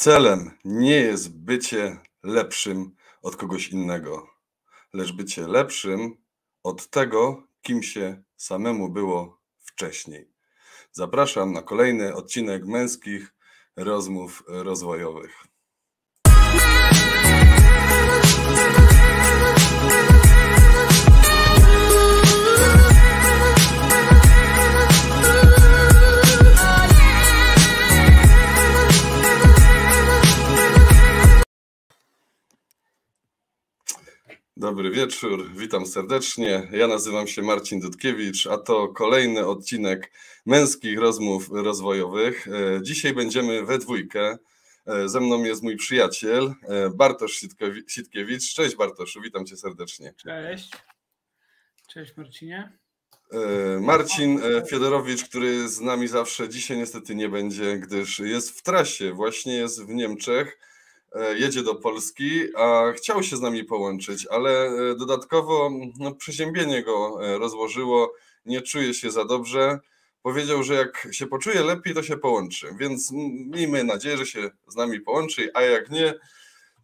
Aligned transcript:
Celem 0.00 0.50
nie 0.64 0.96
jest 0.96 1.34
bycie 1.34 1.98
lepszym 2.22 2.96
od 3.22 3.36
kogoś 3.36 3.68
innego, 3.68 4.30
lecz 4.92 5.12
bycie 5.12 5.46
lepszym 5.46 6.16
od 6.62 6.90
tego, 6.90 7.42
kim 7.62 7.82
się 7.82 8.22
samemu 8.36 8.88
było 8.88 9.40
wcześniej. 9.58 10.30
Zapraszam 10.92 11.52
na 11.52 11.62
kolejny 11.62 12.14
odcinek 12.14 12.66
męskich 12.66 13.34
rozmów 13.76 14.42
rozwojowych. 14.46 15.49
Dobry 34.60 34.90
wieczór, 34.90 35.50
witam 35.56 35.86
serdecznie. 35.86 36.68
Ja 36.72 36.86
nazywam 36.86 37.26
się 37.26 37.42
Marcin 37.42 37.80
Dudkiewicz, 37.80 38.46
a 38.46 38.58
to 38.58 38.88
kolejny 38.88 39.46
odcinek 39.46 40.12
męskich 40.46 40.98
rozmów 40.98 41.48
rozwojowych. 41.52 42.48
E, 42.48 42.82
dzisiaj 42.82 43.14
będziemy 43.14 43.64
we 43.64 43.78
dwójkę. 43.78 44.38
E, 44.86 45.08
ze 45.08 45.20
mną 45.20 45.44
jest 45.44 45.62
mój 45.62 45.76
przyjaciel 45.76 46.54
e, 46.62 46.90
Bartosz 46.90 47.40
Sitkiewicz. 47.88 48.54
Cześć 48.54 48.76
Bartoszu, 48.76 49.20
witam 49.20 49.46
cię 49.46 49.56
serdecznie. 49.56 50.14
Cześć. 50.16 50.70
Cześć 51.88 52.16
Marcinie. 52.16 52.78
Marcin 53.80 54.40
Fiedorowicz, 54.70 55.24
który 55.24 55.68
z 55.68 55.80
nami 55.80 56.08
zawsze 56.08 56.48
dzisiaj 56.48 56.76
niestety 56.76 57.14
nie 57.14 57.28
będzie, 57.28 57.78
gdyż 57.78 58.18
jest 58.18 58.58
w 58.58 58.62
trasie, 58.62 59.12
właśnie 59.12 59.54
jest 59.54 59.84
w 59.84 59.88
Niemczech 59.88 60.58
jedzie 61.36 61.62
do 61.62 61.74
Polski, 61.74 62.56
a 62.56 62.92
chciał 62.92 63.22
się 63.22 63.36
z 63.36 63.40
nami 63.40 63.64
połączyć, 63.64 64.26
ale 64.26 64.50
e, 64.50 64.94
dodatkowo 64.94 65.70
no, 65.98 66.14
przeziębienie 66.14 66.82
go 66.82 67.18
e, 67.22 67.38
rozłożyło, 67.38 68.12
nie 68.46 68.62
czuje 68.62 68.94
się 68.94 69.10
za 69.10 69.24
dobrze. 69.24 69.78
Powiedział, 70.22 70.62
że 70.62 70.74
jak 70.74 71.08
się 71.10 71.26
poczuje 71.26 71.62
lepiej, 71.62 71.94
to 71.94 72.02
się 72.02 72.16
połączy, 72.16 72.74
więc 72.78 73.10
miejmy 73.46 73.84
nadzieję, 73.84 74.16
że 74.16 74.26
się 74.26 74.50
z 74.68 74.76
nami 74.76 75.00
połączy, 75.00 75.50
a 75.54 75.62
jak 75.62 75.90
nie, 75.90 76.14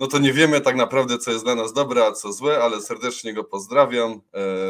no 0.00 0.06
to 0.06 0.18
nie 0.18 0.32
wiemy 0.32 0.60
tak 0.60 0.76
naprawdę, 0.76 1.18
co 1.18 1.30
jest 1.30 1.44
dla 1.44 1.54
nas 1.54 1.72
dobre, 1.72 2.04
a 2.04 2.12
co 2.12 2.32
złe, 2.32 2.62
ale 2.62 2.80
serdecznie 2.80 3.34
go 3.34 3.44
pozdrawiam, 3.44 4.20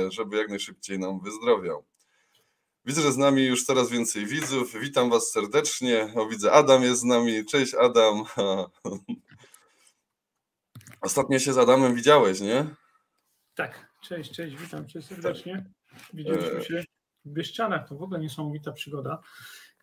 żeby 0.09 0.37
jak 0.37 0.49
najszybciej 0.49 0.99
nam 0.99 1.21
wyzdrowiał. 1.21 1.85
Widzę, 2.87 3.03
że 3.03 3.13
z 3.13 3.17
nami 3.17 3.45
już 3.45 3.65
coraz 3.65 3.91
więcej 3.91 4.27
widzów. 4.27 4.73
Witam 4.81 5.11
Was 5.11 5.31
serdecznie. 5.31 6.13
O, 6.17 6.27
widzę, 6.27 6.53
Adam 6.53 6.83
jest 6.83 7.01
z 7.01 7.05
nami. 7.05 7.45
Cześć, 7.45 7.75
Adam. 7.75 8.25
Ostatnio 11.07 11.39
się 11.39 11.53
z 11.53 11.59
Adamem 11.59 11.95
widziałeś, 11.95 12.41
nie? 12.41 12.67
Tak, 13.55 13.89
cześć, 14.03 14.33
cześć, 14.33 14.57
witam 14.57 14.89
cię 14.89 15.03
serdecznie. 15.03 15.65
Widzieliśmy 16.15 16.65
się 16.65 16.85
w 17.25 17.33
Bieszczanach, 17.33 17.89
to 17.89 17.97
w 17.97 18.03
ogóle 18.03 18.21
niesamowita 18.21 18.73
przygoda. 18.73 19.21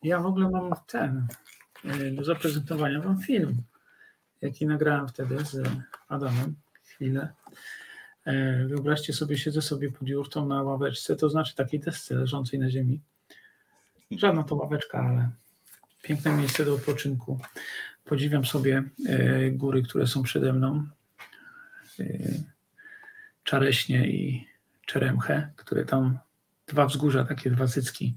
Ja 0.04 0.20
w 0.20 0.26
ogóle 0.26 0.50
mam 0.50 0.74
ten, 0.88 1.28
e, 1.86 2.12
do 2.12 2.24
zaprezentowania 2.24 3.02
wam 3.02 3.22
film, 3.22 3.62
jaki 4.42 4.66
nagrałem 4.66 5.08
wtedy 5.08 5.46
z 5.46 5.68
Adamem, 6.08 6.56
chwilę. 6.84 7.34
E, 8.26 8.66
wyobraźcie 8.66 9.14
sobie, 9.14 9.38
siedzę 9.38 9.62
sobie 9.62 9.92
pod 9.92 10.08
jurtą 10.08 10.46
na 10.48 10.64
ławeczce, 10.64 11.16
to 11.16 11.30
znaczy 11.30 11.56
takiej 11.56 11.80
desce 11.80 12.16
leżącej 12.16 12.60
na 12.60 12.70
ziemi. 12.70 13.02
Żadna 14.12 14.44
to 14.44 14.56
ławeczka, 14.56 15.00
ale 15.00 15.30
piękne 16.02 16.38
miejsce 16.38 16.66
do 16.66 16.74
odpoczynku. 16.74 17.40
Podziwiam 18.06 18.46
sobie 18.46 18.84
e, 19.08 19.52
góry, 19.52 19.84
które 19.84 20.08
są 20.08 20.24
przede 20.24 20.54
mną. 20.54 20.88
Y, 22.00 22.44
Czareśnie 23.44 24.08
i 24.08 24.48
Czeremchę, 24.86 25.50
które 25.56 25.86
tam, 25.86 26.20
dwa 26.68 26.86
wzgórza, 26.86 27.24
takie 27.24 27.52
dwa 27.52 27.68
cycki 27.68 28.16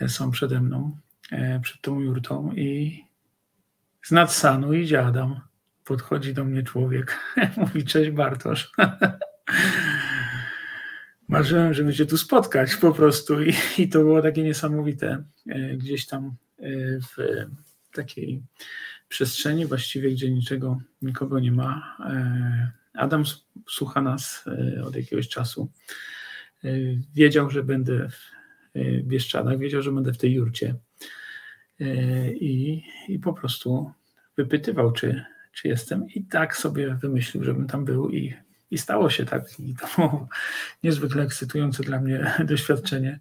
e, 0.00 0.08
są 0.08 0.30
przede 0.30 0.60
mną, 0.60 0.98
e, 1.32 1.60
przed 1.60 1.80
tą 1.80 2.00
jurtą 2.00 2.52
i 2.52 3.04
z 4.02 4.10
nadsanu 4.10 4.72
idzie 4.72 5.06
Adam. 5.06 5.40
Podchodzi 5.84 6.34
do 6.34 6.44
mnie 6.44 6.62
człowiek, 6.62 7.18
mówi 7.56 7.84
cześć 7.84 8.10
Bartosz. 8.10 8.72
Marzyłem, 11.28 11.74
żeby 11.74 11.94
się 11.94 12.06
tu 12.06 12.18
spotkać 12.18 12.76
po 12.76 12.92
prostu 12.92 13.42
i, 13.42 13.54
i 13.78 13.88
to 13.88 13.98
było 13.98 14.22
takie 14.22 14.42
niesamowite. 14.42 15.24
E, 15.48 15.76
gdzieś 15.76 16.06
tam 16.06 16.36
w 17.02 17.16
takiej 17.92 18.42
przestrzeni 19.08 19.66
właściwie, 19.66 20.10
gdzie 20.10 20.30
niczego, 20.30 20.80
nikogo 21.02 21.40
nie 21.40 21.52
ma, 21.52 21.96
Adam 22.94 23.24
słucha 23.68 24.02
nas 24.02 24.44
e, 24.76 24.84
od 24.84 24.96
jakiegoś 24.96 25.28
czasu. 25.28 25.70
E, 26.64 26.68
wiedział, 27.14 27.50
że 27.50 27.62
będę 27.62 28.08
w 28.08 28.18
e, 28.74 29.02
Bieszczadach, 29.02 29.58
wiedział, 29.58 29.82
że 29.82 29.92
będę 29.92 30.12
w 30.12 30.18
tej 30.18 30.32
jurcie 30.32 30.74
i, 32.34 32.82
i 33.08 33.18
po 33.18 33.32
prostu 33.32 33.92
wypytywał, 34.36 34.92
czy, 34.92 35.24
czy 35.52 35.68
jestem 35.68 36.06
i 36.14 36.24
tak 36.24 36.56
sobie 36.56 36.94
wymyślił, 36.94 37.44
żebym 37.44 37.66
tam 37.66 37.84
był 37.84 38.10
i, 38.10 38.34
i 38.70 38.78
stało 38.78 39.10
się 39.10 39.24
tak. 39.24 39.60
I 39.60 39.74
to 39.74 39.86
było 39.96 40.28
niezwykle 40.84 41.22
ekscytujące 41.22 41.82
dla 41.82 42.00
mnie 42.00 42.34
doświadczenie, 42.44 43.18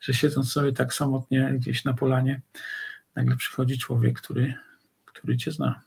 że 0.00 0.14
siedząc 0.14 0.52
sobie 0.52 0.72
tak 0.72 0.94
samotnie 0.94 1.54
gdzieś 1.56 1.84
na 1.84 1.94
polanie, 1.94 2.40
nagle 3.14 3.36
przychodzi 3.36 3.78
człowiek, 3.78 4.20
który, 4.20 4.54
który 5.04 5.36
cię 5.36 5.52
zna. 5.52 5.80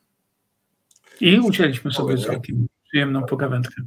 I 1.22 1.40
ucięliśmy 1.40 1.92
sobie 1.92 2.18
całkiem 2.18 2.67
przyjemną 2.88 3.24
pogawędkę. 3.24 3.82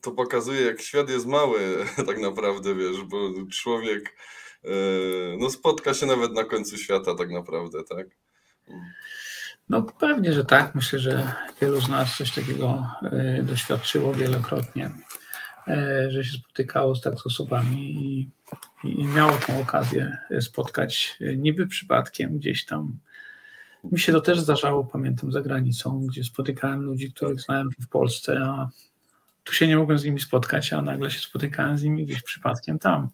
To 0.00 0.10
pokazuje, 0.10 0.60
jak 0.60 0.80
świat 0.80 1.10
jest 1.10 1.26
mały, 1.26 1.60
tak 2.06 2.20
naprawdę, 2.20 2.74
wiesz, 2.74 3.02
bo 3.02 3.30
człowiek 3.52 4.16
e, 4.64 4.68
no, 5.38 5.50
spotka 5.50 5.94
się 5.94 6.06
nawet 6.06 6.32
na 6.32 6.44
końcu 6.44 6.76
świata, 6.76 7.14
tak 7.14 7.30
naprawdę, 7.30 7.78
tak? 7.84 8.06
No 9.68 9.82
pewnie, 9.82 10.32
że 10.32 10.44
tak. 10.44 10.74
Myślę, 10.74 10.98
że 10.98 11.32
wielu 11.60 11.80
z 11.80 11.88
nas 11.88 12.16
coś 12.16 12.34
takiego 12.34 12.86
e, 13.02 13.42
doświadczyło 13.42 14.14
wielokrotnie, 14.14 14.90
e, 15.68 16.10
że 16.10 16.24
się 16.24 16.38
spotykało 16.38 16.94
z 16.94 17.00
tak 17.00 17.26
osobami 17.26 17.78
i, 18.04 18.30
i 18.84 19.04
miało 19.04 19.32
tą 19.46 19.60
okazję 19.60 20.18
spotkać 20.40 21.18
niby 21.36 21.66
przypadkiem 21.66 22.38
gdzieś 22.38 22.64
tam 22.64 22.98
mi 23.92 24.00
się 24.00 24.12
to 24.12 24.20
też 24.20 24.40
zdarzało, 24.40 24.84
pamiętam, 24.84 25.32
za 25.32 25.40
granicą, 25.40 26.06
gdzie 26.06 26.24
spotykałem 26.24 26.82
ludzi, 26.82 27.12
których 27.12 27.40
znałem 27.40 27.68
w 27.80 27.88
Polsce, 27.88 28.40
a 28.44 28.68
tu 29.44 29.52
się 29.52 29.68
nie 29.68 29.76
mogłem 29.76 29.98
z 29.98 30.04
nimi 30.04 30.20
spotkać, 30.20 30.72
a 30.72 30.82
nagle 30.82 31.10
się 31.10 31.20
spotykałem 31.20 31.78
z 31.78 31.82
nimi 31.82 32.06
gdzieś 32.06 32.22
przypadkiem 32.22 32.78
tam. 32.78 33.08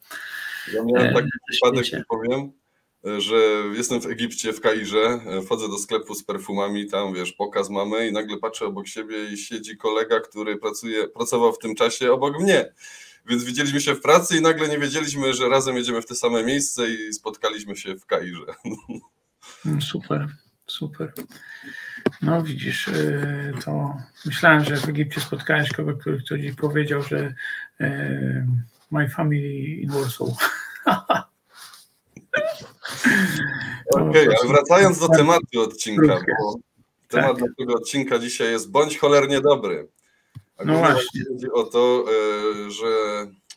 Ja 0.75 0.85
miałem 0.85 1.07
e, 1.07 1.15
taki 1.15 1.29
przypadek, 1.51 2.07
powiem, 2.09 2.53
że 3.19 3.37
jestem 3.77 4.01
w 4.01 4.07
Egipcie, 4.07 4.53
w 4.53 4.61
Kairze, 4.61 5.21
wchodzę 5.47 5.69
do 5.69 5.79
sklepu 5.79 6.15
z 6.15 6.25
perfumami, 6.25 6.87
tam 6.87 7.15
wiesz, 7.15 7.33
pokaz 7.33 7.71
mamy 7.71 8.09
i 8.09 8.13
nagle 8.13 8.39
patrzę 8.39 8.67
obok 8.67 8.87
siebie 8.87 9.25
i 9.33 9.37
siedzi 9.37 9.77
kolega, 9.77 10.21
który 10.21 10.57
pracuje, 10.57 11.09
pracował 11.09 11.53
w 11.53 11.59
tym 11.59 11.75
czasie 11.75 12.13
obok 12.13 12.41
mnie. 12.41 12.73
Więc 13.27 13.45
widzieliśmy 13.45 13.81
się 13.81 13.95
w 13.95 14.01
pracy 14.01 14.37
i 14.37 14.41
nagle 14.41 14.69
nie 14.69 14.79
wiedzieliśmy, 14.79 15.35
że 15.35 15.49
razem 15.49 15.77
jedziemy 15.77 16.03
w 16.03 16.07
te 16.07 16.15
same 16.15 16.45
miejsce 16.45 16.91
i 16.91 17.13
spotkaliśmy 17.13 17.77
się 17.77 17.97
w 17.97 18.07
Kairze. 18.07 18.55
Super. 19.91 20.29
Super. 20.71 21.13
No 22.23 22.43
widzisz, 22.43 22.89
y, 22.89 23.53
to 23.65 23.97
myślałem, 24.27 24.65
że 24.65 24.77
w 24.77 24.89
Egipcie 24.89 25.21
spotkałeś 25.21 25.73
kogoś, 25.73 25.95
który 26.25 26.43
ci 26.43 26.57
powiedział, 26.57 27.03
że 27.03 27.35
y, 27.81 28.47
my 28.91 29.09
family 29.09 29.59
in 29.59 29.91
Warsaw. 29.91 30.29
Okej, 33.95 34.29
okay, 34.29 34.37
ale 34.41 34.49
wracając 34.49 34.99
do 34.99 35.09
tematu 35.09 35.61
odcinka, 35.61 36.21
bo 36.41 36.55
temat 37.09 37.39
tak. 37.39 37.49
tego 37.59 37.75
odcinka 37.75 38.19
dzisiaj 38.19 38.51
jest 38.53 38.71
bądź 38.71 38.99
cholernie 38.99 39.41
dobry. 39.41 39.89
A 40.57 40.65
no 40.65 40.79
właśnie. 40.79 41.25
Chodzi 41.33 41.51
o 41.53 41.65
to, 41.65 42.05
y, 42.67 42.71
że 42.71 42.87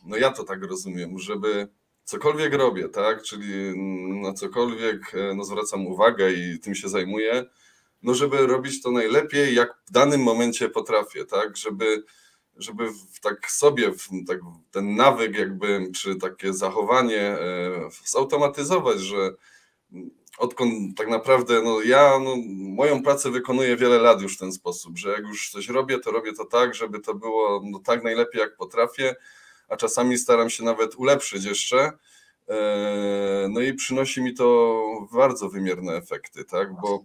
no 0.06 0.16
ja 0.16 0.30
to 0.30 0.44
tak 0.44 0.62
rozumiem, 0.62 1.18
żeby 1.18 1.68
cokolwiek 2.04 2.54
robię, 2.54 2.88
tak, 2.88 3.22
czyli 3.22 3.78
na 4.22 4.32
cokolwiek 4.32 5.14
e, 5.14 5.34
no, 5.34 5.44
zwracam 5.44 5.86
uwagę 5.86 6.32
i 6.32 6.58
tym 6.58 6.74
się 6.74 6.88
zajmuję, 6.88 7.44
no 8.02 8.14
żeby 8.14 8.46
robić 8.46 8.82
to 8.82 8.90
najlepiej, 8.90 9.54
jak 9.54 9.74
w 9.86 9.92
danym 9.92 10.22
momencie 10.22 10.68
potrafię, 10.68 11.24
tak, 11.24 11.56
żeby, 11.56 12.04
żeby 12.56 12.88
tak 13.22 13.50
sobie 13.50 13.90
tak, 14.28 14.38
ten 14.70 14.96
nawyk 14.96 15.38
jakby, 15.38 15.90
czy 15.94 16.16
takie 16.16 16.52
zachowanie 16.52 17.20
e, 17.20 17.88
zautomatyzować, 18.04 19.00
że 19.00 19.30
odkąd 20.38 20.96
tak 20.96 21.08
naprawdę 21.08 21.62
no 21.62 21.82
ja 21.82 22.18
no, 22.24 22.36
moją 22.56 23.02
pracę 23.02 23.30
wykonuję 23.30 23.76
wiele 23.76 23.98
lat 23.98 24.22
już 24.22 24.36
w 24.36 24.40
ten 24.40 24.52
sposób, 24.52 24.98
że 24.98 25.10
jak 25.10 25.22
już 25.22 25.50
coś 25.50 25.68
robię, 25.68 25.98
to 25.98 26.10
robię 26.10 26.32
to 26.32 26.44
tak, 26.44 26.74
żeby 26.74 27.00
to 27.00 27.14
było 27.14 27.60
no, 27.64 27.78
tak 27.78 28.02
najlepiej 28.02 28.40
jak 28.40 28.56
potrafię, 28.56 29.14
a 29.68 29.76
czasami 29.76 30.18
staram 30.18 30.50
się 30.50 30.64
nawet 30.64 30.94
ulepszyć 30.94 31.44
jeszcze. 31.44 31.92
E, 32.48 33.46
no 33.50 33.60
i 33.60 33.74
przynosi 33.74 34.22
mi 34.22 34.34
to 34.34 34.80
bardzo 35.12 35.48
wymierne 35.48 35.92
efekty, 35.92 36.44
tak? 36.44 36.68
Bo 36.82 37.04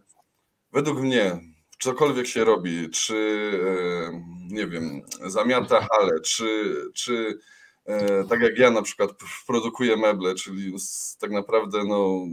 według 0.72 1.00
mnie 1.00 1.40
cokolwiek 1.80 2.28
się 2.28 2.44
robi, 2.44 2.90
czy 2.90 3.52
nie 4.52 4.68
wiem, 4.68 5.02
zamiata 5.26 5.88
halę, 5.92 6.20
czy, 6.20 6.76
czy 6.94 7.40
tak 8.30 8.42
jak 8.42 8.58
ja 8.58 8.72
na 8.72 8.82
przykład 8.82 9.12
produkuję 9.48 9.98
meble, 9.98 10.36
czyli 10.36 10.74
tak 11.20 11.32
naprawdę 11.32 11.84
no, 11.84 12.26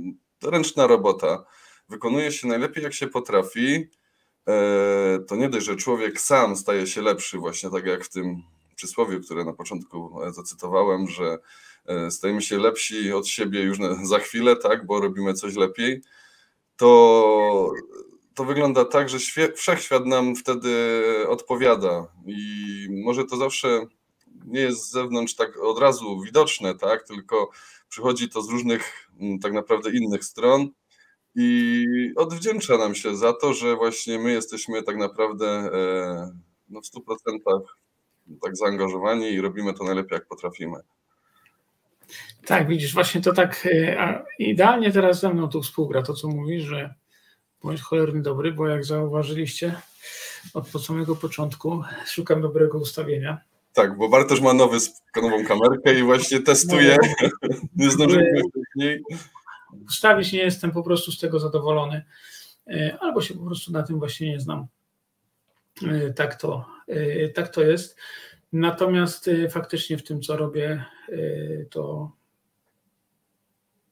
ręczna 0.43 0.87
robota, 0.87 1.45
wykonuje 1.89 2.33
się 2.33 2.49
najlepiej 2.49 2.85
jak 2.85 2.95
się 2.95 3.07
potrafi, 3.07 3.87
to 5.29 5.37
nie 5.37 5.49
dość, 5.49 5.67
że 5.67 5.77
człowiek 5.77 6.21
sam 6.21 6.57
staje 6.57 6.87
się 6.87 7.03
lepszy, 7.03 7.39
właśnie 7.39 7.71
tak 7.71 7.87
jak 7.87 8.05
w 8.05 8.09
tym 8.09 8.43
przysłowiu, 8.77 9.21
które 9.21 9.45
na 9.45 9.53
początku 9.53 10.19
zacytowałem, 10.31 11.09
że 11.09 11.39
stajemy 12.11 12.43
się 12.43 12.59
lepsi 12.59 13.13
od 13.13 13.29
siebie 13.29 13.63
już 13.63 13.79
za 14.03 14.19
chwilę, 14.19 14.57
tak, 14.57 14.87
bo 14.87 15.01
robimy 15.01 15.35
coś 15.35 15.55
lepiej, 15.55 16.03
to, 16.77 17.73
to 18.35 18.45
wygląda 18.45 18.85
tak, 18.85 19.09
że 19.09 19.19
wszechświat 19.55 20.07
nam 20.07 20.37
wtedy 20.37 20.75
odpowiada. 21.29 22.07
I 22.27 22.89
może 23.05 23.25
to 23.25 23.37
zawsze 23.37 23.87
nie 24.47 24.61
jest 24.61 24.83
z 24.83 24.91
zewnątrz 24.91 25.35
tak 25.35 25.59
od 25.63 25.79
razu 25.79 26.21
widoczne, 26.21 26.75
tak, 26.75 27.07
tylko 27.07 27.51
przychodzi 27.89 28.29
to 28.29 28.43
z 28.43 28.49
różnych 28.49 29.09
mm, 29.21 29.39
tak 29.39 29.53
naprawdę 29.53 29.91
innych 29.91 30.25
stron. 30.25 30.69
I 31.35 31.87
odwdzięcza 32.17 32.79
nam 32.79 32.95
się 32.95 33.17
za 33.17 33.33
to, 33.33 33.55
że 33.55 33.77
właśnie 33.77 34.19
my 34.19 34.33
jesteśmy 34.33 34.83
tak 34.83 34.97
naprawdę 34.97 35.47
e, 35.49 36.39
no, 36.69 36.81
w 36.81 36.85
100% 36.85 37.61
tak 38.43 38.57
zaangażowani 38.57 39.33
i 39.33 39.41
robimy 39.41 39.75
to 39.75 39.85
najlepiej 39.85 40.17
jak 40.17 40.27
potrafimy. 40.27 40.77
Tak, 42.47 42.69
widzisz, 42.69 42.95
właśnie 42.95 43.21
to 43.21 43.33
tak 43.33 43.69
e, 43.73 44.25
idealnie 44.39 44.93
teraz 44.93 45.21
ze 45.21 45.35
mną 45.35 45.49
tu 45.49 45.63
współgra 45.63 46.03
to, 46.03 46.15
co 46.15 46.29
mówisz, 46.29 46.65
że 46.65 46.95
bądź 47.63 47.81
cholerny 47.81 48.23
dobry, 48.23 48.53
bo 48.53 48.69
jak 48.69 48.85
zauważyliście 48.85 49.75
od 50.55 50.69
samego 50.69 51.17
początku 51.17 51.83
szukam 52.07 52.43
dobrego 52.43 52.79
ustawienia. 52.79 53.41
Tak, 53.73 53.97
bo 53.97 54.09
Bartosz 54.09 54.41
ma 54.41 54.53
nowy, 54.53 54.79
nową 55.17 55.45
kamerkę 55.45 55.99
i 55.99 56.03
właśnie 56.03 56.41
testuje. 56.41 56.97
No, 57.23 57.29
nie 57.77 57.91
zdążyliśmy 57.91 58.41
wcześniej. 58.51 59.03
Ustawić 59.87 60.33
nie 60.33 60.39
jestem 60.39 60.73
po 60.73 60.83
prostu 60.83 61.13
z 61.13 61.21
tego 61.21 61.41
zadowolony, 61.41 62.05
e, 62.67 62.99
albo 63.01 63.21
się 63.21 63.35
po 63.35 63.45
prostu 63.45 63.73
na 63.73 63.83
tym 63.83 63.99
właśnie 63.99 64.29
nie 64.29 64.41
znam. 64.41 64.67
E, 65.87 66.13
tak 66.13 66.35
to, 66.35 66.76
tak 67.35 67.49
to 67.49 67.63
jest. 67.63 67.97
Natomiast 68.53 69.31
faktycznie 69.51 69.99
w 69.99 70.03
tym, 70.03 70.23
co 70.23 70.37
robię, 70.37 70.85
to 71.71 72.13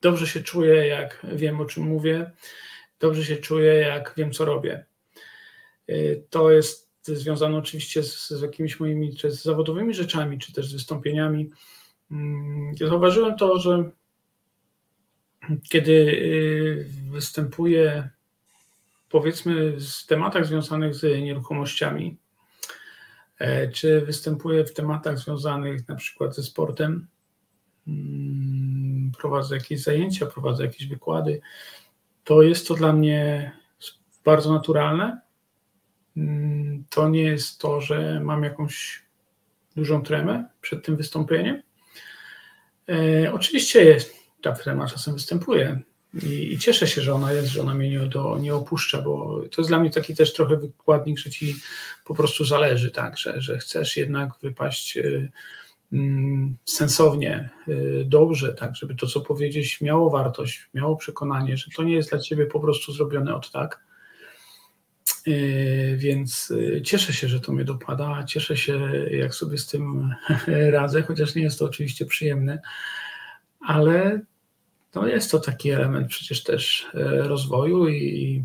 dobrze 0.04 0.26
się 0.26 0.42
czuję, 0.42 0.86
jak 0.86 1.26
wiem, 1.32 1.60
o 1.60 1.64
czym 1.64 1.82
mówię, 1.82 2.30
dobrze 3.00 3.24
się 3.24 3.36
czuję, 3.36 3.72
jak 3.72 4.14
wiem, 4.16 4.32
co 4.32 4.44
robię. 4.44 4.84
Y, 5.90 6.24
to 6.30 6.50
jest 6.50 6.90
związane 7.02 7.56
oczywiście 7.56 8.02
z, 8.02 8.30
z 8.30 8.42
jakimiś 8.42 8.80
moimi 8.80 9.16
czy 9.16 9.30
z 9.30 9.42
zawodowymi 9.42 9.94
rzeczami, 9.94 10.38
czy 10.38 10.52
też 10.52 10.68
z 10.68 10.72
wystąpieniami. 10.72 11.50
Mm, 12.10 12.76
zauważyłem 12.76 13.36
to, 13.36 13.58
że 13.58 13.90
kiedy 15.70 15.92
y, 15.92 16.86
występuję, 17.10 18.08
powiedzmy, 19.08 19.76
w 19.80 20.06
tematach 20.06 20.46
związanych 20.46 20.94
z 20.94 21.22
nieruchomościami, 21.22 22.16
czy 23.72 24.00
występuję 24.00 24.64
w 24.64 24.72
tematach 24.72 25.18
związanych 25.18 25.88
na 25.88 25.94
przykład 25.94 26.34
ze 26.34 26.42
sportem, 26.42 27.06
mm, 27.86 29.12
prowadzę 29.18 29.56
jakieś 29.56 29.82
zajęcia, 29.82 30.26
prowadzę 30.26 30.64
jakieś 30.64 30.86
wykłady, 30.86 31.40
to 32.24 32.42
jest 32.42 32.68
to 32.68 32.74
dla 32.74 32.92
mnie 32.92 33.52
bardzo 34.24 34.52
naturalne. 34.52 35.20
Mm, 36.16 36.84
to 36.90 37.08
nie 37.08 37.22
jest 37.22 37.58
to, 37.58 37.80
że 37.80 38.20
mam 38.20 38.42
jakąś 38.42 39.04
dużą 39.76 40.02
tremę 40.02 40.48
przed 40.60 40.84
tym 40.84 40.96
wystąpieniem. 40.96 41.62
E, 42.88 43.32
oczywiście 43.32 43.84
jest, 43.84 44.14
ta 44.42 44.52
trema 44.52 44.86
czasem 44.86 45.14
występuje 45.14 45.80
i, 46.22 46.52
i, 46.52 46.58
cieszę 46.58 46.86
się, 46.86 47.02
że 47.02 47.14
ona 47.14 47.32
jest, 47.32 47.48
że 47.48 47.60
ona 47.62 47.74
mnie 47.74 47.90
nie, 47.90 48.00
do, 48.00 48.38
nie 48.38 48.54
opuszcza, 48.54 49.02
bo 49.02 49.42
to 49.50 49.60
jest 49.62 49.70
dla 49.70 49.78
mnie 49.78 49.90
taki 49.90 50.14
też 50.14 50.32
trochę 50.32 50.56
wykładnik, 50.56 51.18
że 51.18 51.30
ci 51.30 51.56
po 52.04 52.14
prostu 52.14 52.44
zależy, 52.44 52.90
tak, 52.90 53.18
że, 53.18 53.40
że 53.40 53.58
chcesz 53.58 53.96
jednak 53.96 54.30
wypaść 54.42 54.96
e, 54.96 55.28
Mm, 55.94 56.56
sensownie, 56.64 57.50
y, 57.68 58.04
dobrze, 58.06 58.54
tak, 58.54 58.76
żeby 58.76 58.94
to, 58.94 59.06
co 59.06 59.20
powiedzieć, 59.20 59.80
miało 59.80 60.10
wartość, 60.10 60.68
miało 60.74 60.96
przekonanie, 60.96 61.56
że 61.56 61.70
to 61.76 61.82
nie 61.82 61.94
jest 61.94 62.10
dla 62.10 62.18
ciebie 62.18 62.46
po 62.46 62.60
prostu 62.60 62.92
zrobione 62.92 63.34
od 63.34 63.50
tak. 63.50 63.84
Y, 65.28 65.96
więc 65.98 66.50
y, 66.50 66.82
cieszę 66.84 67.12
się, 67.12 67.28
że 67.28 67.40
to 67.40 67.52
mnie 67.52 67.64
dopada, 67.64 68.24
cieszę 68.24 68.56
się, 68.56 68.80
jak 69.10 69.34
sobie 69.34 69.58
z 69.58 69.66
tym 69.66 70.14
radzę, 70.72 71.02
chociaż 71.02 71.34
nie 71.34 71.42
jest 71.42 71.58
to 71.58 71.64
oczywiście 71.64 72.06
przyjemne, 72.06 72.60
ale 73.60 74.20
no 74.94 75.06
jest 75.06 75.30
to 75.30 75.40
taki 75.40 75.70
element 75.70 76.08
przecież 76.08 76.42
też 76.42 76.90
rozwoju 77.18 77.88
i 77.88 78.44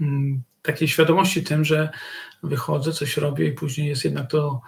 mm, 0.00 0.42
takiej 0.62 0.88
świadomości 0.88 1.44
tym, 1.44 1.64
że 1.64 1.90
wychodzę, 2.42 2.92
coś 2.92 3.16
robię 3.16 3.46
i 3.46 3.52
później 3.52 3.88
jest 3.88 4.04
jednak 4.04 4.30
to 4.30 4.60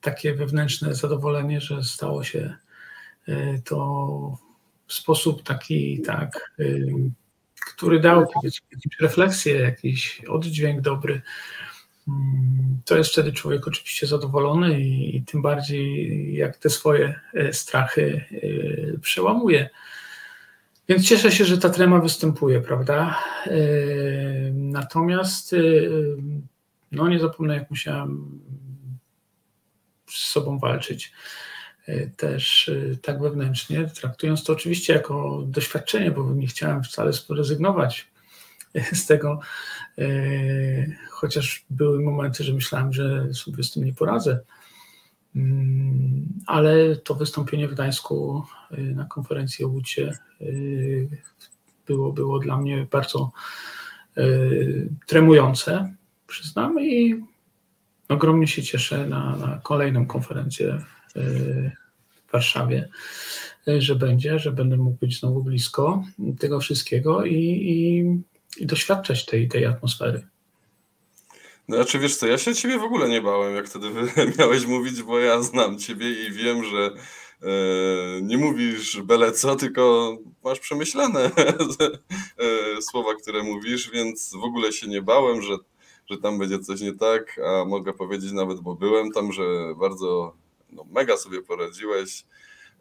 takie 0.00 0.34
wewnętrzne 0.34 0.94
zadowolenie, 0.94 1.60
że 1.60 1.84
stało 1.84 2.24
się 2.24 2.56
y, 3.28 3.62
to 3.64 4.38
w 4.86 4.92
sposób 4.92 5.42
taki, 5.42 6.02
tak, 6.02 6.52
y, 6.60 6.92
który 7.66 8.00
dał 8.00 8.20
jakąś 8.20 8.62
refleksję, 9.00 9.54
jakiś 9.54 10.24
oddźwięk 10.28 10.80
dobry. 10.80 11.22
To 12.84 12.96
jest 12.96 13.12
wtedy 13.12 13.32
człowiek 13.32 13.68
oczywiście 13.68 14.06
zadowolony 14.06 14.80
i, 14.80 15.16
i 15.16 15.22
tym 15.22 15.42
bardziej 15.42 16.34
jak 16.34 16.56
te 16.56 16.70
swoje 16.70 17.20
y, 17.34 17.52
strachy 17.52 18.24
przełamuje. 19.02 19.70
Więc 20.88 21.08
cieszę 21.08 21.32
się, 21.32 21.44
że 21.44 21.58
ta 21.58 21.70
trema 21.70 21.98
występuje, 21.98 22.60
prawda? 22.60 23.24
Natomiast 24.52 25.54
no 26.92 27.08
nie 27.08 27.18
zapomnę, 27.18 27.54
jak 27.54 27.70
musiałem 27.70 28.40
z 30.10 30.24
sobą 30.24 30.58
walczyć 30.58 31.12
e, 31.86 32.06
też 32.06 32.68
e, 32.68 32.96
tak 32.96 33.20
wewnętrznie, 33.20 33.84
traktując 33.84 34.44
to 34.44 34.52
oczywiście 34.52 34.92
jako 34.92 35.42
doświadczenie, 35.46 36.10
bo 36.10 36.34
nie 36.34 36.46
chciałem 36.46 36.84
wcale 36.84 37.12
zrezygnować 37.12 38.08
z 38.92 39.06
tego, 39.06 39.40
e, 39.98 40.04
chociaż 41.22 41.64
były 41.70 42.00
momenty, 42.00 42.44
że 42.44 42.52
myślałem, 42.52 42.92
że 42.92 43.34
sobie 43.34 43.62
z 43.62 43.70
tym 43.70 43.84
nie 43.84 43.94
poradzę. 43.94 44.40
Mm, 45.36 46.28
ale 46.46 46.96
to 46.96 47.14
wystąpienie 47.14 47.68
w 47.68 47.72
Gdańsku 47.74 48.44
na 48.70 49.04
konferencji 49.04 49.64
o 49.64 49.68
Łucie 49.68 50.18
było, 51.86 52.12
było 52.12 52.38
dla 52.38 52.56
mnie 52.56 52.86
bardzo 52.90 53.32
tremujące, 55.06 55.94
przyznam, 56.26 56.80
i 56.80 57.24
ogromnie 58.08 58.46
się 58.46 58.62
cieszę 58.62 59.06
na, 59.06 59.36
na 59.36 59.60
kolejną 59.62 60.06
konferencję 60.06 60.78
w 62.28 62.32
Warszawie, 62.32 62.88
że 63.78 63.96
będzie, 63.96 64.38
że 64.38 64.52
będę 64.52 64.76
mógł 64.76 64.98
być 64.98 65.20
znowu 65.20 65.44
blisko 65.44 66.04
tego 66.38 66.60
wszystkiego 66.60 67.24
i, 67.24 67.34
i, 67.34 68.04
i 68.62 68.66
doświadczać 68.66 69.26
tej, 69.26 69.48
tej 69.48 69.66
atmosfery. 69.66 70.31
No 71.68 71.76
znaczy 71.76 71.98
wiesz 71.98 72.16
co, 72.16 72.26
ja 72.26 72.38
się 72.38 72.54
ciebie 72.54 72.78
w 72.78 72.82
ogóle 72.82 73.08
nie 73.08 73.22
bałem, 73.22 73.54
jak 73.54 73.68
wtedy 73.68 73.88
miałeś 74.38 74.66
mówić, 74.66 75.02
bo 75.02 75.18
ja 75.18 75.42
znam 75.42 75.78
ciebie 75.78 76.26
i 76.26 76.32
wiem, 76.32 76.64
że 76.64 76.90
e, 77.42 78.22
nie 78.22 78.38
mówisz 78.38 79.00
byle 79.00 79.32
co, 79.32 79.56
tylko 79.56 80.16
masz 80.44 80.60
przemyślane 80.60 81.24
e, 82.78 82.82
słowa, 82.82 83.14
które 83.14 83.42
mówisz, 83.42 83.90
więc 83.90 84.32
w 84.32 84.44
ogóle 84.44 84.72
się 84.72 84.88
nie 84.88 85.02
bałem, 85.02 85.42
że 85.42 85.56
że 86.10 86.18
tam 86.18 86.38
będzie 86.38 86.58
coś 86.58 86.80
nie 86.80 86.94
tak, 86.94 87.40
a 87.46 87.64
mogę 87.64 87.92
powiedzieć 87.92 88.32
nawet, 88.32 88.60
bo 88.60 88.74
byłem 88.74 89.10
tam, 89.10 89.32
że 89.32 89.42
bardzo 89.80 90.36
no, 90.70 90.84
mega 90.90 91.16
sobie 91.16 91.42
poradziłeś 91.42 92.24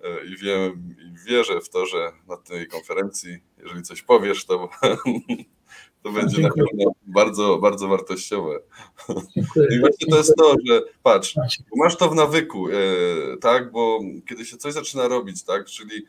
e, 0.04 0.26
i 0.26 0.38
wiem 0.38 0.96
i 1.00 1.30
wierzę 1.30 1.62
w 1.62 1.70
to, 1.70 1.86
że 1.86 2.12
na 2.28 2.38
tej 2.38 2.68
konferencji, 2.68 3.40
jeżeli 3.58 3.84
coś 3.84 4.02
powiesz, 4.02 4.46
to, 4.46 4.70
to 6.04 6.12
będzie 6.12 6.42
na 6.42 6.50
pewno 6.50 6.92
bardzo, 7.08 7.58
bardzo 7.58 7.88
wartościowe. 7.88 8.60
Dziękuję. 9.36 9.68
I 9.72 9.80
właśnie 9.80 10.08
to 10.10 10.18
jest 10.18 10.36
to, 10.38 10.56
że 10.68 10.82
patrz, 11.04 11.36
masz 11.76 11.98
to 11.98 12.10
w 12.10 12.16
nawyku, 12.16 12.70
e, 12.70 12.74
tak, 13.42 13.72
bo 13.72 14.00
kiedy 14.30 14.46
się 14.46 14.58
coś 14.58 14.74
zaczyna 14.74 15.08
robić, 15.08 15.44
tak, 15.44 15.66
czyli 15.66 16.06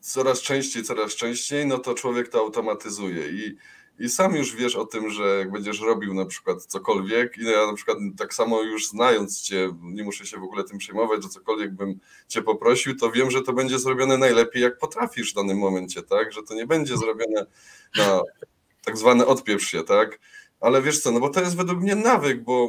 coraz 0.00 0.42
częściej, 0.42 0.82
coraz 0.82 1.14
częściej, 1.14 1.66
no 1.66 1.78
to 1.78 1.94
człowiek 1.94 2.28
to 2.28 2.38
automatyzuje. 2.38 3.28
I 3.28 3.56
i 3.98 4.08
sam 4.08 4.36
już 4.36 4.56
wiesz 4.56 4.76
o 4.76 4.86
tym, 4.86 5.10
że 5.10 5.38
jak 5.38 5.50
będziesz 5.50 5.80
robił 5.80 6.14
na 6.14 6.26
przykład 6.26 6.64
cokolwiek 6.64 7.38
i 7.38 7.44
ja 7.44 7.66
na 7.66 7.74
przykład 7.74 7.98
tak 8.18 8.34
samo 8.34 8.62
już 8.62 8.88
znając 8.88 9.42
cię, 9.42 9.74
nie 9.82 10.04
muszę 10.04 10.26
się 10.26 10.38
w 10.38 10.42
ogóle 10.42 10.64
tym 10.64 10.78
przejmować, 10.78 11.22
że 11.22 11.28
cokolwiek 11.28 11.74
bym 11.74 11.98
cię 12.28 12.42
poprosił, 12.42 12.96
to 12.96 13.10
wiem, 13.10 13.30
że 13.30 13.42
to 13.42 13.52
będzie 13.52 13.78
zrobione 13.78 14.18
najlepiej 14.18 14.62
jak 14.62 14.78
potrafisz 14.78 15.32
w 15.32 15.36
danym 15.36 15.58
momencie, 15.58 16.02
tak, 16.02 16.32
że 16.32 16.42
to 16.42 16.54
nie 16.54 16.66
będzie 16.66 16.96
zrobione 16.96 17.46
na 17.96 18.20
tak 18.88 18.98
zwany 18.98 19.26
odpieprz 19.26 19.70
się, 19.70 19.84
tak, 19.84 20.18
ale 20.60 20.82
wiesz 20.82 21.00
co, 21.00 21.10
no 21.10 21.20
bo 21.20 21.28
to 21.28 21.40
jest 21.40 21.56
według 21.56 21.80
mnie 21.80 21.94
nawyk, 21.94 22.42
bo 22.42 22.68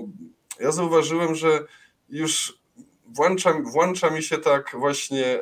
ja 0.60 0.72
zauważyłem, 0.72 1.36
że 1.36 1.66
już 2.10 2.60
włącza, 3.06 3.54
włącza 3.64 4.10
mi 4.10 4.24
się 4.24 4.38
tak 4.38 4.72
właśnie 4.74 5.26
e, 5.26 5.42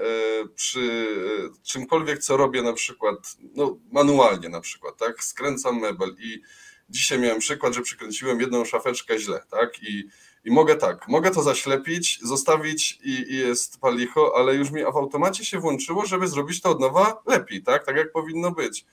przy 0.56 1.08
e, 1.50 1.64
czymkolwiek, 1.64 2.20
co 2.20 2.38
robię 2.38 2.62
na 2.62 2.74
przykład, 2.74 3.38
no 3.56 3.78
manualnie 3.92 4.50
na 4.50 4.62
przykład, 4.62 4.98
tak, 4.98 5.24
skręcam 5.24 5.80
mebel 5.80 6.16
i 6.20 6.42
dzisiaj 6.90 7.20
miałem 7.20 7.40
przykład, 7.40 7.74
że 7.74 7.82
przykręciłem 7.82 8.42
jedną 8.42 8.66
szafeczkę 8.66 9.20
źle, 9.20 9.44
tak, 9.52 9.84
i, 9.84 10.08
i 10.46 10.52
mogę 10.52 10.76
tak, 10.76 11.08
mogę 11.08 11.32
to 11.32 11.44
zaślepić, 11.44 12.20
zostawić 12.22 13.00
i, 13.04 13.34
i 13.34 13.38
jest 13.38 13.80
palicho, 13.80 14.34
ale 14.38 14.56
już 14.56 14.72
mi 14.72 14.84
w 14.84 14.98
automacie 14.98 15.46
się 15.46 15.60
włączyło, 15.60 16.06
żeby 16.06 16.28
zrobić 16.28 16.62
to 16.62 16.70
od 16.70 16.80
nowa 16.80 17.22
lepiej, 17.26 17.64
tak, 17.64 17.86
tak 17.86 17.96
jak 17.96 18.12
powinno 18.12 18.52
być. 18.52 18.86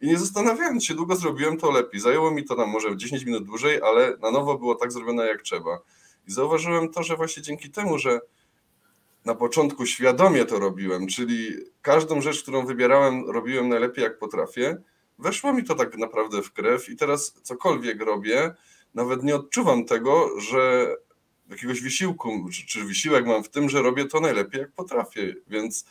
I 0.00 0.06
nie 0.06 0.18
zastanawiając 0.18 0.84
się, 0.84 0.94
długo 0.94 1.16
zrobiłem 1.16 1.56
to 1.56 1.70
lepiej. 1.70 2.00
Zajęło 2.00 2.30
mi 2.30 2.44
to 2.44 2.56
tam 2.56 2.68
może 2.68 2.96
10 2.96 3.24
minut 3.24 3.44
dłużej, 3.44 3.82
ale 3.82 4.16
na 4.16 4.30
nowo 4.30 4.58
było 4.58 4.74
tak 4.74 4.92
zrobione 4.92 5.26
jak 5.26 5.42
trzeba. 5.42 5.78
I 6.28 6.32
zauważyłem 6.32 6.92
to, 6.92 7.02
że 7.02 7.16
właśnie 7.16 7.42
dzięki 7.42 7.70
temu, 7.70 7.98
że 7.98 8.20
na 9.24 9.34
początku 9.34 9.86
świadomie 9.86 10.44
to 10.44 10.58
robiłem, 10.58 11.06
czyli 11.06 11.50
każdą 11.82 12.20
rzecz, 12.20 12.42
którą 12.42 12.66
wybierałem, 12.66 13.30
robiłem 13.30 13.68
najlepiej 13.68 14.04
jak 14.04 14.18
potrafię, 14.18 14.76
weszło 15.18 15.52
mi 15.52 15.64
to 15.64 15.74
tak 15.74 15.98
naprawdę 15.98 16.42
w 16.42 16.52
krew 16.52 16.88
i 16.88 16.96
teraz 16.96 17.34
cokolwiek 17.42 18.02
robię, 18.02 18.54
nawet 18.94 19.22
nie 19.22 19.36
odczuwam 19.36 19.84
tego, 19.84 20.40
że 20.40 20.94
jakiegoś 21.50 21.82
wysiłku, 21.82 22.48
czy, 22.52 22.66
czy 22.66 22.84
wysiłek 22.84 23.26
mam 23.26 23.44
w 23.44 23.48
tym, 23.48 23.68
że 23.68 23.82
robię 23.82 24.04
to 24.04 24.20
najlepiej 24.20 24.60
jak 24.60 24.72
potrafię, 24.72 25.34
więc 25.46 25.84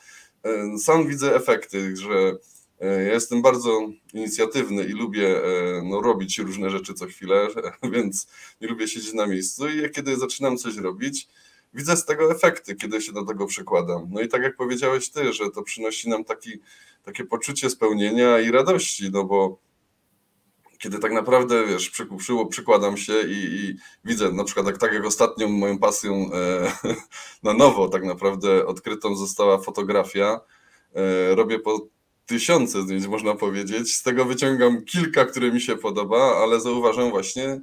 e, 0.44 0.78
sam 0.78 1.08
widzę 1.08 1.36
efekty, 1.36 1.98
że 1.98 2.38
ja 2.86 3.14
jestem 3.14 3.42
bardzo 3.42 3.90
inicjatywny 4.14 4.84
i 4.84 4.92
lubię 4.92 5.44
e, 5.44 5.82
no, 5.84 6.02
robić 6.02 6.40
różne 6.40 6.70
rzeczy 6.70 6.94
co 6.94 7.06
chwilę, 7.06 7.48
więc 7.94 8.28
nie 8.62 8.68
lubię 8.68 8.88
siedzieć 8.88 9.14
na 9.14 9.28
miejscu 9.28 9.70
i 9.70 9.90
kiedy 9.92 10.18
zaczynam 10.18 10.58
coś 10.58 10.78
robić, 10.78 11.28
widzę 11.74 11.98
z 11.98 12.06
tego 12.06 12.32
efekty, 12.32 12.76
kiedy 12.76 13.02
się 13.02 13.12
do 13.12 13.26
tego 13.26 13.46
przykładam. 13.46 14.08
No 14.12 14.22
i 14.22 14.28
tak 14.28 14.42
jak 14.42 14.56
powiedziałeś 14.56 15.10
ty, 15.10 15.34
że 15.34 15.52
to 15.52 15.64
przynosi 15.64 16.10
nam 16.10 16.24
taki, 16.24 16.60
takie 17.04 17.26
poczucie 17.26 17.70
spełnienia 17.70 18.40
i 18.40 18.52
radości, 18.52 19.10
no 19.12 19.24
bo 19.24 19.60
kiedy 20.78 21.00
tak 21.00 21.12
naprawdę, 21.12 21.68
wiesz, 21.68 21.92
przykładam 22.50 22.98
się 22.98 23.14
i, 23.22 23.34
i 23.34 23.76
widzę, 24.06 24.32
na 24.32 24.44
przykład 24.44 24.66
jak, 24.66 24.78
tak 24.78 24.94
jak 24.94 25.06
ostatnią 25.06 25.50
moją 25.50 25.80
pasją 25.80 26.30
e, 26.34 26.72
na 27.44 27.54
nowo 27.54 27.90
tak 27.90 28.04
naprawdę 28.04 28.66
odkrytą 28.66 29.16
została 29.16 29.58
fotografia, 29.58 30.40
e, 30.96 31.36
robię 31.36 31.60
po 31.60 31.88
tysiące 32.30 32.82
zdjęć, 32.82 33.08
można 33.08 33.36
powiedzieć. 33.36 33.96
Z 33.96 34.04
tego 34.04 34.26
wyciągam 34.26 34.86
kilka, 34.86 35.26
które 35.26 35.52
mi 35.52 35.62
się 35.62 35.76
podoba, 35.76 36.38
ale 36.44 36.62
zauważam 36.62 37.10
właśnie 37.10 37.62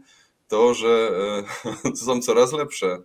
to, 0.49 0.75
że 0.75 1.11
e, 1.87 1.97
są 2.05 2.21
coraz 2.21 2.53
lepsze. 2.53 2.99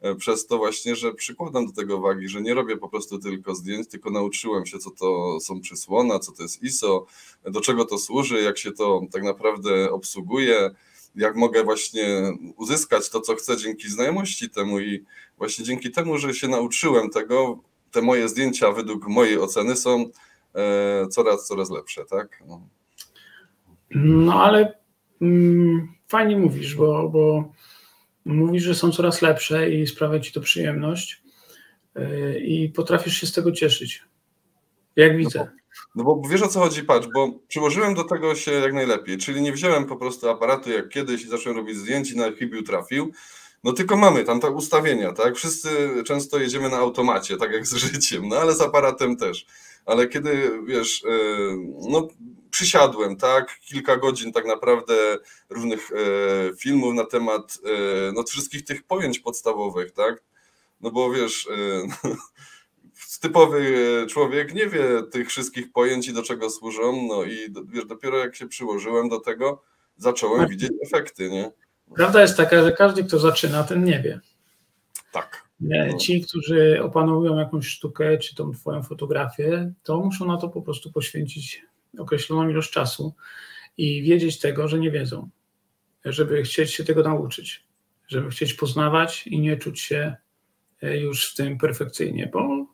E, 0.00 0.14
przez 0.14 0.46
to 0.46 0.58
właśnie, 0.58 0.96
że 0.96 1.14
przykładam 1.14 1.66
do 1.66 1.72
tego 1.72 2.00
wagi, 2.00 2.28
że 2.28 2.42
nie 2.42 2.54
robię 2.54 2.76
po 2.76 2.88
prostu 2.88 3.18
tylko 3.18 3.54
zdjęć, 3.54 3.88
tylko 3.88 4.10
nauczyłem 4.10 4.66
się, 4.66 4.78
co 4.78 4.90
to 4.90 5.40
są 5.40 5.60
przysłona, 5.60 6.18
co 6.18 6.32
to 6.32 6.42
jest 6.42 6.62
ISO, 6.62 7.06
do 7.44 7.60
czego 7.60 7.84
to 7.84 7.98
służy, 7.98 8.42
jak 8.42 8.58
się 8.58 8.72
to 8.72 9.00
tak 9.12 9.22
naprawdę 9.22 9.90
obsługuje, 9.90 10.70
jak 11.14 11.36
mogę 11.36 11.64
właśnie 11.64 12.32
uzyskać 12.56 13.10
to, 13.10 13.20
co 13.20 13.34
chcę 13.34 13.56
dzięki 13.56 13.88
znajomości 13.88 14.50
temu 14.50 14.80
i 14.80 15.04
właśnie 15.38 15.64
dzięki 15.64 15.90
temu, 15.90 16.18
że 16.18 16.34
się 16.34 16.48
nauczyłem 16.48 17.10
tego, 17.10 17.58
te 17.90 18.02
moje 18.02 18.28
zdjęcia 18.28 18.72
według 18.72 19.08
mojej 19.08 19.38
oceny 19.38 19.76
są 19.76 20.10
coraz, 21.10 21.46
coraz 21.46 21.70
lepsze, 21.70 22.04
tak? 22.04 22.42
No, 22.46 22.68
no 23.94 24.44
ale 24.44 24.78
mm, 25.20 25.88
fajnie 26.08 26.36
mówisz, 26.36 26.74
bo, 26.74 27.08
bo 27.08 27.52
mówisz, 28.24 28.62
że 28.62 28.74
są 28.74 28.90
coraz 28.90 29.22
lepsze 29.22 29.70
i 29.70 29.86
sprawia 29.86 30.20
ci 30.20 30.32
to 30.32 30.40
przyjemność 30.40 31.22
yy, 31.94 32.40
i 32.40 32.68
potrafisz 32.68 33.20
się 33.20 33.26
z 33.26 33.32
tego 33.32 33.52
cieszyć. 33.52 34.02
Jak 34.96 35.12
no 35.12 35.18
widzę. 35.18 35.38
No 35.38 36.04
bo, 36.04 36.14
no 36.14 36.20
bo 36.20 36.28
wiesz 36.28 36.42
o 36.42 36.48
co 36.48 36.60
chodzi, 36.60 36.82
patrz, 36.82 37.08
bo 37.14 37.32
przyłożyłem 37.48 37.94
do 37.94 38.04
tego 38.04 38.34
się 38.34 38.52
jak 38.52 38.72
najlepiej, 38.72 39.18
czyli 39.18 39.42
nie 39.42 39.52
wziąłem 39.52 39.84
po 39.84 39.96
prostu 39.96 40.28
aparatu 40.28 40.70
jak 40.70 40.88
kiedyś 40.88 41.24
i 41.24 41.28
zacząłem 41.28 41.58
robić 41.58 41.76
zdjęć 41.76 42.10
i 42.10 42.16
na 42.16 42.32
chybił 42.32 42.62
trafił, 42.62 43.12
no 43.64 43.72
tylko 43.72 43.96
mamy 43.96 44.24
tam 44.24 44.40
te 44.40 44.50
ustawienia, 44.50 45.12
tak? 45.12 45.36
Wszyscy 45.36 45.68
często 46.06 46.38
jedziemy 46.38 46.68
na 46.68 46.76
automacie, 46.76 47.36
tak 47.36 47.52
jak 47.52 47.66
z 47.66 47.74
życiem, 47.74 48.28
no 48.28 48.36
ale 48.36 48.54
z 48.54 48.60
aparatem 48.60 49.16
też 49.16 49.46
ale 49.86 50.08
kiedy, 50.08 50.50
wiesz, 50.66 51.04
e, 51.04 51.08
no 51.90 52.08
przysiadłem, 52.50 53.16
tak, 53.16 53.58
kilka 53.60 53.96
godzin 53.96 54.32
tak 54.32 54.46
naprawdę 54.46 54.94
różnych 55.50 55.90
e, 55.92 55.96
filmów 56.56 56.94
na 56.94 57.04
temat 57.04 57.58
e, 57.64 58.12
no, 58.12 58.22
wszystkich 58.22 58.64
tych 58.64 58.82
pojęć 58.82 59.18
podstawowych, 59.18 59.92
tak, 59.92 60.22
no 60.80 60.90
bo 60.90 61.12
wiesz, 61.12 61.48
typowy 63.20 63.66
człowiek 64.10 64.54
nie 64.54 64.66
wie 64.66 65.02
tych 65.12 65.28
wszystkich 65.28 65.72
pojęć 65.72 66.08
i 66.08 66.12
do 66.12 66.22
czego 66.22 66.50
służą, 66.50 67.06
no 67.08 67.24
i 67.24 67.52
wiesz, 67.68 67.86
dopiero 67.86 68.18
jak 68.18 68.36
się 68.36 68.48
przyłożyłem 68.48 69.08
do 69.08 69.20
tego, 69.20 69.62
zacząłem 69.96 70.40
tak. 70.40 70.50
widzieć 70.50 70.72
efekty, 70.82 71.30
nie? 71.30 71.52
Prawda 71.94 72.22
jest 72.22 72.36
taka, 72.36 72.62
że 72.62 72.72
każdy, 72.72 73.04
kto 73.04 73.18
zaczyna, 73.18 73.64
ten 73.64 73.84
nie 73.84 74.02
wie. 74.02 74.20
Tak. 75.12 75.43
No. 75.64 75.98
Ci, 75.98 76.20
którzy 76.20 76.82
opanują 76.82 77.38
jakąś 77.38 77.66
sztukę, 77.66 78.18
czy 78.18 78.34
tą 78.34 78.52
twoją 78.52 78.82
fotografię, 78.82 79.72
to 79.82 80.00
muszą 80.00 80.26
na 80.26 80.36
to 80.36 80.48
po 80.48 80.62
prostu 80.62 80.92
poświęcić 80.92 81.62
określoną 81.98 82.48
ilość 82.48 82.70
czasu 82.70 83.14
i 83.78 84.02
wiedzieć 84.02 84.38
tego, 84.38 84.68
że 84.68 84.78
nie 84.78 84.90
wiedzą, 84.90 85.28
żeby 86.04 86.42
chcieć 86.42 86.74
się 86.74 86.84
tego 86.84 87.02
nauczyć, 87.02 87.64
żeby 88.08 88.30
chcieć 88.30 88.54
poznawać 88.54 89.26
i 89.26 89.40
nie 89.40 89.56
czuć 89.56 89.80
się 89.80 90.16
e, 90.82 90.98
już 90.98 91.32
w 91.32 91.34
tym 91.34 91.58
perfekcyjnie, 91.58 92.30
bo 92.32 92.66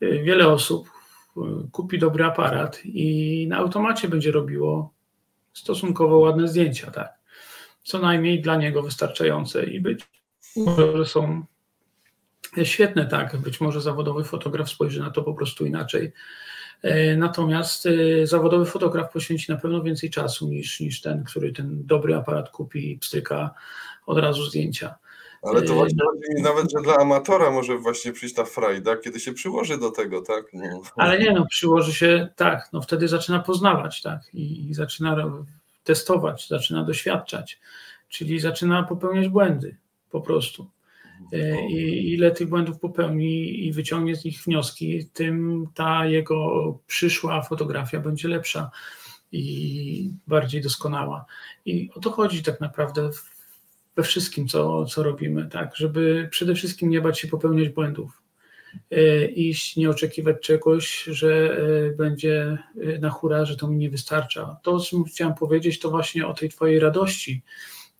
e, 0.00 0.22
wiele 0.22 0.48
osób 0.48 0.88
e, 1.36 1.40
kupi 1.72 1.98
dobry 1.98 2.24
aparat 2.24 2.80
i 2.84 3.46
na 3.48 3.56
automacie 3.56 4.08
będzie 4.08 4.32
robiło 4.32 4.94
stosunkowo 5.52 6.18
ładne 6.18 6.48
zdjęcia, 6.48 6.90
tak. 6.90 7.14
Co 7.82 7.98
najmniej 7.98 8.40
dla 8.40 8.56
niego 8.56 8.82
wystarczające 8.82 9.64
i 9.64 9.80
być 9.80 10.00
może 10.56 11.06
są 11.06 11.44
Świetne, 12.62 13.06
tak. 13.06 13.36
Być 13.36 13.60
może 13.60 13.80
zawodowy 13.80 14.24
fotograf 14.24 14.70
spojrzy 14.70 15.00
na 15.00 15.10
to 15.10 15.22
po 15.22 15.34
prostu 15.34 15.66
inaczej. 15.66 16.12
E, 16.84 17.16
natomiast 17.16 17.86
e, 17.86 18.26
zawodowy 18.26 18.66
fotograf 18.66 19.12
poświęci 19.12 19.52
na 19.52 19.58
pewno 19.58 19.82
więcej 19.82 20.10
czasu 20.10 20.48
niż, 20.48 20.80
niż 20.80 21.00
ten, 21.00 21.24
który 21.24 21.52
ten 21.52 21.86
dobry 21.86 22.14
aparat 22.14 22.50
kupi 22.50 22.92
i 22.92 22.98
pstryka 22.98 23.50
od 24.06 24.18
razu 24.18 24.44
zdjęcia. 24.44 24.94
Ale 25.42 25.62
to 25.62 25.72
e, 25.72 25.76
właśnie 25.76 25.98
chodzi 26.04 26.42
nawet, 26.42 26.72
że 26.72 26.82
dla 26.82 26.96
amatora 26.96 27.50
może 27.50 27.78
właśnie 27.78 28.12
przyjść 28.12 28.34
ta 28.34 28.44
frajda, 28.44 28.96
kiedy 28.96 29.20
się 29.20 29.32
przyłoży 29.32 29.78
do 29.78 29.90
tego, 29.90 30.22
tak? 30.22 30.44
No. 30.52 30.82
Ale 30.96 31.18
nie, 31.18 31.32
no 31.32 31.46
przyłoży 31.46 31.92
się, 31.92 32.28
tak, 32.36 32.68
no 32.72 32.80
wtedy 32.82 33.08
zaczyna 33.08 33.38
poznawać, 33.38 34.02
tak, 34.02 34.20
i, 34.34 34.70
i 34.70 34.74
zaczyna 34.74 35.16
testować, 35.84 36.48
zaczyna 36.48 36.84
doświadczać, 36.84 37.60
czyli 38.08 38.40
zaczyna 38.40 38.82
popełniać 38.82 39.28
błędy 39.28 39.76
po 40.10 40.20
prostu. 40.20 40.66
E, 41.32 41.68
i 41.68 42.12
ile 42.12 42.30
tych 42.30 42.48
błędów 42.48 42.78
popełni 42.78 43.66
i 43.66 43.72
wyciągnie 43.72 44.16
z 44.16 44.24
nich 44.24 44.42
wnioski, 44.42 45.08
tym 45.12 45.66
ta 45.74 46.06
jego 46.06 46.78
przyszła 46.86 47.42
fotografia 47.42 48.00
będzie 48.00 48.28
lepsza 48.28 48.70
i 49.32 50.10
bardziej 50.26 50.60
doskonała. 50.60 51.24
I 51.64 51.90
o 51.94 52.00
to 52.00 52.10
chodzi 52.10 52.42
tak 52.42 52.60
naprawdę 52.60 53.10
we 53.96 54.02
wszystkim, 54.02 54.48
co, 54.48 54.84
co 54.84 55.02
robimy, 55.02 55.48
tak, 55.48 55.76
żeby 55.76 56.28
przede 56.30 56.54
wszystkim 56.54 56.90
nie 56.90 57.00
bać 57.00 57.20
się 57.20 57.28
popełniać 57.28 57.68
błędów. 57.68 58.22
E, 58.90 59.24
iść, 59.24 59.76
nie 59.76 59.90
oczekiwać 59.90 60.36
czegoś, 60.40 61.04
że 61.04 61.58
e, 61.58 61.90
będzie 61.90 62.58
na 63.00 63.10
hura, 63.10 63.44
że 63.44 63.56
to 63.56 63.68
mi 63.68 63.76
nie 63.76 63.90
wystarcza. 63.90 64.56
To, 64.62 64.80
co 64.80 65.02
chciałam 65.02 65.34
powiedzieć, 65.34 65.78
to 65.78 65.90
właśnie 65.90 66.26
o 66.26 66.34
tej 66.34 66.48
Twojej 66.48 66.80
radości, 66.80 67.42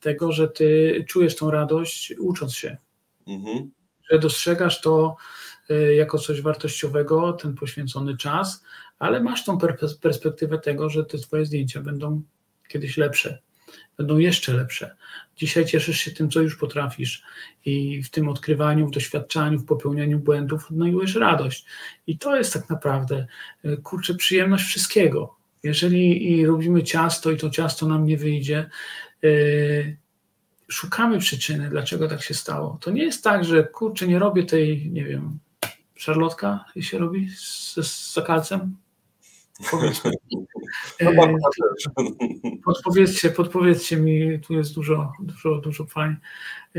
tego, 0.00 0.32
że 0.32 0.48
Ty 0.48 1.04
czujesz 1.08 1.36
tą 1.36 1.50
radość, 1.50 2.14
ucząc 2.18 2.54
się. 2.54 2.76
Mhm. 3.26 3.70
Że 4.10 4.18
dostrzegasz 4.18 4.80
to 4.80 5.16
y, 5.70 5.94
jako 5.94 6.18
coś 6.18 6.40
wartościowego, 6.40 7.32
ten 7.32 7.54
poświęcony 7.54 8.16
czas, 8.16 8.64
ale 8.98 9.20
masz 9.20 9.44
tą 9.44 9.58
perspektywę 10.00 10.58
tego, 10.58 10.90
że 10.90 11.04
te 11.04 11.18
twoje 11.18 11.46
zdjęcia 11.46 11.80
będą 11.80 12.22
kiedyś 12.68 12.96
lepsze, 12.96 13.38
będą 13.96 14.18
jeszcze 14.18 14.52
lepsze. 14.52 14.96
Dzisiaj 15.36 15.66
cieszysz 15.66 16.00
się 16.00 16.10
tym, 16.10 16.30
co 16.30 16.40
już 16.40 16.56
potrafisz 16.56 17.22
i 17.64 18.02
w 18.02 18.10
tym 18.10 18.28
odkrywaniu, 18.28 18.86
w 18.86 18.90
doświadczaniu, 18.90 19.58
w 19.58 19.64
popełnianiu 19.64 20.18
błędów 20.18 20.70
odnajdujesz 20.70 21.14
radość. 21.14 21.66
I 22.06 22.18
to 22.18 22.36
jest 22.36 22.52
tak 22.52 22.70
naprawdę, 22.70 23.26
y, 23.64 23.76
kurczę, 23.76 24.14
przyjemność 24.14 24.64
wszystkiego. 24.64 25.36
Jeżeli 25.62 26.46
robimy 26.46 26.82
ciasto 26.82 27.30
i 27.30 27.36
to 27.36 27.50
ciasto 27.50 27.86
nam 27.86 28.04
nie 28.04 28.16
wyjdzie, 28.16 28.70
y, 29.24 29.96
szukamy 30.68 31.18
przyczyny, 31.18 31.70
dlaczego 31.70 32.08
tak 32.08 32.22
się 32.22 32.34
stało. 32.34 32.78
To 32.80 32.90
nie 32.90 33.04
jest 33.04 33.24
tak, 33.24 33.44
że 33.44 33.64
kurczę, 33.64 34.08
nie 34.08 34.18
robię 34.18 34.44
tej, 34.44 34.90
nie 34.90 35.04
wiem, 35.04 35.38
szarlotka 35.94 36.64
się 36.80 36.98
robi 36.98 37.30
z, 37.30 37.74
z 37.74 38.14
zakalcem? 38.14 38.76
podpowiedzcie, 42.64 43.30
podpowiedzcie 43.30 43.96
mi, 43.96 44.40
tu 44.40 44.54
jest 44.54 44.74
dużo, 44.74 45.12
dużo, 45.20 45.56
dużo 45.56 45.84
pań, 45.94 46.16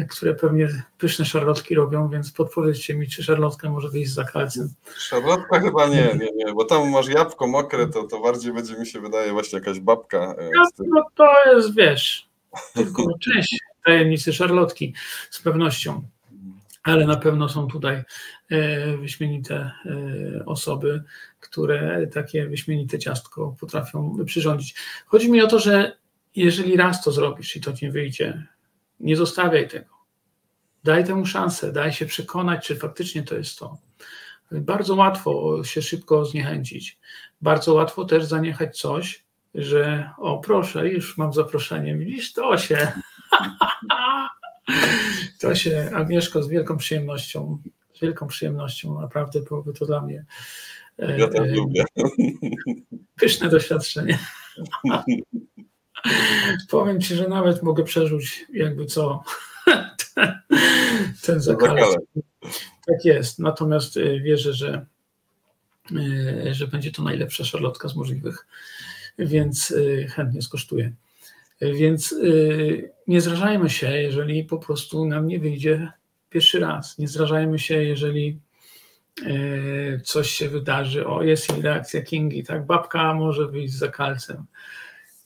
które 0.09 0.35
pewnie 0.35 0.69
pyszne 0.97 1.25
szarlotki 1.25 1.75
robią, 1.75 2.09
więc 2.09 2.31
podpowiedzcie 2.31 2.95
mi, 2.95 3.07
czy 3.07 3.23
szarlotka 3.23 3.69
może 3.69 3.89
wyjść 3.89 4.11
za 4.11 4.23
kalcem. 4.23 4.73
Szarlotka 4.97 5.59
chyba 5.59 5.87
nie, 5.87 6.17
nie, 6.19 6.31
nie, 6.35 6.53
bo 6.53 6.65
tam 6.65 6.89
masz 6.89 7.07
jabłko 7.07 7.47
mokre, 7.47 7.87
to, 7.87 8.03
to 8.03 8.21
bardziej 8.21 8.53
będzie 8.53 8.77
mi 8.77 8.87
się 8.87 9.01
wydaje 9.01 9.31
właśnie 9.31 9.59
jakaś 9.59 9.79
babka. 9.79 10.35
E, 10.37 10.49
no 10.79 11.03
to 11.15 11.27
jest, 11.53 11.75
wiesz, 11.75 12.29
tylko 12.73 13.17
część 13.19 13.59
tajemnicy 13.85 14.33
szarlotki 14.33 14.93
z 15.29 15.41
pewnością 15.41 16.07
ale 16.85 17.05
na 17.05 17.17
pewno 17.17 17.49
są 17.49 17.67
tutaj 17.67 18.03
e, 18.49 18.97
wyśmienite 18.97 19.55
e, 19.55 20.45
osoby, 20.45 21.03
które 21.39 22.07
takie 22.07 22.47
wyśmienite 22.47 22.99
ciastko 22.99 23.55
potrafią 23.59 24.25
przyrządzić. 24.25 24.75
Chodzi 25.05 25.31
mi 25.31 25.41
o 25.41 25.47
to, 25.47 25.59
że 25.59 25.97
jeżeli 26.35 26.77
raz 26.77 27.03
to 27.03 27.11
zrobisz 27.11 27.55
i 27.55 27.61
to 27.61 27.71
nie 27.81 27.91
wyjdzie, 27.91 28.47
nie 28.99 29.15
zostawiaj 29.15 29.67
tego. 29.67 29.95
Daj 30.83 31.05
temu 31.05 31.25
szansę, 31.25 31.71
daj 31.71 31.93
się 31.93 32.05
przekonać, 32.05 32.67
czy 32.67 32.75
faktycznie 32.75 33.23
to 33.23 33.35
jest 33.35 33.59
to. 33.59 33.77
Bardzo 34.51 34.95
łatwo 34.95 35.63
się 35.63 35.81
szybko 35.81 36.25
zniechęcić. 36.25 36.99
Bardzo 37.41 37.73
łatwo 37.73 38.05
też 38.05 38.25
zaniechać 38.25 38.77
coś, 38.77 39.25
że 39.55 40.09
o 40.17 40.37
proszę, 40.37 40.89
już 40.89 41.17
mam 41.17 41.33
zaproszenie, 41.33 41.97
widzisz, 41.97 42.33
to 42.33 42.57
się. 42.57 42.91
To 45.39 45.55
się, 45.55 45.91
Agnieszko, 45.93 46.43
z 46.43 46.49
wielką 46.49 46.77
przyjemnością, 46.77 47.61
z 47.93 47.99
wielką 47.99 48.27
przyjemnością, 48.27 49.01
naprawdę 49.01 49.41
byłoby 49.41 49.73
to 49.73 49.85
dla 49.85 50.01
mnie 50.01 50.25
e, 50.99 51.19
ja 51.19 51.27
tak 51.27 51.51
lubię. 51.51 51.83
pyszne 53.19 53.49
doświadczenie. 53.49 54.19
Powiem 56.69 57.01
Ci, 57.01 57.15
że 57.15 57.27
nawet 57.27 57.63
mogę 57.63 57.83
przerzuć 57.83 58.45
jakby 58.53 58.85
co 58.85 59.23
ten, 60.15 60.39
ten 61.25 61.41
zakaz. 61.41 61.95
Tak 62.87 63.05
jest, 63.05 63.39
natomiast 63.39 63.97
e, 63.97 64.19
wierzę, 64.19 64.53
że, 64.53 64.85
e, 66.47 66.53
że 66.53 66.67
będzie 66.67 66.91
to 66.91 67.03
najlepsza 67.03 67.43
szarlotka 67.43 67.89
z 67.89 67.95
możliwych, 67.95 68.47
więc 69.19 69.73
chętnie 70.09 70.41
skosztuję. 70.41 70.91
Więc 71.61 72.15
nie 73.07 73.21
zrażajmy 73.21 73.69
się, 73.69 73.97
jeżeli 73.97 74.43
po 74.43 74.57
prostu 74.57 75.05
nam 75.05 75.27
nie 75.27 75.39
wyjdzie 75.39 75.91
pierwszy 76.29 76.59
raz. 76.59 76.97
Nie 76.97 77.07
zrażajmy 77.07 77.59
się, 77.59 77.83
jeżeli 77.83 78.39
y, 79.21 80.01
coś 80.03 80.31
się 80.31 80.49
wydarzy. 80.49 81.07
O, 81.07 81.23
jest 81.23 81.57
i 81.57 81.61
reakcja 81.61 82.01
Kingi, 82.01 82.43
tak? 82.43 82.65
Babka 82.65 83.13
może 83.13 83.47
wyjść 83.47 83.73
za 83.73 83.87
kalcem. 83.87 84.45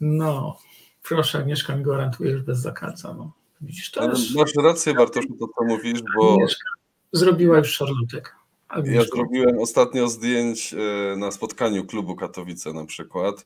No, 0.02 0.58
proszę, 1.04 1.38
Agnieszka 1.38 1.76
mi 1.76 1.84
gwarantujesz 1.84 2.42
bez 2.42 2.60
zakalca. 2.60 3.14
No. 3.14 3.32
Widzisz, 3.62 3.92
to 3.92 4.10
jest... 4.10 4.36
Masz 4.36 4.56
rację, 4.64 4.94
Bartoszu, 4.94 5.38
to 5.40 5.48
co 5.48 5.66
mówisz, 5.66 6.00
bo... 6.18 6.34
Agnieszka 6.34 6.70
zrobiła 7.12 7.58
już 7.58 7.72
szarlotek. 7.72 8.36
Ja 8.86 9.04
zrobiłem 9.04 9.60
ostatnio 9.60 10.10
zdjęć 10.10 10.74
y, 10.74 11.18
na 11.18 11.32
spotkaniu 11.32 11.86
klubu 11.86 12.16
Katowice 12.16 12.74
na 12.74 12.86
przykład 12.86 13.46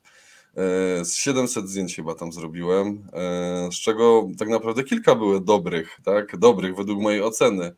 z 1.04 1.14
700 1.14 1.68
zdjęć 1.68 1.96
chyba 1.96 2.14
tam 2.14 2.32
zrobiłem, 2.32 3.08
e, 3.12 3.68
z 3.72 3.74
czego 3.74 4.28
tak 4.38 4.48
naprawdę 4.48 4.84
kilka 4.84 5.14
były 5.14 5.40
dobrych, 5.40 5.98
tak, 6.04 6.36
dobrych 6.36 6.76
według 6.76 7.00
mojej 7.00 7.22
oceny, 7.22 7.74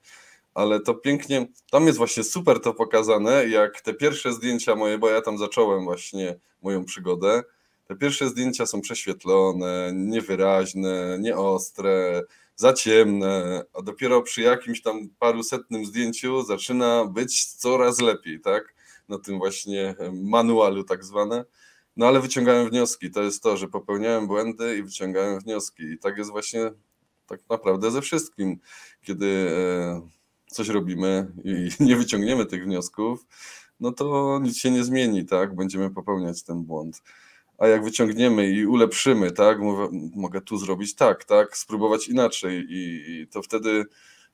ale 0.54 0.80
to 0.80 0.94
pięknie, 0.94 1.46
tam 1.70 1.86
jest 1.86 1.98
właśnie 1.98 2.24
super 2.24 2.60
to 2.60 2.74
pokazane, 2.74 3.48
jak 3.48 3.80
te 3.80 3.94
pierwsze 3.94 4.32
zdjęcia 4.32 4.74
moje, 4.76 4.98
bo 4.98 5.08
ja 5.08 5.20
tam 5.20 5.38
zacząłem 5.38 5.84
właśnie 5.84 6.38
moją 6.62 6.84
przygodę, 6.84 7.42
te 7.88 7.96
pierwsze 7.96 8.28
zdjęcia 8.28 8.66
są 8.66 8.80
prześwietlone, 8.80 9.92
niewyraźne, 9.94 11.18
nieostre, 11.20 12.22
za 12.56 12.72
ciemne, 12.72 13.64
a 13.74 13.82
dopiero 13.82 14.22
przy 14.22 14.42
jakimś 14.42 14.82
tam 14.82 15.08
parusetnym 15.18 15.86
zdjęciu 15.86 16.42
zaczyna 16.42 17.04
być 17.04 17.44
coraz 17.44 18.00
lepiej, 18.00 18.40
tak, 18.40 18.74
na 19.08 19.18
tym 19.18 19.38
właśnie 19.38 19.94
manualu 20.12 20.84
tak 20.84 21.04
zwane. 21.04 21.44
No 21.96 22.06
ale 22.06 22.20
wyciągałem 22.20 22.68
wnioski. 22.68 23.10
To 23.10 23.22
jest 23.22 23.42
to, 23.42 23.56
że 23.56 23.68
popełniałem 23.68 24.26
błędy 24.26 24.78
i 24.78 24.82
wyciągałem 24.82 25.40
wnioski. 25.40 25.82
I 25.82 25.98
tak 25.98 26.18
jest 26.18 26.30
właśnie 26.30 26.72
tak 27.26 27.40
naprawdę 27.50 27.90
ze 27.90 28.02
wszystkim. 28.02 28.58
Kiedy 29.02 29.26
e, 29.26 30.08
coś 30.46 30.68
robimy 30.68 31.32
i 31.44 31.68
nie 31.84 31.96
wyciągniemy 31.96 32.46
tych 32.46 32.64
wniosków, 32.64 33.26
no 33.80 33.92
to 33.92 34.38
nic 34.42 34.56
się 34.56 34.70
nie 34.70 34.84
zmieni, 34.84 35.26
tak? 35.26 35.56
Będziemy 35.56 35.90
popełniać 35.90 36.42
ten 36.42 36.62
błąd. 36.62 37.02
A 37.58 37.66
jak 37.66 37.84
wyciągniemy 37.84 38.50
i 38.50 38.66
ulepszymy, 38.66 39.32
tak? 39.32 39.58
Mogę 40.14 40.40
tu 40.40 40.58
zrobić 40.58 40.94
tak, 40.94 41.24
tak? 41.24 41.56
Spróbować 41.56 42.08
inaczej 42.08 42.66
i, 42.68 43.10
i 43.10 43.28
to 43.28 43.42
wtedy 43.42 43.84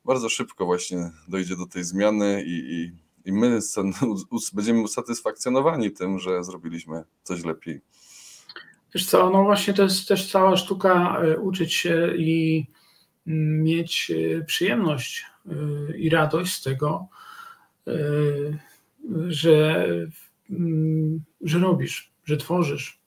bardzo 0.04 0.28
szybko 0.28 0.66
właśnie 0.66 1.10
dojdzie 1.28 1.56
do 1.56 1.66
tej 1.66 1.84
zmiany 1.84 2.42
i, 2.46 2.50
i 2.50 2.92
i 3.24 3.32
my 3.32 3.58
będziemy 4.54 4.80
usatysfakcjonowani 4.80 5.90
tym, 5.90 6.18
że 6.18 6.44
zrobiliśmy 6.44 7.04
coś 7.22 7.44
lepiej. 7.44 7.80
Wiesz 8.94 9.06
co, 9.06 9.30
no 9.30 9.44
właśnie 9.44 9.74
to 9.74 9.82
jest 9.82 10.08
też 10.08 10.30
cała 10.30 10.56
sztuka 10.56 11.20
e, 11.22 11.38
uczyć 11.38 11.74
się 11.74 12.16
i 12.16 12.66
mm, 13.26 13.62
mieć 13.62 14.10
e, 14.10 14.44
przyjemność 14.44 15.26
e, 15.46 15.96
i 15.96 16.10
radość 16.10 16.54
z 16.54 16.62
tego, 16.62 17.08
że, 19.28 19.86
mm, 20.50 21.22
że 21.40 21.58
robisz, 21.58 22.12
że 22.24 22.36
tworzysz. 22.36 22.98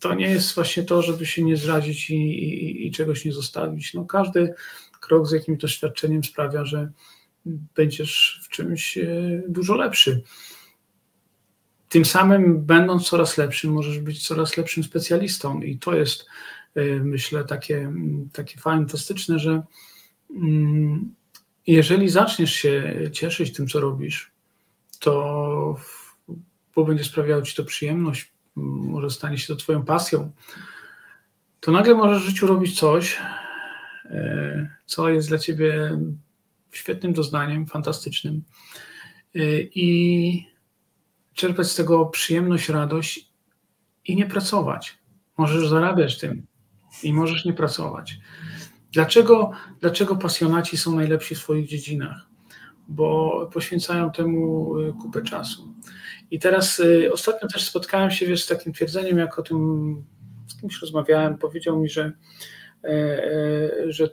To 0.00 0.14
nie 0.14 0.30
jest 0.30 0.54
właśnie 0.54 0.82
to, 0.82 1.02
żeby 1.02 1.26
się 1.26 1.42
nie 1.42 1.56
zrazić 1.56 2.10
i, 2.10 2.14
i, 2.14 2.86
i 2.86 2.90
czegoś 2.90 3.24
nie 3.24 3.32
zostawić. 3.32 3.94
No 3.94 4.04
każdy 4.04 4.54
krok 5.00 5.26
z 5.26 5.32
jakimś 5.32 5.58
doświadczeniem 5.58 6.24
sprawia, 6.24 6.64
że 6.64 6.92
będziesz 7.46 8.40
w 8.44 8.48
czymś 8.48 8.98
e, 8.98 9.42
dużo 9.48 9.74
lepszy. 9.74 10.22
Tym 11.88 12.04
samym, 12.04 12.64
będąc 12.64 13.08
coraz 13.08 13.38
lepszym, 13.38 13.72
możesz 13.72 13.98
być 13.98 14.26
coraz 14.26 14.56
lepszym 14.56 14.84
specjalistą, 14.84 15.60
i 15.60 15.78
to 15.78 15.94
jest, 15.94 16.26
e, 16.74 16.84
myślę, 16.84 17.44
takie, 17.44 17.92
takie 18.32 18.60
fantastyczne, 18.60 19.38
że 19.38 19.62
mm, 20.30 21.14
jeżeli 21.66 22.08
zaczniesz 22.08 22.52
się 22.52 23.00
cieszyć 23.12 23.52
tym, 23.52 23.68
co 23.68 23.80
robisz, 23.80 24.30
to 25.00 25.76
bo 26.78 26.84
będzie 26.84 27.04
sprawiało 27.04 27.42
ci 27.42 27.56
to 27.56 27.64
przyjemność, 27.64 28.32
może 28.56 29.10
stanie 29.10 29.38
się 29.38 29.46
to 29.46 29.56
Twoją 29.56 29.84
pasją, 29.84 30.32
to 31.60 31.72
nagle 31.72 31.94
możesz 31.94 32.22
w 32.22 32.26
życiu 32.26 32.46
robić 32.46 32.78
coś, 32.78 33.18
e, 34.04 34.70
co 34.86 35.08
jest 35.08 35.28
dla 35.28 35.38
Ciebie 35.38 35.98
świetnym 36.70 37.12
doznaniem, 37.12 37.66
fantastycznym 37.66 38.42
y, 39.36 39.70
i 39.74 40.46
czerpać 41.34 41.66
z 41.66 41.74
tego 41.74 42.06
przyjemność, 42.06 42.68
radość 42.68 43.32
i 44.04 44.16
nie 44.16 44.26
pracować. 44.26 44.98
Możesz 45.38 45.68
zarabiać 45.68 46.18
tym 46.18 46.46
i 47.02 47.12
możesz 47.12 47.44
nie 47.44 47.52
pracować. 47.52 48.18
Dlaczego, 48.92 49.50
dlaczego 49.80 50.16
pasjonaci 50.16 50.76
są 50.76 50.96
najlepsi 50.96 51.34
w 51.34 51.38
swoich 51.38 51.68
dziedzinach? 51.68 52.28
Bo 52.88 53.50
poświęcają 53.52 54.10
temu 54.10 54.76
y, 54.78 54.92
kupę 54.92 55.22
czasu. 55.22 55.74
I 56.30 56.38
teraz 56.38 56.80
y, 56.80 57.12
ostatnio 57.12 57.48
też 57.48 57.64
spotkałem 57.64 58.10
się 58.10 58.26
wiesz, 58.26 58.44
z 58.44 58.46
takim 58.46 58.72
twierdzeniem, 58.72 59.18
jak 59.18 59.38
o 59.38 59.42
tym 59.42 60.04
z 60.46 60.60
kimś 60.60 60.80
rozmawiałem, 60.80 61.38
powiedział 61.38 61.80
mi, 61.80 61.88
że, 61.88 62.12
że 63.86 64.08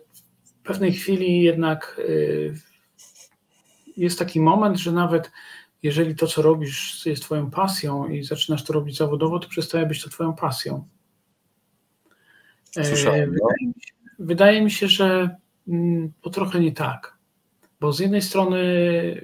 pewnej 0.65 0.93
chwili 0.93 1.41
jednak 1.41 1.95
y, 1.99 2.54
jest 3.97 4.19
taki 4.19 4.39
moment, 4.39 4.78
że 4.78 4.91
nawet 4.91 5.32
jeżeli 5.84 6.15
to, 6.15 6.28
co 6.28 6.41
robisz, 6.41 7.06
jest 7.06 7.23
Twoją 7.23 7.51
pasją 7.51 8.08
i 8.08 8.23
zaczynasz 8.23 8.63
to 8.63 8.73
robić 8.73 8.97
zawodowo, 8.97 9.39
to 9.39 9.47
przestaje 9.47 9.86
być 9.86 10.04
to 10.04 10.10
Twoją 10.10 10.34
pasją. 10.34 10.88
E, 12.78 12.86
Słyszałem, 12.86 13.36
no. 13.41 13.47
wydaje, 13.47 13.67
mi 13.67 13.73
się, 13.82 13.93
wydaje 14.19 14.62
mi 14.62 14.71
się, 14.71 14.88
że 14.88 15.36
mm, 15.67 16.13
to 16.21 16.30
trochę 16.30 16.60
nie 16.60 16.71
tak. 16.71 17.17
Bo 17.80 17.93
z 17.93 17.99
jednej 17.99 18.21
strony 18.21 18.62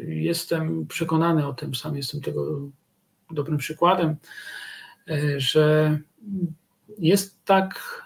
jestem 0.08 0.88
przekonany 0.88 1.48
o 1.48 1.54
tym, 1.54 1.76
sam 1.76 1.98
jestem 1.98 2.22
tego 2.22 2.70
dobrym 3.32 3.58
przykładem, 3.58 4.16
e, 5.10 5.40
że 5.40 6.00
jest 6.98 7.46
tak, 7.46 8.02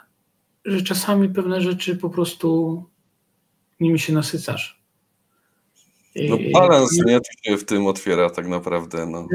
że 0.65 0.82
czasami 0.82 1.30
pewne 1.30 1.62
rzeczy 1.62 1.95
po 1.95 2.10
prostu 2.10 2.84
nimi 3.80 4.00
się 4.00 4.14
nasycasz. 4.14 4.86
No 6.30 6.38
balans 6.54 7.06
nie 7.06 7.20
się 7.44 7.58
w 7.58 7.66
tym 7.66 7.88
otwiera 7.88 8.30
tak 8.30 8.48
naprawdę. 8.48 9.06
No. 9.06 9.20
E, 9.20 9.28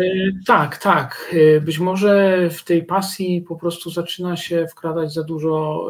tak, 0.47 0.79
tak. 0.79 1.35
E, 1.57 1.61
być 1.61 1.79
może 1.79 2.49
w 2.51 2.65
tej 2.65 2.85
pasji 2.85 3.43
po 3.43 3.57
prostu 3.57 3.91
zaczyna 3.91 4.37
się 4.37 4.67
wkradać 4.71 5.13
za 5.13 5.23
dużo, 5.23 5.89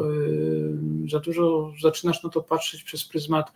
za 1.11 1.19
dużo 1.19 1.73
zaczynasz 1.81 2.23
na 2.23 2.29
to 2.29 2.41
patrzeć 2.41 2.83
przez 2.83 3.05
pryzmat 3.05 3.51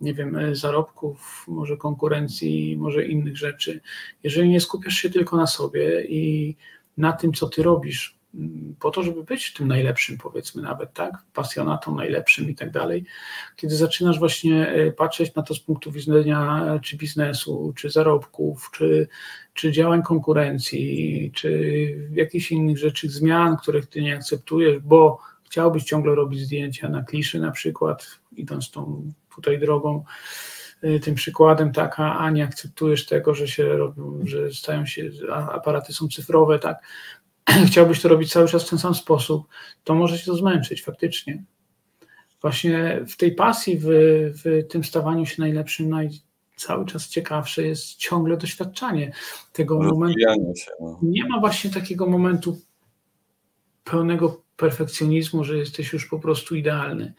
nie 0.00 0.14
wiem, 0.14 0.56
zarobków, 0.56 1.44
może 1.48 1.76
konkurencji, 1.76 2.76
może 2.76 3.06
innych 3.06 3.36
rzeczy. 3.36 3.80
Jeżeli 4.22 4.48
nie 4.48 4.60
skupiasz 4.60 4.94
się 4.94 5.10
tylko 5.10 5.36
na 5.36 5.46
sobie 5.46 6.04
i 6.04 6.56
na 6.96 7.12
tym, 7.12 7.32
co 7.32 7.48
ty 7.48 7.62
robisz, 7.62 8.18
po 8.80 8.90
to, 8.90 9.02
żeby 9.02 9.24
być 9.24 9.52
tym 9.52 9.68
najlepszym, 9.68 10.18
powiedzmy 10.18 10.62
nawet, 10.62 10.92
tak, 10.92 11.12
pasjonatą 11.34 11.94
najlepszym 11.94 12.50
i 12.50 12.54
tak 12.54 12.70
dalej, 12.70 13.04
kiedy 13.56 13.76
zaczynasz 13.76 14.18
właśnie 14.18 14.68
e, 14.68 14.92
patrzeć 14.92 15.34
na 15.34 15.42
to 15.42 15.54
z 15.54 15.60
punktu 15.60 15.92
widzenia 15.92 16.64
czy 16.82 16.96
biznesu, 16.96 17.72
czy 17.76 17.90
zarobków, 17.90 18.70
czy, 18.72 19.08
czy 19.54 19.72
działań 19.72 20.02
konkurencji, 20.02 21.32
czy 21.34 21.50
jakichś 22.12 22.52
innych 22.52 22.78
rzeczy, 22.78 23.08
zmian, 23.08 23.56
których 23.56 23.86
ty 23.86 24.02
nie 24.02 24.16
akceptujesz, 24.16 24.78
bo 24.78 25.18
chciałbyś 25.44 25.84
ciągle 25.84 26.14
robić 26.14 26.40
zdjęcia 26.40 26.88
na 26.88 27.02
kliszy 27.02 27.40
na 27.40 27.50
przykład, 27.50 28.06
idąc 28.36 28.70
tą 28.70 29.12
tutaj 29.34 29.58
drogą, 29.58 30.04
y, 30.84 31.00
tym 31.00 31.14
przykładem, 31.14 31.72
tak, 31.72 31.94
a, 31.98 32.30
nie 32.30 32.44
akceptujesz 32.44 33.06
tego, 33.06 33.34
że 33.34 33.48
się 33.48 33.64
robią, 33.64 34.20
że 34.24 34.50
stają 34.52 34.86
się, 34.86 35.10
aparaty 35.32 35.92
są 35.92 36.08
cyfrowe, 36.08 36.58
tak, 36.58 36.82
chciałbyś 37.66 38.00
to 38.00 38.08
robić 38.08 38.32
cały 38.32 38.48
czas 38.48 38.66
w 38.66 38.70
ten 38.70 38.78
sam 38.78 38.94
sposób, 38.94 39.46
to 39.84 39.94
może 39.94 40.18
się 40.18 40.26
to 40.26 40.36
zmęczyć 40.36 40.82
faktycznie. 40.82 41.44
Właśnie 42.40 43.00
w 43.08 43.16
tej 43.16 43.34
pasji, 43.34 43.78
w, 43.78 43.86
w 44.44 44.68
tym 44.68 44.84
stawaniu 44.84 45.26
się 45.26 45.42
najlepszym, 45.42 45.88
naj, 45.88 46.10
cały 46.56 46.86
czas 46.86 47.08
ciekawsze 47.08 47.62
jest 47.62 47.96
ciągle 47.96 48.36
doświadczanie 48.36 49.12
tego 49.52 49.78
momentu. 49.78 50.18
No. 50.80 50.98
Nie 51.02 51.24
ma 51.24 51.40
właśnie 51.40 51.70
takiego 51.70 52.06
momentu 52.06 52.58
pełnego 53.84 54.42
perfekcjonizmu, 54.56 55.44
że 55.44 55.58
jesteś 55.58 55.92
już 55.92 56.06
po 56.06 56.18
prostu 56.18 56.54
idealny. 56.54 57.14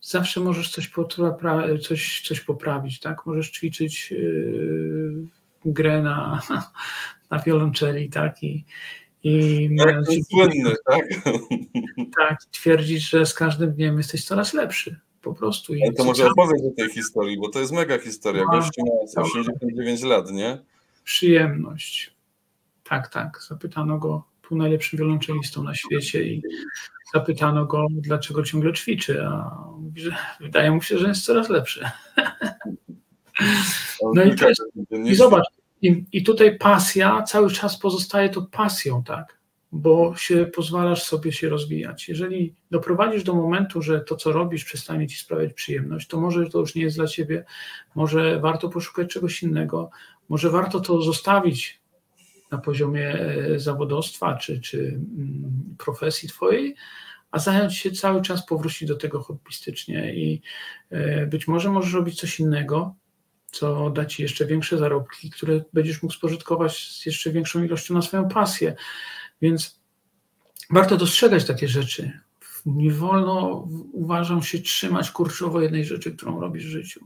Zawsze 0.00 0.40
możesz 0.40 0.70
coś, 0.70 0.92
coś, 1.82 2.22
coś 2.28 2.40
poprawić, 2.40 3.00
tak? 3.00 3.26
Możesz 3.26 3.50
ćwiczyć 3.50 4.10
yy, 4.10 5.26
grę 5.64 6.02
na, 6.02 6.42
na 7.30 7.38
wiolonczeli, 7.38 8.10
tak? 8.10 8.42
I, 8.42 8.64
i 9.24 9.70
tak, 9.78 9.96
słynny, 10.30 10.74
tak? 10.86 11.06
Tak, 12.18 12.44
twierdzisz, 12.50 13.10
że 13.10 13.26
z 13.26 13.34
każdym 13.34 13.72
dniem 13.72 13.98
jesteś 13.98 14.24
coraz 14.24 14.54
lepszy. 14.54 15.00
Po 15.22 15.34
prostu. 15.34 15.72
Ale 15.82 15.92
to 15.92 16.04
może 16.04 16.26
opowiedz 16.26 16.62
o 16.62 16.70
tej 16.76 16.90
historii, 16.90 17.38
bo 17.38 17.48
to 17.48 17.60
jest 17.60 17.72
mega 17.72 17.98
historia. 17.98 18.44
Gościu 18.44 18.82
ma 19.16 19.22
89 19.22 20.02
lat, 20.02 20.30
nie? 20.30 20.58
Przyjemność. 21.04 22.14
Tak, 22.84 23.08
tak. 23.08 23.40
Zapytano 23.48 23.98
go 23.98 24.24
był 24.48 24.58
najlepszym 24.58 24.98
wiolonczelistą 24.98 25.62
na 25.62 25.74
świecie 25.74 26.24
i 26.24 26.42
zapytano 27.14 27.66
go, 27.66 27.86
dlaczego 27.92 28.42
ciągle 28.42 28.72
ćwiczy, 28.72 29.24
a 29.26 29.60
mówi, 29.78 30.00
że 30.00 30.16
wydaje 30.40 30.70
mu 30.70 30.82
się, 30.82 30.98
że 30.98 31.08
jest 31.08 31.24
coraz 31.24 31.48
lepszy. 31.48 31.84
No 34.14 34.24
i, 34.24 34.28
jest, 34.28 34.62
i 35.04 35.14
zobacz, 35.14 35.44
i, 35.84 36.04
i 36.12 36.22
tutaj 36.22 36.58
pasja 36.58 37.22
cały 37.22 37.50
czas 37.50 37.78
pozostaje 37.78 38.28
to 38.28 38.42
pasją, 38.42 39.04
tak? 39.04 39.38
Bo 39.72 40.16
się 40.16 40.46
pozwalasz 40.46 41.02
sobie 41.02 41.32
się 41.32 41.48
rozwijać. 41.48 42.08
Jeżeli 42.08 42.54
doprowadzisz 42.70 43.24
do 43.24 43.34
momentu, 43.34 43.82
że 43.82 44.00
to, 44.00 44.16
co 44.16 44.32
robisz, 44.32 44.64
przestanie 44.64 45.06
ci 45.06 45.16
sprawiać 45.16 45.52
przyjemność, 45.52 46.08
to 46.08 46.20
może 46.20 46.50
to 46.50 46.58
już 46.58 46.74
nie 46.74 46.82
jest 46.82 46.96
dla 46.96 47.06
ciebie, 47.06 47.44
może 47.94 48.40
warto 48.40 48.68
poszukać 48.68 49.08
czegoś 49.08 49.42
innego, 49.42 49.90
może 50.28 50.50
warto 50.50 50.80
to 50.80 51.02
zostawić 51.02 51.80
na 52.50 52.58
poziomie 52.58 53.12
e, 53.12 53.58
zawodowstwa 53.58 54.36
czy, 54.36 54.60
czy 54.60 54.78
mm, 54.78 55.76
profesji 55.78 56.28
twojej, 56.28 56.76
a 57.30 57.38
zająć 57.38 57.76
się 57.76 57.90
cały 57.90 58.22
czas, 58.22 58.46
powrócić 58.46 58.88
do 58.88 58.96
tego 58.96 59.22
hobbystycznie 59.22 60.14
i 60.14 60.42
e, 60.90 61.26
być 61.26 61.48
może 61.48 61.70
możesz 61.70 61.92
robić 61.92 62.20
coś 62.20 62.40
innego, 62.40 62.94
co 63.54 63.90
da 63.90 64.04
ci 64.04 64.22
jeszcze 64.22 64.46
większe 64.46 64.78
zarobki, 64.78 65.30
które 65.30 65.64
będziesz 65.72 66.02
mógł 66.02 66.14
spożytkować 66.14 66.88
z 66.92 67.06
jeszcze 67.06 67.32
większą 67.32 67.64
ilością 67.64 67.94
na 67.94 68.02
swoją 68.02 68.28
pasję. 68.28 68.74
Więc 69.42 69.80
warto 70.70 70.96
dostrzegać 70.96 71.44
takie 71.44 71.68
rzeczy. 71.68 72.20
Nie 72.66 72.92
wolno, 72.92 73.68
uważam 73.92 74.42
się, 74.42 74.58
trzymać 74.58 75.10
kurczowo 75.10 75.60
jednej 75.60 75.84
rzeczy, 75.84 76.16
którą 76.16 76.40
robisz 76.40 76.66
w 76.66 76.68
życiu 76.68 77.00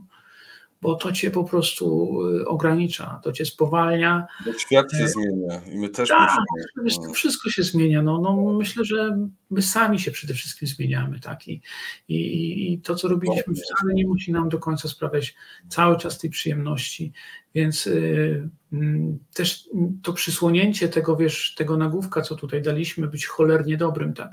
bo 0.83 0.95
to 0.95 1.13
cię 1.13 1.31
po 1.31 1.45
prostu 1.45 2.17
y, 2.27 2.47
ogranicza, 2.47 3.21
to 3.25 3.33
cię 3.33 3.45
spowalnia. 3.45 4.27
Bo 4.47 4.53
świat 4.53 4.93
się 4.93 5.05
e, 5.05 5.09
zmienia 5.09 5.61
i 5.73 5.79
my 5.79 5.89
też 5.89 6.09
tak, 6.09 6.39
musimy. 6.77 7.07
To 7.07 7.13
wszystko 7.13 7.51
się 7.51 7.63
zmienia. 7.63 8.03
No, 8.03 8.21
no, 8.21 8.53
myślę, 8.59 8.85
że 8.85 9.19
my 9.51 9.63
sami 9.63 10.01
się 10.01 10.11
przede 10.11 10.35
wszystkim 10.35 10.69
zmieniamy. 10.69 11.21
Tak? 11.21 11.49
I, 11.49 11.63
i, 12.09 12.73
i 12.73 12.81
to, 12.81 12.95
co 12.95 13.09
robiliśmy, 13.09 13.55
wcale 13.55 13.95
nie 13.95 14.07
musi 14.07 14.33
nam 14.33 14.49
do 14.49 14.59
końca 14.59 14.89
sprawiać 14.89 15.35
cały 15.69 15.99
czas 15.99 16.19
tej 16.19 16.31
przyjemności. 16.31 17.13
Więc 17.55 17.87
y, 17.87 18.49
mm, 18.73 19.19
też 19.35 19.69
to 20.03 20.13
przysłonięcie 20.13 20.89
tego, 20.89 21.17
wiesz, 21.17 21.55
tego 21.55 21.77
nagłówka, 21.77 22.23
co 22.23 22.37
tutaj 22.37 22.63
daliśmy, 22.63 23.09
być 23.09 23.27
cholernie 23.27 23.77
dobrym, 23.77 24.15
tak, 24.15 24.31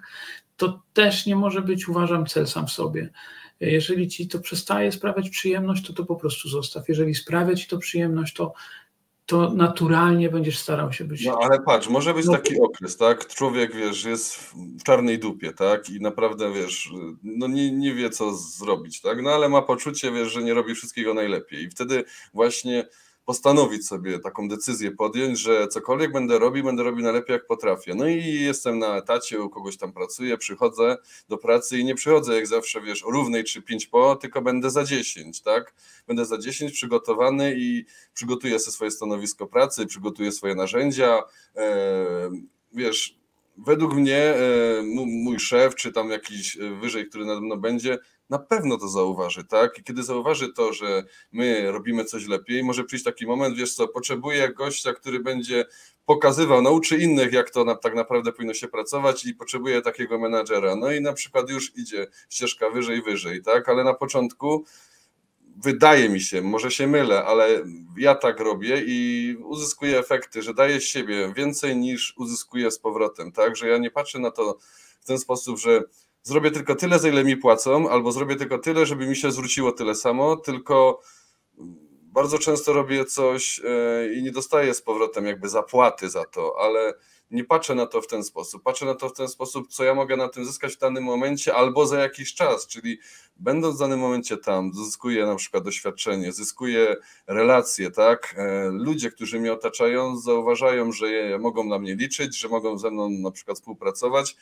to 0.57 0.81
też 0.93 1.25
nie 1.25 1.35
może 1.35 1.61
być, 1.61 1.87
uważam, 1.87 2.25
cel 2.25 2.47
sam 2.47 2.67
w 2.67 2.71
sobie. 2.71 3.09
Jeżeli 3.59 4.07
ci 4.07 4.27
to 4.27 4.39
przestaje 4.39 4.91
sprawiać 4.91 5.29
przyjemność, 5.29 5.87
to 5.87 5.93
to 5.93 6.05
po 6.05 6.15
prostu 6.15 6.49
zostaw. 6.49 6.89
Jeżeli 6.89 7.15
sprawia 7.15 7.55
ci 7.55 7.67
to 7.67 7.77
przyjemność, 7.77 8.33
to, 8.33 8.53
to 9.25 9.53
naturalnie 9.53 10.29
będziesz 10.29 10.57
starał 10.57 10.93
się 10.93 11.03
być. 11.03 11.25
No 11.25 11.39
ale 11.41 11.59
patrz, 11.61 11.87
może 11.87 12.13
być 12.13 12.25
no, 12.25 12.31
taki 12.31 12.59
okres, 12.59 12.97
tak? 12.97 13.27
Człowiek, 13.27 13.75
wiesz, 13.75 14.03
jest 14.03 14.35
w 14.79 14.83
czarnej 14.83 15.19
dupie, 15.19 15.53
tak? 15.53 15.89
I 15.89 16.01
naprawdę, 16.01 16.53
wiesz, 16.53 16.89
no 17.23 17.47
nie, 17.47 17.71
nie 17.71 17.93
wie, 17.93 18.09
co 18.09 18.35
zrobić, 18.35 19.01
tak? 19.01 19.21
No 19.21 19.29
ale 19.29 19.49
ma 19.49 19.61
poczucie, 19.61 20.11
wiesz, 20.11 20.31
że 20.31 20.43
nie 20.43 20.53
robi 20.53 20.75
wszystkiego 20.75 21.13
najlepiej. 21.13 21.63
I 21.63 21.69
wtedy 21.69 22.03
właśnie 22.33 22.87
postanowić 23.25 23.87
sobie 23.87 24.19
taką 24.19 24.47
decyzję 24.47 24.91
podjąć, 24.91 25.39
że 25.39 25.67
cokolwiek 25.67 26.11
będę 26.11 26.39
robił, 26.39 26.63
będę 26.63 26.83
robił 26.83 27.03
najlepiej 27.03 27.33
jak 27.33 27.47
potrafię. 27.47 27.95
No 27.95 28.07
i 28.07 28.23
jestem 28.23 28.79
na 28.79 28.97
etacie, 28.97 29.41
u 29.41 29.49
kogoś 29.49 29.77
tam 29.77 29.93
pracuję, 29.93 30.37
przychodzę 30.37 30.97
do 31.29 31.37
pracy 31.37 31.79
i 31.79 31.85
nie 31.85 31.95
przychodzę 31.95 32.35
jak 32.35 32.47
zawsze, 32.47 32.81
wiesz, 32.81 33.05
o 33.05 33.11
równej 33.11 33.43
czy 33.43 33.61
pięć 33.61 33.87
po, 33.87 34.15
tylko 34.15 34.41
będę 34.41 34.69
za 34.69 34.83
dziesięć, 34.83 35.41
tak? 35.41 35.73
Będę 36.07 36.25
za 36.25 36.37
dziesięć 36.37 36.71
przygotowany 36.71 37.55
i 37.57 37.85
przygotuję 38.13 38.59
sobie 38.59 38.71
swoje 38.71 38.91
stanowisko 38.91 39.47
pracy, 39.47 39.85
przygotuję 39.85 40.31
swoje 40.31 40.55
narzędzia, 40.55 41.23
e, 41.55 42.31
wiesz, 42.73 43.17
według 43.57 43.93
mnie 43.93 44.17
e, 44.17 44.39
mój 45.05 45.39
szef, 45.39 45.75
czy 45.75 45.91
tam 45.91 46.09
jakiś 46.09 46.57
e, 46.57 46.69
wyżej, 46.69 47.09
który 47.09 47.25
nade 47.25 47.41
mną 47.41 47.55
będzie, 47.55 47.97
na 48.29 48.39
pewno 48.39 48.77
to 48.77 48.87
zauważy, 48.87 49.43
tak? 49.43 49.79
I 49.79 49.83
kiedy 49.83 50.03
zauważy 50.03 50.53
to, 50.53 50.73
że 50.73 51.03
my 51.31 51.71
robimy 51.71 52.05
coś 52.05 52.27
lepiej, 52.27 52.63
może 52.63 52.83
przyjść 52.83 53.05
taki 53.05 53.27
moment, 53.27 53.57
wiesz 53.57 53.73
co, 53.73 53.87
potrzebuje 53.87 54.53
gościa, 54.53 54.93
który 54.93 55.19
będzie 55.19 55.65
pokazywał, 56.05 56.61
nauczy 56.61 56.97
innych, 56.97 57.33
jak 57.33 57.49
to 57.49 57.63
na, 57.63 57.75
tak 57.75 57.95
naprawdę 57.95 58.31
powinno 58.31 58.53
się 58.53 58.67
pracować 58.67 59.25
i 59.25 59.33
potrzebuje 59.33 59.81
takiego 59.81 60.19
menadżera. 60.19 60.75
No 60.75 60.91
i 60.91 61.01
na 61.01 61.13
przykład 61.13 61.49
już 61.49 61.77
idzie 61.77 62.07
ścieżka 62.29 62.69
wyżej, 62.69 63.01
wyżej, 63.01 63.41
tak? 63.41 63.69
Ale 63.69 63.83
na 63.83 63.93
początku 63.93 64.65
wydaje 65.57 66.09
mi 66.09 66.21
się, 66.21 66.41
może 66.41 66.71
się 66.71 66.87
mylę, 66.87 67.25
ale 67.25 67.63
ja 67.97 68.15
tak 68.15 68.39
robię 68.39 68.83
i 68.85 69.37
uzyskuję 69.43 69.99
efekty, 69.99 70.41
że 70.41 70.53
daję 70.53 70.79
z 70.79 70.83
siebie 70.83 71.33
więcej 71.35 71.77
niż 71.77 72.13
uzyskuję 72.17 72.71
z 72.71 72.79
powrotem, 72.79 73.31
tak? 73.31 73.55
Że 73.55 73.67
ja 73.67 73.77
nie 73.77 73.91
patrzę 73.91 74.19
na 74.19 74.31
to 74.31 74.57
w 75.01 75.05
ten 75.05 75.19
sposób, 75.19 75.59
że 75.59 75.83
zrobię 76.25 76.51
tylko 76.51 76.75
tyle, 76.75 76.99
za 76.99 77.09
ile 77.09 77.23
mi 77.23 77.37
płacą, 77.37 77.89
albo 77.89 78.11
zrobię 78.11 78.35
tylko 78.35 78.57
tyle, 78.57 78.85
żeby 78.85 79.07
mi 79.07 79.15
się 79.15 79.31
zwróciło 79.31 79.71
tyle 79.71 79.95
samo, 79.95 80.35
tylko 80.35 81.01
bardzo 82.01 82.37
często 82.39 82.73
robię 82.73 83.05
coś 83.05 83.61
e, 83.63 84.13
i 84.13 84.23
nie 84.23 84.31
dostaję 84.31 84.73
z 84.73 84.81
powrotem 84.81 85.25
jakby 85.25 85.49
zapłaty 85.49 86.09
za 86.09 86.25
to, 86.25 86.55
ale 86.59 86.93
nie 87.31 87.43
patrzę 87.43 87.75
na 87.75 87.85
to 87.85 88.01
w 88.01 88.07
ten 88.07 88.23
sposób. 88.23 88.63
Patrzę 88.63 88.85
na 88.85 88.95
to 88.95 89.09
w 89.09 89.13
ten 89.13 89.27
sposób, 89.27 89.67
co 89.67 89.83
ja 89.83 89.95
mogę 89.95 90.17
na 90.17 90.29
tym 90.29 90.45
zyskać 90.45 90.75
w 90.75 90.79
danym 90.79 91.03
momencie 91.03 91.55
albo 91.55 91.87
za 91.87 91.99
jakiś 91.99 92.33
czas, 92.33 92.67
czyli 92.67 92.99
będąc 93.35 93.75
w 93.75 93.79
danym 93.79 93.99
momencie 93.99 94.37
tam, 94.37 94.73
zyskuję 94.73 95.25
na 95.25 95.35
przykład 95.35 95.63
doświadczenie, 95.63 96.31
zyskuję 96.31 96.95
relacje, 97.27 97.91
tak? 97.91 98.35
E, 98.37 98.69
ludzie, 98.71 99.11
którzy 99.11 99.39
mnie 99.39 99.53
otaczają, 99.53 100.17
zauważają, 100.17 100.91
że 100.91 101.07
mogą 101.39 101.63
na 101.63 101.79
mnie 101.79 101.95
liczyć, 101.95 102.37
że 102.37 102.47
mogą 102.47 102.77
ze 102.77 102.91
mną 102.91 103.09
na 103.09 103.31
przykład 103.31 103.57
współpracować, 103.57 104.35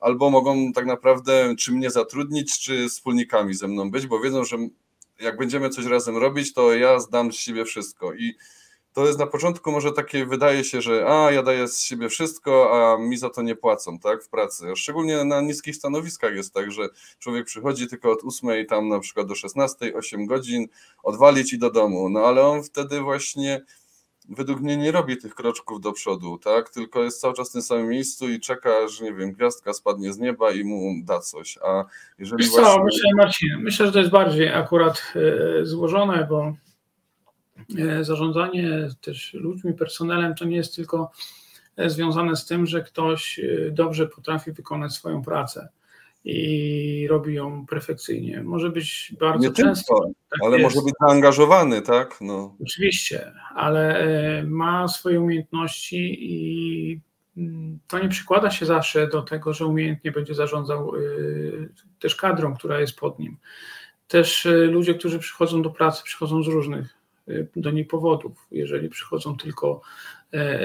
albo 0.00 0.30
mogą 0.30 0.72
tak 0.72 0.86
naprawdę 0.86 1.54
czy 1.58 1.72
mnie 1.72 1.90
zatrudnić, 1.90 2.58
czy 2.60 2.88
wspólnikami 2.88 3.54
ze 3.54 3.68
mną 3.68 3.90
być, 3.90 4.06
bo 4.06 4.20
wiedzą, 4.20 4.44
że 4.44 4.56
jak 5.20 5.36
będziemy 5.36 5.70
coś 5.70 5.84
razem 5.84 6.16
robić, 6.16 6.54
to 6.54 6.74
ja 6.74 7.00
zdam 7.00 7.32
z 7.32 7.36
siebie 7.36 7.64
wszystko 7.64 8.14
i 8.14 8.34
to 8.92 9.06
jest 9.06 9.18
na 9.18 9.26
początku 9.26 9.72
może 9.72 9.92
takie, 9.92 10.26
wydaje 10.26 10.64
się, 10.64 10.82
że 10.82 11.06
a, 11.08 11.30
ja 11.30 11.42
daję 11.42 11.68
z 11.68 11.80
siebie 11.80 12.08
wszystko, 12.08 12.70
a 12.72 12.98
mi 12.98 13.16
za 13.16 13.30
to 13.30 13.42
nie 13.42 13.56
płacą, 13.56 13.98
tak, 13.98 14.24
w 14.24 14.28
pracy. 14.28 14.66
Szczególnie 14.76 15.24
na 15.24 15.40
niskich 15.40 15.76
stanowiskach 15.76 16.34
jest 16.34 16.54
tak, 16.54 16.72
że 16.72 16.88
człowiek 17.18 17.46
przychodzi 17.46 17.88
tylko 17.88 18.10
od 18.10 18.24
8 18.24 18.66
tam 18.66 18.88
na 18.88 18.98
przykład 18.98 19.26
do 19.26 19.34
16, 19.34 19.94
8 19.94 20.26
godzin, 20.26 20.66
odwalić 21.02 21.52
i 21.52 21.58
do 21.58 21.70
domu, 21.70 22.08
no 22.08 22.20
ale 22.20 22.46
on 22.46 22.62
wtedy 22.62 23.00
właśnie 23.00 23.62
według 24.30 24.60
mnie 24.60 24.76
nie 24.76 24.92
robi 24.92 25.16
tych 25.16 25.34
kroczków 25.34 25.80
do 25.80 25.92
przodu, 25.92 26.38
tak? 26.38 26.70
Tylko 26.70 27.02
jest 27.02 27.20
cały 27.20 27.34
czas 27.34 27.50
w 27.50 27.52
tym 27.52 27.62
samym 27.62 27.88
miejscu 27.88 28.28
i 28.28 28.40
czeka, 28.40 28.88
że 28.88 29.04
nie 29.04 29.14
wiem, 29.14 29.32
gwiazdka 29.32 29.72
spadnie 29.72 30.12
z 30.12 30.18
nieba 30.18 30.52
i 30.52 30.64
mu 30.64 30.94
da 31.04 31.20
coś. 31.20 31.58
A 31.64 31.84
jeżeli 32.18 32.42
Wiesz 32.42 32.50
właśnie... 32.50 32.74
co, 32.74 32.84
myślę, 32.84 33.10
Marcin, 33.16 33.48
myślę, 33.58 33.86
że 33.86 33.92
to 33.92 33.98
jest 33.98 34.10
bardziej 34.10 34.48
akurat 34.48 35.12
e, 35.16 35.66
złożone, 35.66 36.26
bo 36.30 36.54
e, 37.78 38.04
zarządzanie 38.04 38.88
też 39.00 39.34
ludźmi, 39.34 39.74
personelem 39.74 40.34
to 40.34 40.44
nie 40.44 40.56
jest 40.56 40.76
tylko 40.76 41.10
związane 41.86 42.36
z 42.36 42.46
tym, 42.46 42.66
że 42.66 42.82
ktoś 42.82 43.40
dobrze 43.70 44.06
potrafi 44.06 44.52
wykonać 44.52 44.92
swoją 44.92 45.22
pracę 45.22 45.68
i 46.24 47.06
robi 47.10 47.34
ją 47.34 47.66
perfekcyjnie. 47.66 48.42
Może 48.42 48.70
być 48.70 49.14
bardzo 49.20 49.48
Nie 49.48 49.54
często. 49.54 49.94
Tylko, 49.94 50.12
tak 50.30 50.38
ale 50.44 50.58
jest. 50.58 50.74
może 50.74 50.84
być 50.84 50.94
zaangażowany, 51.00 51.82
tak? 51.82 52.18
No. 52.20 52.56
Oczywiście, 52.62 53.32
ale 53.54 53.98
e, 53.98 54.42
ma 54.44 54.88
swoje 54.88 55.20
umiejętności 55.20 56.18
i 56.20 57.00
mm, 57.36 57.78
to 57.88 57.98
nie 57.98 58.08
przykłada 58.08 58.50
się 58.50 58.66
zawsze 58.66 59.08
do 59.08 59.22
tego, 59.22 59.54
że 59.54 59.66
umiejętnie 59.66 60.12
będzie 60.12 60.34
zarządzał 60.34 60.92
e, 60.96 61.00
też 61.98 62.16
kadrą, 62.16 62.56
która 62.56 62.80
jest 62.80 62.96
pod 62.96 63.18
nim. 63.18 63.36
Też 64.08 64.46
e, 64.46 64.50
ludzie, 64.50 64.94
którzy 64.94 65.18
przychodzą 65.18 65.62
do 65.62 65.70
pracy, 65.70 66.02
przychodzą 66.04 66.42
z 66.42 66.46
różnych 66.46 67.00
do 67.56 67.70
niej 67.70 67.84
powodów. 67.84 68.46
Jeżeli 68.50 68.88
przychodzą 68.88 69.36
tylko 69.36 69.80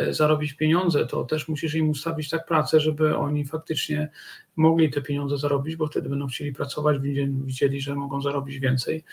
zarobić 0.10 0.54
pieniądze, 0.54 1.06
to 1.06 1.24
też 1.24 1.48
musisz 1.48 1.76
im 1.76 1.90
ustawić 1.90 2.30
tak 2.30 2.46
pracę, 2.46 2.80
żeby 2.80 3.18
oni 3.18 3.46
faktycznie 3.46 4.10
mogli 4.56 4.92
te 4.92 5.02
pieniądze 5.02 5.38
zarobić, 5.38 5.76
bo 5.76 5.88
wtedy 5.88 6.10
będą 6.10 6.28
chcieli 6.28 6.54
pracować, 6.54 6.98
widzieli, 7.46 7.82
że 7.82 7.96
mogą 7.96 8.22
zarobić 8.22 8.60
więcej, 8.60 9.04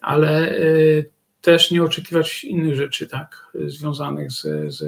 ale 0.00 0.50
e, 0.50 0.62
też 1.40 1.70
nie 1.70 1.82
oczekiwać 1.82 2.44
innych 2.44 2.76
rzeczy, 2.76 3.06
tak, 3.06 3.52
związanych 3.66 4.32
z, 4.32 4.42
z, 4.74 4.78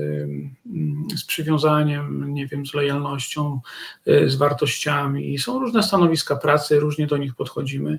z 1.17 1.25
przywiązaniem, 1.25 2.35
nie 2.35 2.47
wiem, 2.47 2.67
z 2.67 2.75
lojalnością, 2.75 3.61
e, 4.07 4.29
z 4.29 4.37
wartościami. 4.37 5.39
Są 5.39 5.59
różne 5.59 5.83
stanowiska 5.83 6.37
pracy, 6.37 6.81
różnie 6.81 7.07
do 7.07 7.17
nich 7.17 7.35
podchodzimy 7.35 7.99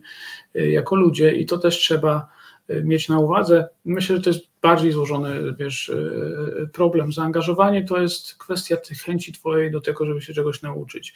jako 0.54 0.96
ludzie 0.96 1.32
i 1.32 1.46
to 1.46 1.58
też 1.58 1.78
trzeba 1.78 2.28
mieć 2.84 3.10
na 3.10 3.20
uwadze. 3.20 3.70
Myślę, 3.86 4.16
że 4.16 4.22
to 4.22 4.30
jest 4.30 4.48
bardziej 4.68 4.92
złożony 4.92 5.54
wiesz, 5.60 5.90
e, 5.90 6.68
problem. 6.68 7.14
Zaangażowanie 7.14 7.84
to 7.84 8.02
jest 8.02 8.36
kwestia 8.36 8.78
tych 8.78 8.98
chęci 9.02 9.34
twojej 9.34 9.72
do 9.72 9.82
tego, 9.82 10.06
żeby 10.06 10.22
się 10.22 10.34
czegoś 10.34 10.62
nauczyć. 10.62 11.14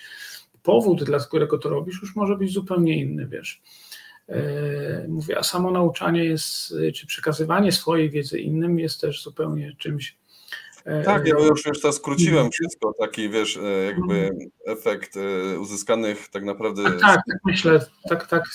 Powód, 0.63 1.03
dla 1.03 1.19
którego 1.19 1.57
to 1.57 1.69
robisz, 1.69 2.01
już 2.01 2.15
może 2.15 2.37
być 2.37 2.53
zupełnie 2.53 3.01
inny, 3.01 3.27
wiesz. 3.27 3.61
E, 4.29 5.07
mówię, 5.07 5.39
a 5.39 5.43
samo 5.43 5.71
nauczanie 5.71 6.23
jest, 6.23 6.73
czy 6.95 7.07
przekazywanie 7.07 7.71
swojej 7.71 8.09
wiedzy 8.09 8.39
innym 8.39 8.79
jest 8.79 9.01
też 9.01 9.23
zupełnie 9.23 9.75
czymś 9.77 10.17
tak, 11.05 11.27
ja 11.27 11.35
już, 11.39 11.65
już 11.65 11.81
to 11.81 11.93
skróciłem 11.93 12.51
wszystko, 12.51 12.93
taki 12.99 13.29
wiesz, 13.29 13.57
e, 13.57 13.83
jakby 13.83 14.29
efekt 14.65 15.17
e, 15.17 15.59
uzyskanych 15.59 16.27
tak 16.27 16.43
naprawdę. 16.43 16.83
Tak, 16.83 16.99
tak, 16.99 17.21
tak 17.27 17.37
myślę, 17.45 17.85
tak, 18.09 18.27
tak. 18.27 18.49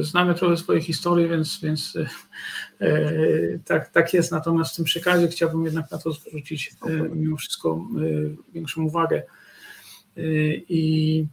Znamy 0.00 0.34
trochę 0.34 0.56
swojej 0.56 0.82
historii, 0.82 1.28
więc, 1.28 1.60
więc 1.60 1.98
tak, 3.64 3.88
tak 3.88 4.14
jest. 4.14 4.32
Natomiast 4.32 4.72
w 4.72 4.76
tym 4.76 4.84
przekazie 4.84 5.28
chciałbym 5.28 5.64
jednak 5.64 5.90
na 5.90 5.98
to 5.98 6.12
zwrócić 6.12 6.70
mimo 7.14 7.36
wszystko 7.36 7.86
większą 8.52 8.82
uwagę. 8.82 9.22
I 10.68 11.26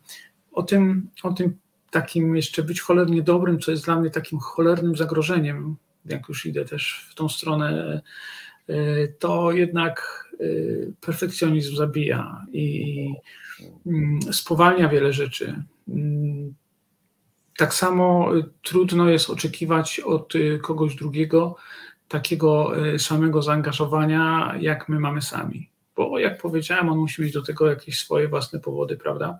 o 0.51 0.63
tym, 0.63 1.09
o 1.23 1.33
tym 1.33 1.57
takim 1.91 2.35
jeszcze 2.35 2.63
być 2.63 2.81
cholernie 2.81 3.21
dobrym, 3.21 3.59
co 3.59 3.71
jest 3.71 3.85
dla 3.85 3.99
mnie 3.99 4.09
takim 4.09 4.39
cholernym 4.39 4.95
zagrożeniem, 4.95 5.75
jak 6.05 6.29
już 6.29 6.45
idę 6.45 6.65
też 6.65 7.07
w 7.11 7.15
tą 7.15 7.29
stronę 7.29 8.01
to 9.19 9.51
jednak 9.51 10.25
y, 10.41 10.93
perfekcjonizm 11.01 11.75
zabija 11.75 12.45
i 12.51 13.13
mm, 13.85 14.19
spowalnia 14.33 14.89
wiele 14.89 15.13
rzeczy. 15.13 15.63
Mm, 15.87 16.53
tak 17.57 17.73
samo 17.73 18.31
trudno 18.61 19.09
jest 19.09 19.29
oczekiwać 19.29 19.99
od 19.99 20.33
kogoś 20.61 20.95
drugiego 20.95 21.55
takiego 22.07 22.71
samego 22.97 23.41
zaangażowania, 23.41 24.53
jak 24.59 24.89
my 24.89 24.99
mamy 24.99 25.21
sami. 25.21 25.69
Bo 25.95 26.19
jak 26.19 26.41
powiedziałem, 26.41 26.89
on 26.89 26.97
musi 26.97 27.21
mieć 27.21 27.33
do 27.33 27.41
tego 27.41 27.69
jakieś 27.69 27.99
swoje 27.99 28.27
własne 28.27 28.59
powody, 28.59 28.97
prawda? 28.97 29.39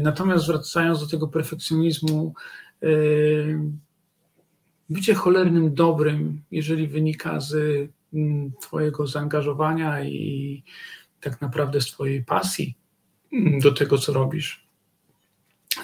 Natomiast 0.00 0.46
wracając 0.46 1.00
do 1.00 1.06
tego 1.06 1.28
perfekcjonizmu, 1.28 2.34
bycie 4.90 5.14
cholernym 5.14 5.74
dobrym, 5.74 6.42
jeżeli 6.50 6.88
wynika 6.88 7.40
z 7.40 7.54
mm, 8.14 8.52
Twojego 8.60 9.06
zaangażowania 9.06 10.04
i 10.04 10.62
tak 11.20 11.40
naprawdę 11.40 11.80
z 11.80 11.86
Twojej 11.86 12.24
pasji 12.24 12.76
mm, 13.32 13.60
do 13.60 13.72
tego, 13.72 13.98
co 13.98 14.12
robisz, 14.12 14.66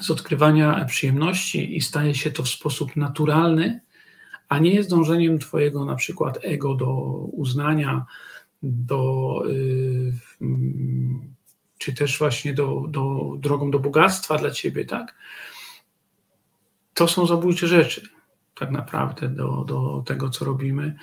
z 0.00 0.10
odkrywania 0.10 0.84
przyjemności 0.84 1.76
i 1.76 1.80
staje 1.80 2.14
się 2.14 2.30
to 2.30 2.42
w 2.42 2.48
sposób 2.48 2.96
naturalny, 2.96 3.80
a 4.48 4.58
nie 4.58 4.74
jest 4.74 4.90
dążeniem 4.90 5.38
Twojego 5.38 5.84
na 5.84 5.94
przykład 5.94 6.38
ego 6.42 6.74
do 6.74 6.94
uznania, 7.32 8.06
do, 8.62 9.42
yy, 9.48 10.12
czy 11.78 11.94
też 11.94 12.18
właśnie 12.18 12.54
do, 12.54 12.84
do, 12.88 13.34
drogą 13.38 13.70
do 13.70 13.78
bogactwa 13.78 14.38
dla 14.38 14.50
Ciebie, 14.50 14.84
tak? 14.84 15.14
To 16.94 17.08
są 17.08 17.26
zabójcze 17.26 17.66
rzeczy 17.66 18.19
tak 18.60 18.70
naprawdę 18.70 19.28
do, 19.28 19.64
do 19.68 20.02
tego, 20.06 20.30
co 20.30 20.44
robimy. 20.44 20.94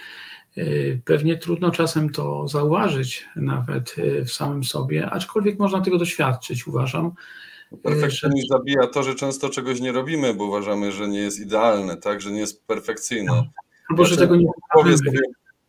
Y, 0.58 1.02
pewnie 1.06 1.38
trudno 1.38 1.72
czasem 1.72 2.10
to 2.10 2.48
zauważyć 2.48 3.26
nawet 3.36 3.96
y, 3.98 4.26
w 4.26 4.32
samym 4.32 4.64
sobie, 4.64 5.10
aczkolwiek 5.10 5.60
można 5.60 5.82
tego 5.82 5.98
doświadczyć, 5.98 6.68
uważam. 6.68 7.12
Perfekcjonizm 7.84 8.48
że... 8.52 8.58
zabija 8.58 8.88
to, 8.88 9.04
że 9.04 9.16
często 9.16 9.50
czegoś 9.50 9.82
nie 9.82 9.92
robimy, 9.92 10.34
bo 10.34 10.46
uważamy, 10.46 10.92
że 10.92 11.08
nie 11.08 11.20
jest 11.20 11.40
idealne, 11.40 11.98
tak, 11.98 12.22
że 12.22 12.32
nie 12.32 12.40
jest 12.40 12.66
perfekcyjne. 12.66 13.32
No. 13.32 13.46
Albo 13.90 14.06
że 14.06 14.18
tego 14.18 14.36
nie 14.36 14.46
powiedz 14.74 14.98
sobie, 14.98 15.20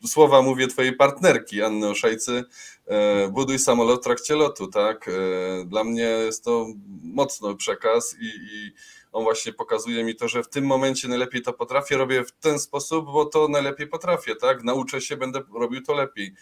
słowa 0.07 0.43
mówię 0.43 0.67
twojej 0.67 0.97
partnerki 0.97 1.63
Anny 1.63 1.89
Oszejcy, 1.89 2.45
e, 2.87 3.29
buduj 3.29 3.59
samolot 3.59 4.01
w 4.01 4.05
trakcie 4.05 4.35
lotu, 4.35 4.67
tak? 4.67 5.09
E, 5.09 5.65
dla 5.65 5.85
mnie 5.85 6.03
jest 6.03 6.45
to 6.45 6.67
mocno 7.03 7.55
przekaz 7.55 8.17
i, 8.21 8.27
i 8.27 8.73
on 9.13 9.25
właśnie 9.25 9.53
pokazuje 9.53 10.05
mi 10.05 10.17
to, 10.17 10.29
że 10.29 10.43
w 10.43 10.49
tym 10.49 10.65
momencie 10.65 11.09
najlepiej 11.09 11.43
to 11.43 11.53
potrafię, 11.53 11.97
robię 11.97 12.25
w 12.25 12.33
ten 12.33 12.59
sposób, 12.59 13.07
bo 13.07 13.25
to 13.25 13.49
najlepiej 13.49 13.87
potrafię, 13.87 14.37
tak? 14.37 14.65
Nauczę 14.65 15.01
się, 15.01 15.17
będę 15.17 15.43
robił 15.55 15.83
to 15.83 15.95
lepiej. 15.95 16.35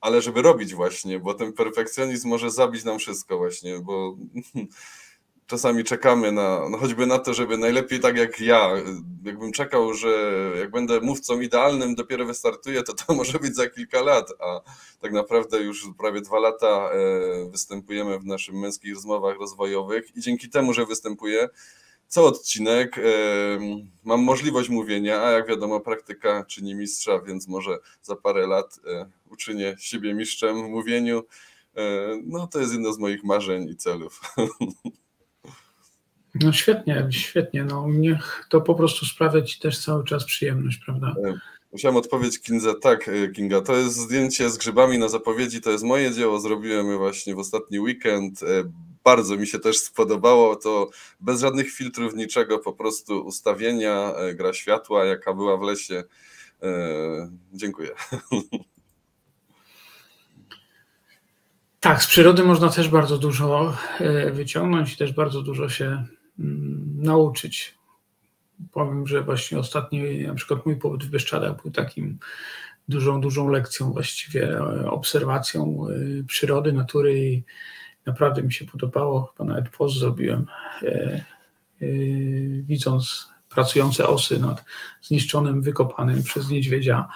Ale 0.00 0.22
żeby 0.22 0.42
robić 0.42 0.74
właśnie, 0.74 1.18
bo 1.18 1.34
ten 1.34 1.52
perfekcjonizm 1.52 2.28
może 2.28 2.50
zabić 2.50 2.84
nam 2.84 2.98
wszystko 2.98 3.38
właśnie, 3.38 3.78
bo 3.78 4.16
czasami 5.46 5.84
czekamy 5.84 6.32
na, 6.32 6.68
no 6.68 6.78
choćby 6.78 7.06
na 7.06 7.18
to, 7.18 7.34
żeby 7.34 7.58
najlepiej 7.58 8.00
tak 8.00 8.16
jak 8.16 8.40
ja, 8.40 8.70
jakbym 9.24 9.52
czekał, 9.52 9.94
że 9.94 10.32
jak 10.58 10.70
będę 10.70 11.00
mówcą 11.00 11.40
idealnym, 11.40 11.94
dopiero 11.94 12.26
wystartuję, 12.26 12.82
to 12.82 12.94
to 12.94 13.14
może 13.20 13.38
być 13.38 13.56
za 13.56 13.70
kilka 13.70 14.02
lat, 14.02 14.28
a 14.40 14.60
tak 15.00 15.12
naprawdę 15.12 15.58
już 15.58 15.86
prawie 15.98 16.20
dwa 16.20 16.38
lata 16.38 16.90
e, 16.92 17.50
występujemy 17.50 18.18
w 18.18 18.24
naszych 18.24 18.54
męskich 18.54 18.94
rozmowach 18.94 19.38
rozwojowych 19.38 20.16
i 20.16 20.20
dzięki 20.20 20.48
temu, 20.48 20.72
że 20.72 20.86
występuję, 20.86 21.48
co 22.14 22.26
odcinek 22.26 23.00
mam 24.04 24.22
możliwość 24.22 24.68
mówienia, 24.68 25.22
a 25.22 25.30
jak 25.30 25.48
wiadomo, 25.48 25.80
praktyka 25.80 26.44
czyni 26.44 26.74
mistrza, 26.74 27.20
więc 27.20 27.48
może 27.48 27.78
za 28.02 28.16
parę 28.16 28.46
lat 28.46 28.80
e, 28.86 29.06
uczynię 29.30 29.74
siebie 29.78 30.14
mistrzem 30.14 30.66
w 30.66 30.68
mówieniu. 30.70 31.22
E, 31.76 31.82
no 32.26 32.46
to 32.46 32.60
jest 32.60 32.72
jedno 32.72 32.92
z 32.92 32.98
moich 32.98 33.24
marzeń 33.24 33.68
i 33.68 33.76
celów. 33.76 34.20
No 36.40 36.52
świetnie, 36.52 37.08
świetnie. 37.10 37.64
No, 37.64 37.86
niech 37.88 38.46
to 38.50 38.60
po 38.60 38.74
prostu 38.74 39.06
sprawia 39.06 39.42
Ci 39.42 39.60
też 39.60 39.84
cały 39.84 40.04
czas 40.04 40.24
przyjemność, 40.24 40.80
prawda? 40.84 41.14
E, 41.24 41.34
musiałem 41.72 41.96
odpowiedzieć 41.96 42.40
Kinga, 42.40 42.74
tak, 42.82 43.10
Kinga, 43.34 43.60
to 43.60 43.76
jest 43.76 43.96
zdjęcie 43.96 44.50
z 44.50 44.58
grzybami 44.58 44.98
na 44.98 45.08
zapowiedzi, 45.08 45.60
to 45.60 45.70
jest 45.70 45.84
moje 45.84 46.12
dzieło, 46.12 46.40
zrobiłem 46.40 46.90
je 46.90 46.96
właśnie 46.96 47.34
w 47.34 47.38
ostatni 47.38 47.80
weekend 47.80 48.40
bardzo 49.04 49.36
mi 49.36 49.46
się 49.46 49.58
też 49.58 49.78
spodobało. 49.78 50.56
To 50.56 50.90
bez 51.20 51.40
żadnych 51.40 51.70
filtrów, 51.72 52.14
niczego, 52.14 52.58
po 52.58 52.72
prostu 52.72 53.20
ustawienia, 53.20 54.14
e, 54.16 54.34
gra 54.34 54.52
światła, 54.52 55.04
jaka 55.04 55.34
była 55.34 55.56
w 55.56 55.62
lesie. 55.62 56.04
E, 56.62 56.68
dziękuję. 57.52 57.90
Tak, 61.80 62.02
z 62.02 62.06
przyrody 62.06 62.44
można 62.44 62.68
też 62.68 62.88
bardzo 62.88 63.18
dużo 63.18 63.76
e, 64.00 64.30
wyciągnąć 64.30 64.92
i 64.92 64.96
też 64.96 65.12
bardzo 65.12 65.42
dużo 65.42 65.68
się 65.68 66.06
mm, 66.38 66.96
nauczyć. 66.96 67.74
Powiem, 68.72 69.06
że 69.06 69.22
właśnie 69.22 69.58
ostatni, 69.58 70.22
na 70.22 70.34
przykład 70.34 70.66
mój 70.66 70.76
pobyt 70.76 71.04
w 71.04 71.10
Bieszczadach 71.10 71.62
był 71.62 71.70
takim 71.70 72.18
dużą, 72.88 73.20
dużą 73.20 73.48
lekcją, 73.48 73.92
właściwie 73.92 74.58
obserwacją 74.86 75.86
przyrody, 76.26 76.72
natury 76.72 77.18
i 77.18 77.44
Naprawdę 78.06 78.42
mi 78.42 78.52
się 78.52 78.64
podobało, 78.64 79.32
chyba 79.36 79.54
nawet 79.54 79.68
post 79.68 79.98
zrobiłem, 79.98 80.46
e, 80.82 80.86
e, 80.86 81.86
widząc 82.62 83.28
pracujące 83.48 84.06
osy 84.06 84.40
nad 84.40 84.64
zniszczonym, 85.02 85.62
wykopanym 85.62 86.22
przez 86.22 86.50
niedźwiedzia 86.50 87.08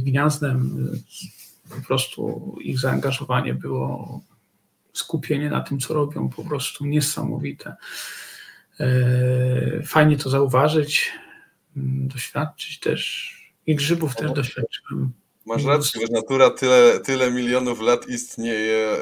gniazdem. 0.00 0.88
Po 1.70 1.86
prostu 1.86 2.54
ich 2.60 2.78
zaangażowanie 2.78 3.54
było 3.54 4.20
skupienie 4.92 5.50
na 5.50 5.60
tym, 5.60 5.80
co 5.80 5.94
robią, 5.94 6.28
po 6.28 6.44
prostu 6.44 6.86
niesamowite. 6.86 7.76
Fajnie 9.84 10.16
to 10.16 10.30
zauważyć, 10.30 11.12
mm, 11.76 12.08
doświadczyć 12.08 12.80
też. 12.80 13.34
I 13.66 13.74
grzybów 13.74 14.16
też 14.16 14.32
doświadczyłem. 14.32 15.12
Masz 15.46 15.64
rację, 15.64 16.00
że 16.00 16.12
natura 16.12 16.50
tyle, 16.50 17.00
tyle 17.00 17.30
milionów 17.30 17.80
lat 17.80 18.08
istnieje, 18.08 18.96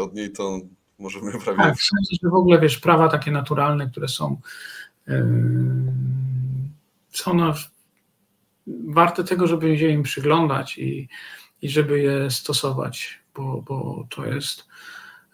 od 0.00 0.14
niej 0.14 0.32
to 0.32 0.58
możemy 0.98 1.32
prawie... 1.44 1.58
Tak, 1.58 1.76
w 1.76 1.82
sensie, 1.82 2.16
że 2.22 2.30
w 2.30 2.34
ogóle, 2.34 2.60
wiesz, 2.60 2.78
prawa 2.78 3.08
takie 3.08 3.30
naturalne, 3.30 3.90
które 3.90 4.08
są 4.08 4.36
są 7.12 7.34
na, 7.34 7.54
warte 8.66 9.24
tego, 9.24 9.46
żeby 9.46 9.78
się 9.78 9.88
im 9.88 10.02
przyglądać 10.02 10.78
i, 10.78 11.08
i 11.62 11.68
żeby 11.68 12.00
je 12.00 12.30
stosować, 12.30 13.20
bo, 13.34 13.62
bo 13.62 14.06
to 14.10 14.26
jest 14.26 14.68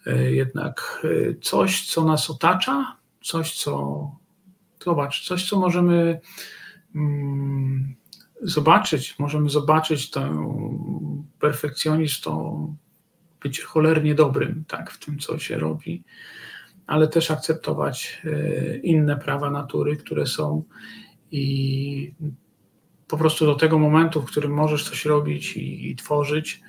e, 0.07 0.33
jednak 0.33 1.03
e, 1.05 1.35
coś, 1.41 1.87
co 1.87 2.05
nas 2.05 2.31
otacza, 2.31 2.97
coś, 3.23 3.59
co 3.59 4.11
zobacz, 4.85 5.27
coś, 5.27 5.49
co 5.49 5.59
możemy 5.59 6.21
mm, 6.95 7.95
zobaczyć, 8.43 9.19
możemy 9.19 9.51
zobaczyć 9.51 10.11
ten 10.11 10.49
perfekcjonizm, 11.41 12.23
to 12.23 12.67
być 13.43 13.61
cholernie 13.61 14.15
dobrym, 14.15 14.65
tak, 14.69 14.91
w 14.91 15.05
tym, 15.05 15.19
co 15.19 15.39
się 15.39 15.59
robi, 15.59 16.05
ale 16.87 17.09
też 17.09 17.31
akceptować 17.31 18.23
e, 18.25 18.77
inne 18.77 19.17
prawa 19.17 19.51
natury, 19.51 19.97
które 19.97 20.27
są 20.27 20.63
i 21.31 22.15
po 23.09 23.19
prostu 23.19 23.47
do 23.47 23.55
tego 23.55 23.79
momentu, 23.79 24.23
w 24.23 24.27
którym 24.27 24.53
możesz 24.53 24.85
coś 24.91 25.05
robić 25.05 25.57
i, 25.57 25.91
i 25.91 25.97
tworzyć, 25.97 26.61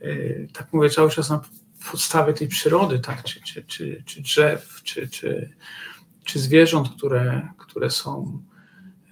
yy, 0.00 0.48
tak 0.52 0.72
mówię 0.72 0.90
cały 0.90 1.10
czas 1.10 1.30
na 1.30 1.40
podstawie 1.90 2.32
tej 2.32 2.48
przyrody, 2.48 2.98
tak, 2.98 3.24
czy, 3.24 3.40
czy, 3.42 3.64
czy, 3.64 4.02
czy 4.06 4.22
drzew, 4.22 4.80
czy, 4.84 5.08
czy, 5.08 5.50
czy 6.24 6.38
zwierząt, 6.38 6.88
które, 6.88 7.48
które 7.58 7.90
są. 7.90 8.42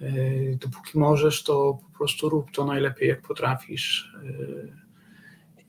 Yy, 0.01 0.57
dopóki 0.61 0.99
możesz, 0.99 1.43
to 1.43 1.79
prostu 1.99 2.29
rób 2.29 2.51
to 2.51 2.65
najlepiej, 2.65 3.09
jak 3.09 3.21
potrafisz. 3.21 4.13
Yy, 4.23 4.73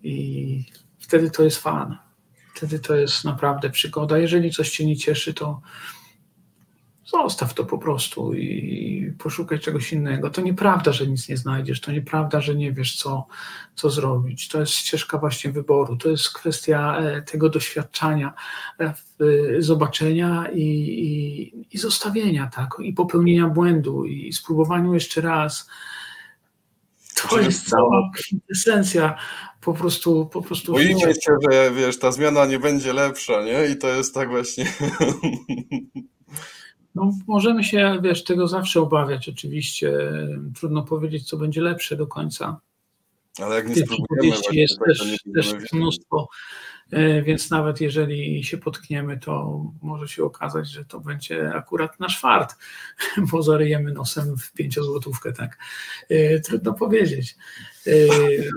I 0.03 0.65
wtedy 0.99 1.31
to 1.31 1.43
jest 1.43 1.59
fan. 1.59 1.97
Wtedy 2.55 2.79
to 2.79 2.95
jest 2.95 3.25
naprawdę 3.25 3.71
przygoda. 3.71 4.19
Jeżeli 4.19 4.51
coś 4.51 4.71
cię 4.71 4.87
nie 4.87 4.97
cieszy, 4.97 5.35
to 5.35 5.61
Zostaw 7.11 7.55
to 7.55 7.65
po 7.65 7.79
prostu 7.79 8.35
i 8.35 9.13
poszukaj 9.19 9.61
czegoś 9.61 9.93
innego. 9.93 10.31
To 10.31 10.41
nieprawda, 10.41 10.93
że 10.93 11.07
nic 11.07 11.29
nie 11.29 11.37
znajdziesz, 11.37 11.81
to 11.81 11.93
nieprawda, 11.93 12.41
że 12.41 12.55
nie 12.55 12.73
wiesz, 12.73 12.97
co, 12.97 13.27
co 13.75 13.91
zrobić. 13.91 14.49
To 14.49 14.61
jest 14.61 14.73
ścieżka 14.73 15.19
właśnie 15.19 15.53
wyboru, 15.53 15.97
to 15.97 16.09
jest 16.09 16.33
kwestia 16.33 16.99
e, 16.99 17.23
tego 17.23 17.49
doświadczania, 17.49 18.33
e, 18.81 18.95
zobaczenia 19.59 20.47
i, 20.55 20.63
i, 20.63 21.75
i 21.75 21.79
zostawienia, 21.79 22.51
tak, 22.55 22.71
i 22.79 22.93
popełnienia 22.93 23.49
błędu, 23.49 24.05
i 24.05 24.33
spróbowaniu 24.33 24.95
jeszcze 24.95 25.21
raz. 25.21 25.71
To 27.29 27.41
jest 27.41 27.69
cała 27.69 28.11
esencja 28.53 29.17
po 29.61 29.75
prostu. 29.75 30.27
Po 30.27 30.43
prostu 30.43 30.73
Boimy 30.73 31.01
się, 31.01 31.37
że 31.51 31.71
wiesz, 31.71 31.99
ta 31.99 32.13
zmiana 32.13 32.47
nie 32.47 32.59
będzie 32.59 32.93
lepsza, 32.93 33.45
nie? 33.45 33.67
I 33.67 33.77
to 33.77 33.89
jest 33.89 34.15
tak 34.15 34.29
właśnie. 34.29 34.67
No, 36.95 37.13
możemy 37.27 37.65
się, 37.65 37.99
wiesz, 38.03 38.25
tego 38.25 38.49
zawsze 38.49 38.81
obawiać, 38.81 39.29
oczywiście. 39.29 39.93
Trudno 40.55 40.83
powiedzieć, 40.83 41.29
co 41.29 41.37
będzie 41.37 41.61
lepsze 41.61 41.97
do 41.97 42.07
końca. 42.07 42.61
Ale 43.39 43.57
jak 43.57 43.69
nie 43.69 43.75
Tych 43.75 43.85
spróbujemy, 43.85 44.37
jest 44.53 44.79
też, 44.87 45.17
też 45.35 45.73
mnóstwo, 45.73 46.29
e, 46.29 46.80
więc 47.23 47.51
nawet 47.51 47.81
jeżeli 47.81 48.45
się 48.45 48.59
potkniemy, 48.59 49.19
to 49.19 49.65
może 49.83 50.09
się 50.09 50.25
okazać, 50.25 50.71
że 50.71 50.85
to 50.85 51.01
będzie 51.01 51.55
akurat 51.55 52.01
nasz 52.01 52.21
fart, 52.21 52.57
bo 53.33 53.43
zaryjemy 53.43 53.93
nosem 53.93 54.37
w 54.39 54.53
pięciozłotówkę, 54.53 55.33
tak. 55.33 55.59
E, 56.09 56.41
trudno 56.41 56.75
powiedzieć. 56.75 57.37
E, 57.87 57.93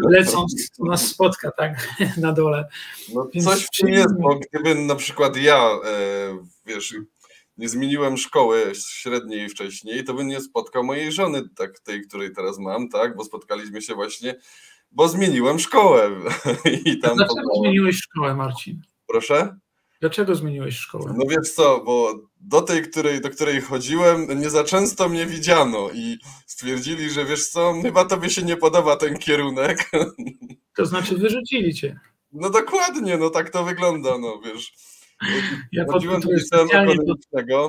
lecąc, 0.09 0.69
to 0.77 0.85
nas 0.85 1.07
spotka, 1.07 1.51
tak, 1.51 1.87
na 2.17 2.33
dole. 2.33 2.67
No, 3.13 3.29
coś 3.43 3.65
w 3.65 3.69
tym 3.79 3.89
jest, 3.89 4.19
bo 4.19 4.39
gdyby 4.39 4.75
na 4.75 4.95
przykład 4.95 5.37
ja, 5.37 5.69
wiesz, 6.65 6.95
nie 7.57 7.69
zmieniłem 7.69 8.17
szkoły 8.17 8.71
średniej 8.75 9.49
wcześniej, 9.49 10.03
to 10.03 10.13
bym 10.13 10.27
nie 10.27 10.41
spotkał 10.41 10.83
mojej 10.83 11.11
żony, 11.11 11.41
tak 11.55 11.79
tej, 11.79 12.01
której 12.07 12.33
teraz 12.35 12.59
mam, 12.59 12.89
tak, 12.89 13.15
bo 13.15 13.23
spotkaliśmy 13.23 13.81
się 13.81 13.95
właśnie, 13.95 14.35
bo 14.93 15.07
zmieniłem 15.07 15.59
szkołę. 15.59 16.09
I 16.85 16.99
tam 16.99 17.15
Dlaczego 17.15 17.41
zmieniłeś 17.61 17.97
szkołę, 17.97 18.35
Marcin? 18.35 18.81
Proszę? 19.07 19.57
Dlaczego 20.01 20.35
zmieniłeś 20.35 20.77
szkołę? 20.77 21.13
No 21.17 21.25
wiesz 21.29 21.51
co, 21.51 21.83
bo 21.85 22.13
do 22.41 22.61
tej, 22.61 22.81
której, 22.81 23.21
do 23.21 23.29
której 23.29 23.61
chodziłem, 23.61 24.39
nie 24.41 24.49
za 24.49 24.63
często 24.63 25.09
mnie 25.09 25.25
widziano 25.25 25.89
i 25.93 26.17
stwierdzili, 26.45 27.09
że 27.09 27.25
wiesz 27.25 27.47
co, 27.47 27.73
chyba 27.81 28.05
tobie 28.05 28.29
się 28.29 28.43
nie 28.43 28.57
podoba 28.57 28.95
ten 28.95 29.17
kierunek. 29.17 29.77
To 30.75 30.85
znaczy 30.85 31.17
wyrzucili 31.17 31.73
cię. 31.73 31.99
No 32.31 32.49
dokładnie, 32.49 33.17
no 33.17 33.29
tak 33.29 33.49
to 33.49 33.63
wygląda, 33.63 34.17
no 34.17 34.41
wiesz. 34.45 34.73
Ja 35.71 35.85
podpytuję 35.85 36.39
specjalnie, 36.39 36.95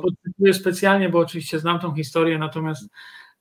podpytuję 0.02 0.54
specjalnie, 0.54 1.08
bo 1.08 1.18
oczywiście 1.18 1.58
znam 1.58 1.80
tą 1.80 1.94
historię, 1.94 2.38
natomiast, 2.38 2.88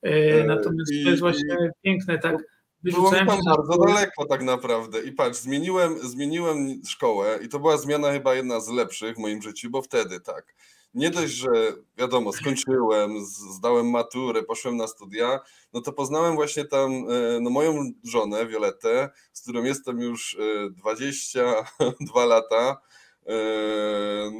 e, 0.02 0.08
e 0.08 0.46
natomiast 0.46 0.92
I, 0.92 1.04
to 1.04 1.10
jest 1.10 1.20
właśnie 1.20 1.54
i, 1.54 1.82
piękne, 1.82 2.18
tak? 2.18 2.36
Było 2.84 3.10
mi 3.10 3.18
tam 3.26 3.38
bardzo 3.44 3.78
daleko 3.78 4.26
tak 4.26 4.42
naprawdę. 4.42 5.02
I 5.02 5.12
patrz, 5.12 5.38
zmieniłem, 5.38 5.98
zmieniłem 6.08 6.82
szkołę 6.88 7.38
i 7.42 7.48
to 7.48 7.58
była 7.58 7.76
zmiana 7.76 8.12
chyba 8.12 8.34
jedna 8.34 8.60
z 8.60 8.68
lepszych 8.68 9.16
w 9.16 9.18
moim 9.18 9.42
życiu, 9.42 9.70
bo 9.70 9.82
wtedy 9.82 10.20
tak. 10.20 10.54
Nie 10.94 11.10
dość, 11.10 11.32
że 11.32 11.50
wiadomo, 11.98 12.32
skończyłem, 12.32 13.10
zdałem 13.56 13.90
maturę, 13.90 14.42
poszłem 14.42 14.76
na 14.76 14.86
studia, 14.86 15.40
no 15.72 15.80
to 15.80 15.92
poznałem 15.92 16.34
właśnie 16.34 16.64
tam 16.64 16.92
e, 16.92 17.40
no, 17.40 17.50
moją 17.50 17.90
żonę, 18.04 18.46
Violetę, 18.46 19.10
z 19.32 19.42
którą 19.42 19.62
jestem 19.62 20.00
już 20.00 20.36
22 20.76 22.22
e, 22.22 22.26
lata 22.26 22.80
E, 23.26 23.34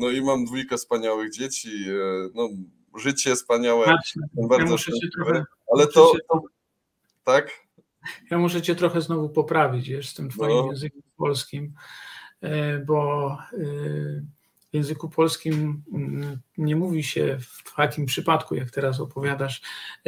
no 0.01 0.11
i 0.11 0.23
mam 0.23 0.45
dwójkę 0.45 0.77
wspaniałych 0.77 1.33
dzieci. 1.33 1.85
No, 2.35 2.49
życie 2.99 3.35
wspaniałe. 3.35 3.97
Bardzo 4.35 4.65
ja 4.65 4.71
muszę 4.71 4.93
cię 4.93 5.09
trochę, 5.17 5.45
ale 5.73 5.87
to, 5.87 6.13
to, 6.29 6.41
tak? 7.25 7.64
Ja 8.31 8.39
muszę 8.39 8.63
cię 8.63 8.75
trochę 8.75 9.01
znowu 9.01 9.29
poprawić 9.29 9.89
wiesz, 9.89 10.09
z 10.09 10.15
tym 10.15 10.31
twoim 10.31 10.57
no. 10.57 10.67
językiem 10.67 11.03
polskim, 11.17 11.75
e, 12.41 12.79
bo 12.79 13.39
w 14.73 14.77
języku 14.77 15.09
polskim 15.09 15.83
mm, 15.93 16.41
nie 16.59 16.77
mówi 16.77 17.03
się 17.03 17.39
w 17.41 17.75
takim 17.77 18.07
przypadku, 18.07 18.55
jak 18.55 18.71
teraz 18.71 19.01
opowiadasz, 19.01 19.63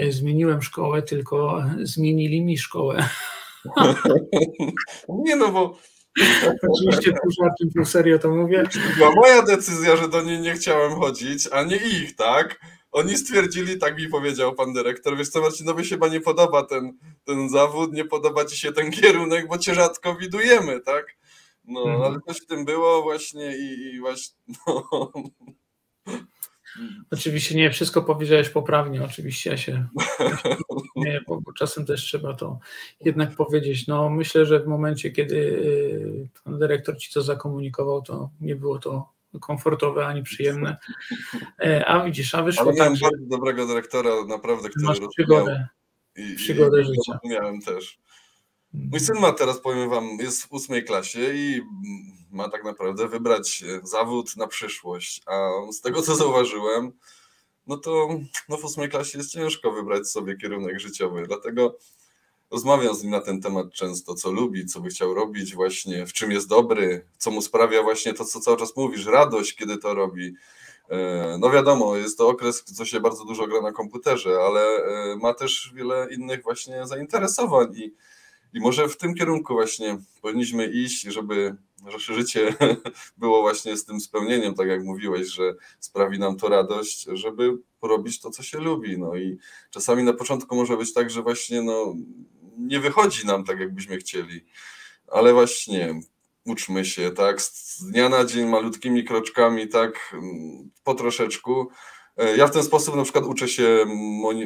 zmieniłem 0.09 0.63
szkołę, 0.63 1.03
tylko 1.03 1.65
zmienili 1.83 2.43
mi 2.43 2.59
szkołę. 2.59 3.09
nie 5.09 5.37
no, 5.37 5.53
bo 5.53 5.79
Oczywiście 6.71 7.13
pół 7.13 7.31
żartem, 7.31 7.69
pół 7.75 7.85
serio 7.85 8.19
to 8.19 8.31
mówię. 8.31 8.65
Była 8.97 9.11
moja 9.15 9.43
decyzja, 9.43 9.97
że 9.97 10.09
do 10.09 10.23
niej 10.23 10.41
nie 10.41 10.55
chciałem 10.55 10.93
chodzić, 10.93 11.49
a 11.53 11.63
nie 11.63 11.77
ich, 11.77 12.17
tak? 12.17 12.61
Oni 12.97 13.17
stwierdzili, 13.17 13.79
tak 13.79 13.99
mi 13.99 14.09
powiedział 14.09 14.55
pan 14.55 14.73
dyrektor, 14.73 15.17
wiesz 15.17 15.29
co 15.29 15.41
Marcinowi 15.41 15.85
się 15.85 15.95
chyba 15.95 16.09
nie 16.09 16.21
podoba 16.21 16.63
ten, 16.63 16.99
ten 17.25 17.49
zawód, 17.49 17.93
nie 17.93 18.05
podoba 18.05 18.45
ci 18.45 18.57
się 18.57 18.73
ten 18.73 18.91
kierunek, 18.91 19.49
bo 19.49 19.59
cię 19.59 19.75
rzadko 19.75 20.15
widujemy, 20.15 20.81
tak? 20.81 21.07
No, 21.65 21.81
mhm. 21.81 22.03
ale 22.03 22.21
coś 22.21 22.37
w 22.37 22.47
tym 22.47 22.65
było 22.65 23.03
właśnie 23.03 23.57
i, 23.57 23.95
i 23.95 24.01
właśnie, 24.01 24.37
no. 24.67 25.13
Oczywiście 27.11 27.55
nie, 27.55 27.71
wszystko 27.71 28.03
powiedziałeś 28.03 28.49
poprawnie, 28.49 29.05
oczywiście 29.05 29.51
ja 29.51 29.57
się 29.57 29.89
nie, 30.97 31.21
bo, 31.29 31.41
bo 31.41 31.53
czasem 31.53 31.87
też 31.87 32.03
trzeba 32.03 32.35
to 32.35 32.59
jednak 33.01 33.35
powiedzieć. 33.35 33.87
No 33.87 34.11
myślę, 34.11 34.47
że 34.47 34.61
w 34.61 34.67
momencie, 34.67 35.11
kiedy 35.11 35.37
y, 35.37 36.29
pan 36.45 36.59
dyrektor 36.59 36.99
ci 36.99 37.13
to 37.13 37.23
zakomunikował, 37.23 38.03
to 38.03 38.31
nie 38.41 38.57
było 38.57 38.79
to 38.79 39.16
komfortowe 39.41 40.07
ani 40.07 40.23
przyjemne. 40.23 40.77
E, 41.61 41.87
a 41.87 42.05
widzisz, 42.05 42.35
a 42.35 42.43
wyszło 42.43 42.63
Ale 42.63 42.73
miałem 42.73 42.93
tak, 42.93 43.03
bardzo 43.03 43.27
dobrego 43.27 43.67
dyrektora, 43.67 44.11
naprawdę, 44.29 44.69
który 44.69 44.87
masz 44.87 44.99
przygodę, 45.17 45.69
i, 46.17 46.37
przygodę 46.37 46.83
i, 46.83 46.85
życia. 46.85 47.19
Miałem 47.25 47.61
też. 47.61 47.99
Mój 48.73 49.01
syn 49.01 49.21
ma 49.21 49.33
teraz, 49.33 49.61
powiem 49.61 49.91
wam, 49.91 50.05
jest 50.05 50.43
w 50.43 50.53
ósmej 50.53 50.85
klasie 50.85 51.35
i 51.35 51.63
ma 52.31 52.49
tak 52.49 52.65
naprawdę 52.65 53.09
wybrać 53.09 53.65
e, 53.69 53.87
zawód 53.87 54.37
na 54.37 54.47
przyszłość. 54.47 55.23
A 55.27 55.51
z 55.73 55.81
tego, 55.81 56.03
co 56.03 56.17
zauważyłem, 56.17 56.93
no 57.67 57.77
to 57.77 58.09
no 58.49 58.57
w 58.57 58.65
ósmej 58.65 58.89
klasie 58.89 59.19
jest 59.19 59.33
ciężko 59.33 59.73
wybrać 59.73 60.09
sobie 60.09 60.37
kierunek 60.37 60.81
życiowy. 60.81 61.27
Dlatego 61.27 61.79
rozmawiam 62.51 62.95
z 62.95 63.03
nim 63.03 63.11
na 63.11 63.21
ten 63.21 63.41
temat 63.41 63.73
często, 63.73 64.15
co 64.15 64.33
lubi, 64.33 64.67
co 64.67 64.81
by 64.81 64.89
chciał 64.89 65.15
robić, 65.15 65.55
właśnie 65.55 66.07
w 66.07 66.13
czym 66.13 66.31
jest 66.31 66.49
dobry, 66.49 67.07
co 67.19 67.31
mu 67.31 67.43
sprawia 67.43 67.83
właśnie 67.83 68.15
to, 68.15 68.25
co 68.25 68.41
cały 68.41 68.57
czas 68.57 68.77
mówisz, 68.77 69.07
radość, 69.07 69.55
kiedy 69.57 69.79
to 69.79 69.95
robi. 69.95 70.35
no 71.39 71.51
wiadomo, 71.51 71.97
jest 71.97 72.19
to 72.19 72.29
okres, 72.29 72.65
co 72.65 72.85
się 72.85 73.01
bardzo 73.01 73.25
dużo 73.25 73.47
gra 73.47 73.61
na 73.61 73.73
komputerze, 73.73 74.39
ale 74.41 74.83
ma 75.17 75.35
też 75.35 75.73
wiele 75.75 76.09
innych 76.11 76.43
właśnie 76.43 76.87
zainteresowań 76.87 77.75
i, 77.77 77.95
i 78.53 78.61
może 78.61 78.89
w 78.89 78.97
tym 78.97 79.15
kierunku 79.15 79.55
właśnie 79.55 79.99
powinniśmy 80.23 80.67
iść, 80.67 81.03
żeby 81.03 81.57
nasze 81.83 82.15
życie 82.15 82.55
było 83.19 83.41
właśnie 83.41 83.77
z 83.77 83.85
tym 83.85 84.01
spełnieniem, 84.01 84.55
tak 84.55 84.69
jak 84.69 84.85
mówiłeś, 84.85 85.29
że 85.29 85.55
sprawi 85.81 86.19
nam 86.19 86.37
to 86.37 86.49
radość, 86.49 87.07
żeby 87.13 87.59
robić 87.83 88.21
to, 88.21 88.31
co 88.31 88.43
się 88.43 88.59
lubi. 88.59 88.99
No 88.99 89.17
i 89.17 89.39
czasami 89.71 90.03
na 90.03 90.13
początku 90.13 90.57
może 90.57 90.77
być 90.77 90.93
tak, 90.93 91.11
że 91.11 91.23
właśnie 91.23 91.63
no, 91.63 91.95
nie 92.59 92.81
wychodzi 92.81 93.27
nam 93.27 93.45
tak, 93.45 93.61
jakbyśmy 93.61 93.97
chcieli, 93.97 94.45
ale 95.09 95.33
właśnie 95.33 96.01
uczmy 96.47 96.85
się, 96.85 97.11
tak, 97.11 97.43
z 97.43 97.85
dnia 97.85 98.09
na 98.09 98.25
dzień 98.25 98.49
malutkimi 98.49 99.05
kroczkami, 99.05 99.69
tak, 99.69 100.17
po 100.85 100.95
troszeczku. 100.95 101.69
Ja 102.37 102.47
w 102.47 102.51
ten 102.51 102.63
sposób 102.63 102.97
na 102.97 103.03
przykład 103.03 103.25
uczę 103.25 103.49
się 103.49 103.85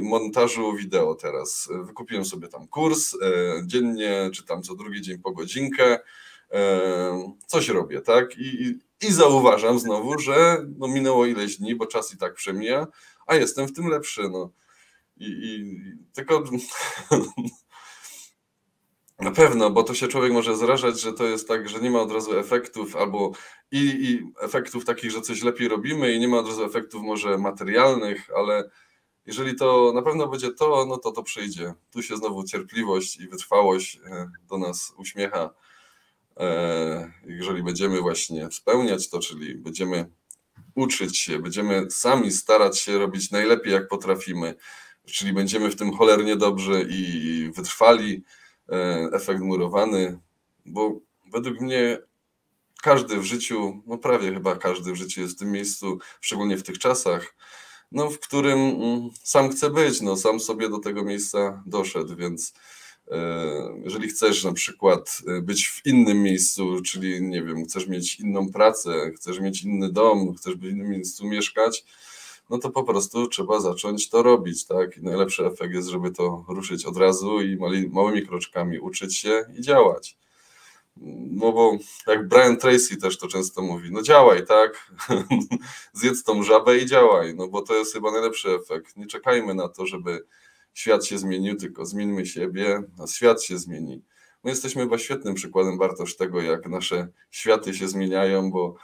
montażu 0.02 0.76
wideo 0.76 1.14
teraz. 1.14 1.68
Wykupiłem 1.82 2.24
sobie 2.24 2.48
tam 2.48 2.68
kurs, 2.68 3.14
e, 3.14 3.26
dziennie 3.66 4.30
czytam 4.34 4.62
co 4.62 4.74
drugi 4.74 5.02
dzień 5.02 5.18
po 5.18 5.32
godzinkę, 5.32 5.98
e, 6.52 7.34
coś 7.46 7.68
robię, 7.68 8.00
tak, 8.00 8.38
i, 8.38 8.78
i 9.02 9.12
zauważam 9.12 9.78
znowu, 9.78 10.18
że 10.18 10.66
no 10.78 10.88
minęło 10.88 11.26
ileś 11.26 11.56
dni, 11.56 11.74
bo 11.74 11.86
czas 11.86 12.14
i 12.14 12.16
tak 12.16 12.34
przemija, 12.34 12.86
a 13.26 13.34
jestem 13.34 13.68
w 13.68 13.72
tym 13.72 13.86
lepszy, 13.86 14.28
no. 14.28 14.50
I, 15.16 15.26
i 15.26 15.64
tylko 16.12 16.44
Na 19.20 19.30
pewno, 19.30 19.70
bo 19.70 19.82
to 19.82 19.94
się 19.94 20.08
człowiek 20.08 20.32
może 20.32 20.56
zrażać, 20.56 21.00
że 21.00 21.12
to 21.12 21.24
jest 21.24 21.48
tak, 21.48 21.68
że 21.68 21.80
nie 21.80 21.90
ma 21.90 22.00
od 22.00 22.12
razu 22.12 22.38
efektów, 22.38 22.96
albo 22.96 23.32
i, 23.70 23.78
i, 23.78 24.32
efektów 24.40 24.84
takich, 24.84 25.10
że 25.10 25.20
coś 25.20 25.42
lepiej 25.42 25.68
robimy, 25.68 26.12
i 26.12 26.20
nie 26.20 26.28
ma 26.28 26.38
od 26.38 26.46
razu 26.46 26.64
efektów 26.64 27.02
może 27.02 27.38
materialnych, 27.38 28.30
ale 28.36 28.70
jeżeli 29.26 29.56
to 29.56 29.92
na 29.94 30.02
pewno 30.02 30.28
będzie 30.28 30.50
to, 30.50 30.86
no 30.88 30.96
to 30.96 31.12
to 31.12 31.22
przyjdzie. 31.22 31.74
Tu 31.90 32.02
się 32.02 32.16
znowu 32.16 32.44
cierpliwość 32.44 33.16
i 33.16 33.28
wytrwałość 33.28 34.00
e, 34.06 34.30
do 34.48 34.58
nas 34.58 34.92
uśmiecha. 34.96 35.50
E, 36.36 37.12
jeżeli 37.26 37.62
będziemy 37.62 38.00
właśnie 38.00 38.50
spełniać 38.50 39.10
to, 39.10 39.18
czyli 39.18 39.54
będziemy 39.54 40.10
uczyć 40.74 41.18
się, 41.18 41.38
będziemy 41.38 41.90
sami 41.90 42.32
starać 42.32 42.78
się 42.78 42.98
robić 42.98 43.30
najlepiej, 43.30 43.72
jak 43.72 43.88
potrafimy, 43.88 44.54
czyli 45.06 45.32
będziemy 45.32 45.70
w 45.70 45.76
tym 45.76 45.92
cholernie 45.92 46.36
dobrze 46.36 46.82
i 46.82 47.50
wytrwali, 47.54 48.24
efekt 49.12 49.40
murowany, 49.40 50.18
bo 50.66 51.00
według 51.32 51.60
mnie 51.60 51.98
każdy 52.82 53.16
w 53.16 53.24
życiu, 53.24 53.82
no 53.86 53.98
prawie 53.98 54.32
chyba 54.32 54.56
każdy 54.56 54.92
w 54.92 54.96
życiu 54.96 55.20
jest 55.20 55.36
w 55.36 55.38
tym 55.38 55.52
miejscu, 55.52 55.98
szczególnie 56.20 56.56
w 56.56 56.62
tych 56.62 56.78
czasach, 56.78 57.34
no, 57.92 58.10
w 58.10 58.20
którym 58.20 58.58
mm, 58.58 59.10
sam 59.22 59.50
chce 59.50 59.70
być, 59.70 60.00
no, 60.00 60.16
sam 60.16 60.40
sobie 60.40 60.68
do 60.68 60.78
tego 60.78 61.04
miejsca 61.04 61.62
doszedł, 61.66 62.16
więc 62.16 62.54
e, 63.10 63.20
jeżeli 63.84 64.08
chcesz 64.08 64.44
na 64.44 64.52
przykład 64.52 65.18
e, 65.26 65.40
być 65.40 65.68
w 65.68 65.86
innym 65.86 66.22
miejscu, 66.22 66.82
czyli 66.82 67.22
nie 67.22 67.42
wiem, 67.42 67.64
chcesz 67.64 67.86
mieć 67.86 68.20
inną 68.20 68.52
pracę, 68.52 69.10
chcesz 69.16 69.40
mieć 69.40 69.62
inny 69.62 69.92
dom, 69.92 70.34
chcesz 70.34 70.56
w 70.56 70.64
innym 70.64 70.88
miejscu 70.88 71.26
mieszkać, 71.26 71.84
no 72.50 72.58
to 72.58 72.70
po 72.70 72.84
prostu 72.84 73.26
trzeba 73.26 73.60
zacząć 73.60 74.08
to 74.08 74.22
robić, 74.22 74.66
tak? 74.66 74.96
I 74.96 75.02
najlepszy 75.02 75.46
efekt 75.46 75.74
jest, 75.74 75.88
żeby 75.88 76.10
to 76.10 76.44
ruszyć 76.48 76.86
od 76.86 76.96
razu 76.96 77.40
i 77.40 77.58
małymi 77.92 78.26
kroczkami 78.26 78.78
uczyć 78.78 79.16
się 79.16 79.44
i 79.58 79.62
działać. 79.62 80.18
No 81.30 81.52
bo 81.52 81.78
jak 82.06 82.28
Brian 82.28 82.56
Tracy 82.56 82.96
też 82.96 83.18
to 83.18 83.28
często 83.28 83.62
mówi, 83.62 83.92
no 83.92 84.02
działaj, 84.02 84.46
tak? 84.46 84.92
Zjedz 85.92 86.22
tą 86.22 86.42
żabę 86.42 86.78
i 86.78 86.86
działaj, 86.86 87.34
no 87.34 87.48
bo 87.48 87.62
to 87.62 87.74
jest 87.74 87.92
chyba 87.92 88.12
najlepszy 88.12 88.50
efekt. 88.50 88.96
Nie 88.96 89.06
czekajmy 89.06 89.54
na 89.54 89.68
to, 89.68 89.86
żeby 89.86 90.26
świat 90.74 91.06
się 91.06 91.18
zmienił, 91.18 91.56
tylko 91.56 91.86
zmieńmy 91.86 92.26
siebie, 92.26 92.82
a 93.02 93.06
świat 93.06 93.42
się 93.42 93.58
zmieni. 93.58 94.02
My 94.44 94.50
jesteśmy 94.50 94.82
chyba 94.82 94.98
świetnym 94.98 95.34
przykładem, 95.34 95.78
Bartosz, 95.78 96.16
tego, 96.16 96.42
jak 96.42 96.68
nasze 96.68 97.08
światy 97.30 97.74
się 97.74 97.88
zmieniają, 97.88 98.50
bo 98.50 98.74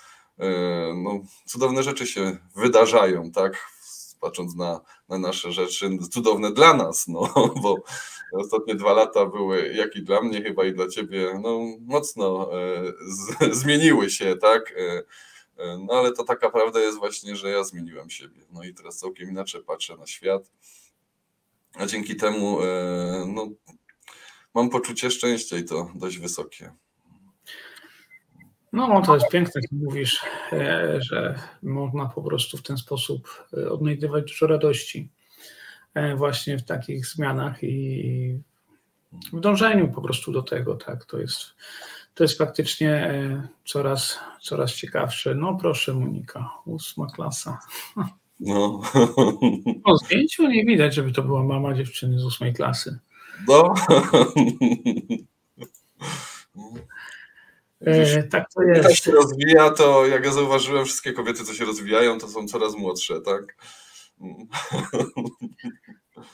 no, 0.94 1.20
cudowne 1.46 1.82
rzeczy 1.82 2.06
się 2.06 2.36
wydarzają, 2.56 3.30
tak? 3.30 3.66
Patrząc 4.20 4.54
na, 4.54 4.80
na 5.08 5.18
nasze 5.18 5.52
rzeczy, 5.52 5.98
cudowne 6.10 6.52
dla 6.52 6.74
nas, 6.74 7.08
no, 7.08 7.32
bo 7.62 7.76
ostatnie 8.32 8.74
dwa 8.74 8.92
lata 8.92 9.26
były, 9.26 9.72
jak 9.74 9.96
i 9.96 10.02
dla 10.02 10.22
mnie, 10.22 10.42
chyba 10.42 10.64
i 10.64 10.72
dla 10.72 10.88
ciebie, 10.88 11.40
no, 11.42 11.60
mocno 11.80 12.50
e, 12.52 12.92
z, 13.08 13.54
zmieniły 13.60 14.10
się, 14.10 14.36
tak? 14.36 14.74
E, 14.76 15.02
no 15.78 15.94
ale 15.94 16.12
to 16.12 16.24
taka 16.24 16.50
prawda 16.50 16.80
jest 16.80 16.98
właśnie, 16.98 17.36
że 17.36 17.50
ja 17.50 17.64
zmieniłem 17.64 18.10
siebie. 18.10 18.40
No 18.50 18.64
i 18.64 18.74
teraz 18.74 18.98
całkiem 18.98 19.30
inaczej 19.30 19.62
patrzę 19.62 19.96
na 19.96 20.06
świat. 20.06 20.50
A 21.74 21.86
dzięki 21.86 22.16
temu 22.16 22.58
no, 23.26 23.48
mam 24.54 24.70
poczucie 24.70 25.10
szczęścia 25.10 25.56
i 25.56 25.64
to 25.64 25.90
dość 25.94 26.18
wysokie. 26.18 26.72
No, 28.76 29.02
to 29.02 29.14
jest 29.14 29.28
piękne, 29.28 29.60
jak 29.60 29.72
mówisz, 29.72 30.20
e, 30.52 30.96
że 31.00 31.38
można 31.62 32.06
po 32.06 32.22
prostu 32.22 32.56
w 32.56 32.62
ten 32.62 32.76
sposób 32.76 33.46
e, 33.56 33.70
odnajdywać 33.70 34.24
dużo 34.24 34.46
radości 34.46 35.08
e, 35.94 36.16
właśnie 36.16 36.58
w 36.58 36.64
takich 36.64 37.06
zmianach 37.06 37.62
i 37.62 38.38
w 39.32 39.40
dążeniu 39.40 39.88
po 39.88 40.02
prostu 40.02 40.32
do 40.32 40.42
tego, 40.42 40.74
tak, 40.74 41.04
to 41.04 41.18
jest, 41.18 41.40
to 42.14 42.24
jest 42.24 42.38
faktycznie 42.38 43.12
coraz, 43.64 44.20
coraz 44.40 44.72
ciekawsze. 44.72 45.34
No 45.34 45.58
proszę 45.60 45.94
Monika, 45.94 46.50
ósma 46.66 47.06
klasa. 47.06 47.58
No. 48.40 48.80
Po 49.84 49.96
zdjęciu 49.96 50.48
nie 50.48 50.64
widać, 50.64 50.94
żeby 50.94 51.12
to 51.12 51.22
była 51.22 51.42
mama 51.42 51.74
dziewczyny 51.74 52.18
z 52.18 52.24
ósmej 52.24 52.54
klasy. 52.54 52.98
No. 53.48 53.74
E, 57.80 58.22
tak 58.22 58.52
to 58.54 58.62
jest. 58.62 58.88
Jak 58.88 58.98
się 58.98 59.12
rozwija, 59.12 59.70
to 59.70 60.06
jak 60.06 60.24
ja 60.24 60.32
zauważyłem, 60.32 60.84
wszystkie 60.84 61.12
kobiety, 61.12 61.44
co 61.44 61.54
się 61.54 61.64
rozwijają, 61.64 62.18
to 62.18 62.28
są 62.28 62.48
coraz 62.48 62.76
młodsze, 62.76 63.20
tak? 63.20 63.56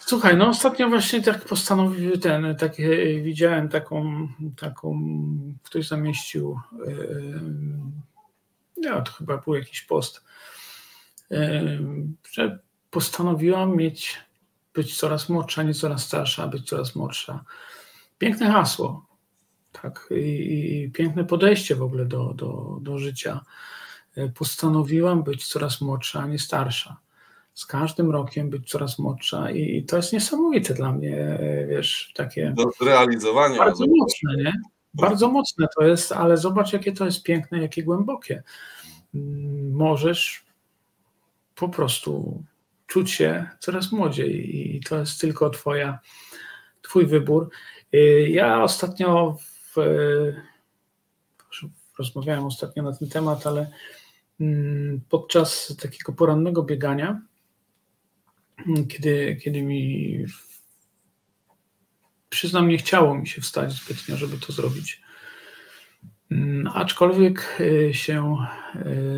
Słuchaj, 0.00 0.36
no 0.36 0.48
ostatnio 0.48 0.88
właśnie 0.88 1.22
tak 1.22 1.44
postanowił 1.44 2.18
ten, 2.18 2.56
tak, 2.56 2.72
widziałem 3.22 3.68
taką, 3.68 4.28
taką, 4.56 5.00
ktoś 5.62 5.88
zamieścił, 5.88 6.60
ja 8.76 9.00
to 9.00 9.12
chyba 9.12 9.38
był 9.38 9.54
jakiś 9.54 9.82
post, 9.82 10.24
że 12.32 12.58
postanowiłam 12.90 13.76
mieć, 13.76 14.20
być 14.74 14.98
coraz 14.98 15.28
młodsza, 15.28 15.62
nie 15.62 15.74
coraz 15.74 16.04
starsza, 16.04 16.46
być 16.46 16.68
coraz 16.68 16.94
młodsza. 16.96 17.44
Piękne 18.18 18.50
hasło 18.50 19.11
tak, 19.72 20.08
i, 20.10 20.84
i 20.84 20.90
piękne 20.90 21.24
podejście 21.24 21.76
w 21.76 21.82
ogóle 21.82 22.04
do, 22.04 22.34
do, 22.34 22.78
do 22.80 22.98
życia. 22.98 23.40
E, 24.16 24.28
postanowiłam 24.28 25.22
być 25.22 25.46
coraz 25.46 25.80
młodsza, 25.80 26.20
a 26.20 26.26
nie 26.26 26.38
starsza. 26.38 26.96
Z 27.54 27.66
każdym 27.66 28.10
rokiem 28.10 28.50
być 28.50 28.70
coraz 28.70 28.98
młodsza 28.98 29.50
i, 29.50 29.76
i 29.76 29.84
to 29.84 29.96
jest 29.96 30.12
niesamowite 30.12 30.74
dla 30.74 30.92
mnie, 30.92 31.16
e, 31.16 31.66
wiesz, 31.66 32.12
takie... 32.14 32.52
Do 32.56 32.70
zrealizowania. 32.80 33.58
Bardzo 33.58 33.84
mocne, 33.86 34.36
nie? 34.36 34.52
Bardzo 34.94 35.28
mocne 35.28 35.66
to 35.76 35.84
jest, 35.84 36.12
ale 36.12 36.36
zobacz, 36.36 36.72
jakie 36.72 36.92
to 36.92 37.04
jest 37.04 37.22
piękne, 37.22 37.62
jakie 37.62 37.82
głębokie. 37.82 38.42
Mm, 39.14 39.72
możesz 39.72 40.44
po 41.54 41.68
prostu 41.68 42.42
czuć 42.86 43.10
się 43.10 43.46
coraz 43.60 43.92
młodziej 43.92 44.56
i 44.76 44.80
to 44.80 44.98
jest 44.98 45.20
tylko 45.20 45.50
twoja, 45.50 45.98
twój 46.82 47.06
wybór. 47.06 47.50
E, 47.92 47.98
ja 48.28 48.62
ostatnio 48.62 49.36
rozmawiałem 51.98 52.44
ostatnio 52.44 52.82
na 52.82 52.92
ten 52.92 53.08
temat, 53.08 53.46
ale 53.46 53.70
mm, 54.40 55.00
podczas 55.08 55.76
takiego 55.82 56.12
porannego 56.12 56.62
biegania, 56.62 57.20
mm, 58.66 58.86
kiedy, 58.86 59.36
kiedy 59.44 59.62
mi 59.62 60.24
przyznam, 62.28 62.68
nie 62.68 62.78
chciało 62.78 63.14
mi 63.14 63.28
się 63.28 63.42
wstać 63.42 63.72
zbytnio, 63.72 64.16
żeby 64.16 64.38
to 64.38 64.52
zrobić. 64.52 65.02
Mm, 66.30 66.66
aczkolwiek 66.74 67.60
y, 67.60 67.94
się 67.94 68.36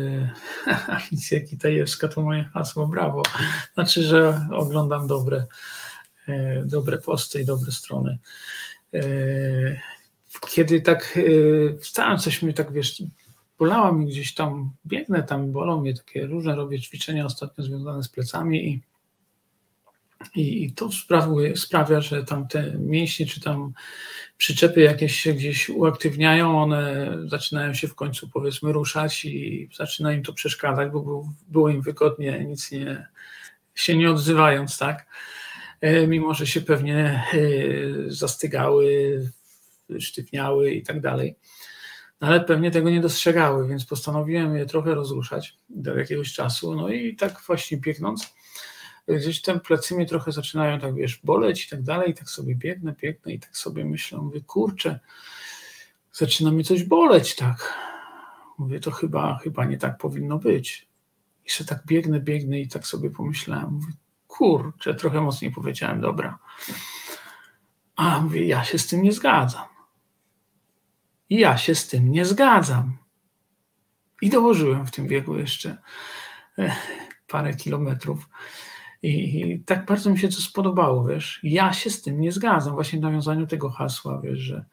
Alicja 0.87 1.37
y, 1.37 1.41
Kitajewska 1.41 2.07
to 2.07 2.21
moje 2.21 2.43
hasło, 2.43 2.87
brawo. 2.87 3.23
Znaczy, 3.73 4.03
że 4.03 4.47
oglądam 4.51 5.07
dobre, 5.07 5.45
y, 6.29 6.63
dobre 6.65 6.97
posty 6.97 7.41
i 7.41 7.45
dobre 7.45 7.71
strony 7.71 8.19
kiedy 10.49 10.81
tak 10.81 11.13
yy, 11.15 11.77
wstałem, 11.81 12.17
coś 12.17 12.41
mi 12.41 12.53
tak, 12.53 12.73
wiesz, 12.73 13.03
bolała 13.59 13.91
mi 13.91 14.05
gdzieś 14.05 14.33
tam, 14.33 14.71
biegnę 14.85 15.23
tam, 15.23 15.51
bolą 15.51 15.81
mnie 15.81 15.93
takie 15.93 16.25
różne, 16.27 16.55
robię 16.55 16.81
ćwiczenia 16.81 17.25
ostatnio 17.25 17.63
związane 17.63 18.03
z 18.03 18.09
plecami 18.09 18.69
i 18.69 18.81
I, 20.35 20.63
i 20.63 20.71
to 20.71 20.91
sprawia, 20.91 21.55
sprawia, 21.55 22.01
że 22.01 22.23
tam 22.23 22.47
te 22.47 22.71
mięśnie 22.79 23.25
czy 23.25 23.41
tam 23.41 23.73
przyczepy 24.37 24.81
jakieś 24.81 25.19
się 25.19 25.33
gdzieś 25.33 25.69
uaktywniają, 25.69 26.61
one 26.61 27.11
zaczynają 27.25 27.73
się 27.73 27.87
w 27.87 27.95
końcu 27.95 28.29
powiedzmy 28.29 28.71
ruszać 28.73 29.25
i 29.25 29.69
zaczyna 29.75 30.13
im 30.13 30.23
to 30.23 30.33
przeszkadzać, 30.33 30.91
bo 30.91 31.25
było 31.47 31.69
im 31.69 31.81
wygodnie, 31.81 32.45
nic 32.45 32.71
nie, 32.71 33.07
się 33.75 33.97
nie 33.97 34.11
odzywając, 34.11 34.77
tak? 34.77 35.05
E, 35.81 36.07
mimo, 36.07 36.33
że 36.33 36.47
się 36.47 36.61
pewnie 36.61 37.23
e, 37.33 37.37
zastygały, 38.07 39.31
sztywniały 39.99 40.71
i 40.71 40.83
tak 40.83 41.01
dalej. 41.01 41.35
No, 42.21 42.27
ale 42.27 42.41
pewnie 42.41 42.71
tego 42.71 42.89
nie 42.89 43.01
dostrzegały, 43.01 43.67
więc 43.67 43.85
postanowiłem 43.85 44.55
je 44.55 44.65
trochę 44.65 44.95
rozruszać 44.95 45.57
do 45.69 45.97
jakiegoś 45.97 46.33
czasu. 46.33 46.75
No 46.75 46.89
i 46.89 47.15
tak 47.15 47.41
właśnie 47.47 47.77
biegnąc, 47.77 48.33
gdzieś 49.07 49.41
te 49.41 49.59
plecy 49.59 49.95
mnie 49.95 50.05
trochę 50.05 50.31
zaczynają 50.31 50.79
tak, 50.79 50.95
wiesz, 50.95 51.19
boleć 51.23 51.65
i 51.65 51.69
tak 51.69 51.81
dalej, 51.81 52.11
i 52.11 52.13
tak 52.13 52.29
sobie 52.29 52.55
biegnę, 52.55 52.95
biegnę 53.01 53.33
i 53.33 53.39
tak 53.39 53.57
sobie 53.57 53.85
myślę, 53.85 54.17
mówię, 54.17 54.41
kurczę, 54.41 54.99
zaczyna 56.13 56.51
mi 56.51 56.63
coś 56.63 56.83
boleć, 56.83 57.35
tak. 57.35 57.73
Mówię, 58.57 58.79
to 58.79 58.91
chyba, 58.91 59.39
chyba 59.43 59.65
nie 59.65 59.77
tak 59.77 59.97
powinno 59.97 60.37
być. 60.37 60.87
I 61.45 61.51
się 61.51 61.65
tak 61.65 61.85
biegnę, 61.85 62.19
biegnę 62.19 62.59
i 62.59 62.67
tak 62.67 62.87
sobie 62.87 63.09
pomyślałem, 63.09 63.73
mówię, 63.73 63.93
kurczę, 64.27 64.95
trochę 64.95 65.21
mocniej 65.21 65.51
powiedziałem, 65.51 66.01
dobra. 66.01 66.39
A 67.95 68.19
mówię, 68.19 68.45
ja 68.45 68.63
się 68.63 68.79
z 68.79 68.87
tym 68.87 69.01
nie 69.01 69.11
zgadzam. 69.11 69.74
I 71.29 71.39
ja 71.39 71.57
się 71.57 71.75
z 71.75 71.87
tym 71.87 72.11
nie 72.11 72.25
zgadzam. 72.25 72.97
I 74.21 74.29
dołożyłem 74.29 74.87
w 74.87 74.91
tym 74.91 75.07
biegu 75.07 75.37
jeszcze 75.37 75.77
e, 76.57 76.75
parę 77.27 77.53
kilometrów. 77.53 78.29
I, 79.03 79.41
I, 79.41 79.59
tak 79.59 79.85
bardzo 79.85 80.09
mi 80.09 80.19
się 80.19 80.27
to 80.27 80.35
spodobało, 80.35 81.05
wiesz. 81.05 81.39
Ja 81.43 81.73
się 81.73 81.89
z 81.89 82.01
tym 82.01 82.21
nie 82.21 82.31
zgadzam. 82.31 82.73
Właśnie 82.73 82.99
w 82.99 83.01
nawiązaniu 83.01 83.47
tego 83.47 83.69
hasła, 83.69 84.21
wiesz, 84.21 84.39
że 84.39 84.65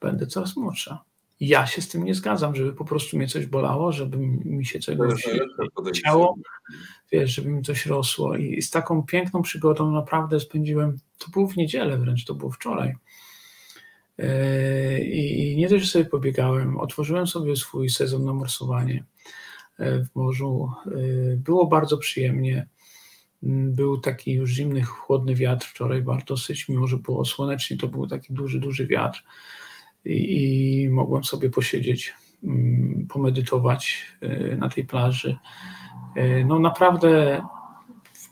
będę 0.00 0.26
coraz 0.26 0.56
młodsza. 0.56 1.04
Ja 1.40 1.66
się 1.66 1.82
z 1.82 1.88
tym 1.88 2.04
nie 2.04 2.14
zgadzam, 2.14 2.54
żeby 2.54 2.72
po 2.72 2.84
prostu 2.84 3.16
mnie 3.16 3.28
coś 3.28 3.46
bolało, 3.46 3.92
żeby 3.92 4.16
mi 4.44 4.66
się 4.66 4.80
czegoś 4.80 5.24
chciało, 5.94 6.34
wiesz, 7.12 7.34
żeby 7.34 7.48
mi 7.48 7.62
coś 7.62 7.86
rosło. 7.86 8.36
I 8.36 8.62
z 8.62 8.70
taką 8.70 9.02
piękną 9.02 9.42
przygodą 9.42 9.90
naprawdę 9.90 10.40
spędziłem, 10.40 10.98
to 11.18 11.28
było 11.30 11.48
w 11.48 11.56
niedzielę 11.56 11.98
wręcz, 11.98 12.24
to 12.24 12.34
było 12.34 12.50
wczoraj. 12.50 12.94
E, 14.18 15.00
I 15.00 15.56
nie 15.56 15.68
tylko 15.68 15.86
sobie 15.86 16.04
pobiegałem, 16.04 16.78
otworzyłem 16.78 17.26
sobie 17.26 17.56
swój 17.56 17.90
sezon 17.90 18.24
na 18.24 18.32
morsowanie 18.32 19.04
e, 19.78 20.04
w 20.04 20.14
morzu. 20.14 20.70
E, 20.86 20.90
było 21.36 21.66
bardzo 21.66 21.98
przyjemnie. 21.98 22.66
Mm, 23.42 23.74
był 23.74 24.00
taki 24.00 24.32
już 24.32 24.50
zimny, 24.50 24.82
chłodny 24.82 25.34
wiatr 25.34 25.66
wczoraj, 25.66 26.04
dosyć, 26.26 26.68
mimo 26.68 26.86
że 26.86 26.96
było 26.96 27.24
słonecznie, 27.24 27.76
to 27.76 27.88
był 27.88 28.06
taki 28.06 28.32
duży, 28.32 28.60
duży 28.60 28.86
wiatr 28.86 29.24
i, 30.04 30.82
i 30.82 30.88
mogłem 30.88 31.24
sobie 31.24 31.50
posiedzieć, 31.50 32.14
mm, 32.44 33.06
pomedytować 33.08 34.06
na 34.58 34.68
tej 34.68 34.84
plaży. 34.84 35.36
No 36.44 36.58
naprawdę 36.58 37.42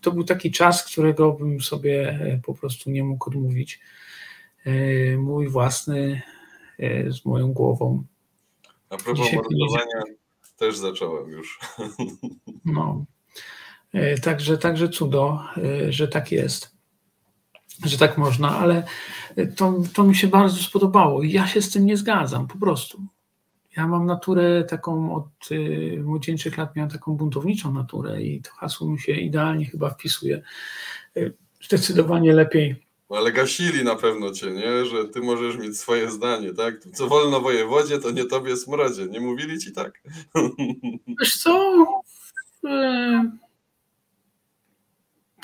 to 0.01 0.13
był 0.13 0.25
taki 0.25 0.51
czas, 0.51 0.85
którego 0.93 1.33
bym 1.33 1.61
sobie 1.61 2.19
po 2.43 2.55
prostu 2.55 2.91
nie 2.91 3.05
mógł 3.05 3.31
odmówić. 3.31 3.81
E, 4.65 5.17
mój 5.17 5.49
własny 5.49 6.23
e, 6.79 7.13
z 7.13 7.25
moją 7.25 7.53
głową. 7.53 8.05
A 8.91 8.97
propos 8.97 9.33
mordowania, 9.33 10.03
też 10.57 10.77
zacząłem 10.77 11.31
już. 11.31 11.59
No. 12.65 13.05
E, 13.93 14.19
także, 14.19 14.59
także 14.59 14.89
cudo, 14.89 15.41
że 15.89 16.09
tak 16.09 16.33
jest, 16.33 16.77
że 17.85 17.99
tak 17.99 18.19
można, 18.19 18.59
ale 18.59 18.87
to, 19.57 19.75
to 19.95 20.05
mi 20.05 20.17
się 20.17 20.29
bardzo 20.29 20.63
spodobało 20.63 21.23
i 21.23 21.33
ja 21.33 21.47
się 21.47 21.63
z 21.63 21.71
tym 21.71 21.87
nie 21.87 21.97
zgadzam, 21.97 22.47
po 22.47 22.59
prostu. 22.59 23.03
Ja 23.77 23.87
mam 23.87 24.07
naturę 24.07 24.65
taką 24.65 25.15
od 25.15 25.49
młodzieńczych 26.05 26.59
lat, 26.59 26.77
miałem 26.77 26.91
taką 26.91 27.13
buntowniczą 27.13 27.73
naturę 27.73 28.23
i 28.23 28.43
to 28.43 28.51
hasło 28.51 28.89
mi 28.89 29.01
się 29.01 29.13
idealnie 29.13 29.67
chyba 29.67 29.91
wpisuje. 29.91 30.43
Zdecydowanie 31.63 32.33
lepiej 32.33 32.84
no 33.15 33.21
ale 33.21 33.33
gasili 33.33 33.85
na 33.85 33.97
pewno 33.97 34.31
cię, 34.33 34.51
nie? 34.51 34.85
Że 34.87 35.05
ty 35.05 35.21
możesz 35.21 35.57
mieć 35.57 35.79
swoje 35.79 36.11
zdanie, 36.11 36.55
tak? 36.55 36.75
Co 36.95 37.09
wolno 37.09 37.41
wojewodzie, 37.41 37.99
to 37.99 38.11
nie 38.11 38.25
tobie 38.25 38.57
smrodzie. 38.57 39.07
Nie 39.07 39.21
mówili 39.21 39.59
ci 39.59 39.73
tak? 39.73 40.03
Wiesz 41.21 41.37
co? 41.37 41.85
E, 42.69 43.31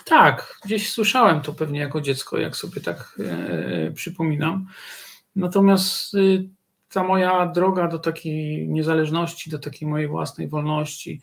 tak, 0.05 0.59
gdzieś 0.65 0.93
słyszałem 0.93 1.41
to 1.41 1.53
pewnie 1.53 1.81
jako 1.81 2.01
dziecko, 2.01 2.39
jak 2.39 2.57
sobie 2.57 2.81
tak 2.81 3.19
e, 3.19 3.93
przypominam. 3.93 4.67
Natomiast 5.37 6.15
y, 6.15 6.49
ta 6.93 7.05
moja 7.05 7.47
droga 7.47 7.89
do 7.89 7.99
takiej 7.99 8.69
niezależności, 8.69 9.51
do 9.51 9.59
takiej 9.59 9.89
mojej 9.89 10.09
własnej 10.09 10.49
wolności, 10.49 11.21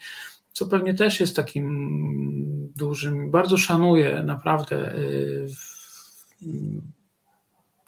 co 0.54 0.66
pewnie 0.66 0.94
też 0.94 1.20
jest 1.20 1.36
takim 1.36 2.72
dużym, 2.76 3.32
bardzo 3.32 3.58
szanuję 3.58 4.24
naprawdę 4.24 4.94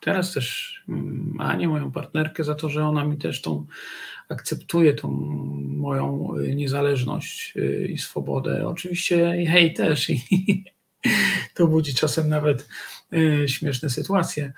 teraz 0.09 0.33
też 0.33 0.75
Anię, 1.39 1.67
moją 1.67 1.91
partnerkę, 1.91 2.43
za 2.43 2.55
to, 2.55 2.69
że 2.69 2.85
ona 2.85 3.05
mi 3.05 3.17
też 3.17 3.41
tą 3.41 3.65
akceptuje 4.29 4.93
tą 4.93 5.07
moją 5.77 6.35
y, 6.37 6.55
niezależność 6.55 7.53
y, 7.55 7.87
i 7.87 7.97
swobodę. 7.97 8.67
Oczywiście 8.67 9.41
i 9.41 9.45
hej 9.45 9.73
też 9.73 10.09
i 10.09 10.63
to 11.55 11.67
budzi 11.67 11.93
czasem 11.93 12.29
nawet 12.29 12.69
y, 13.13 13.49
śmieszne 13.49 13.89
sytuacje. 13.89 14.53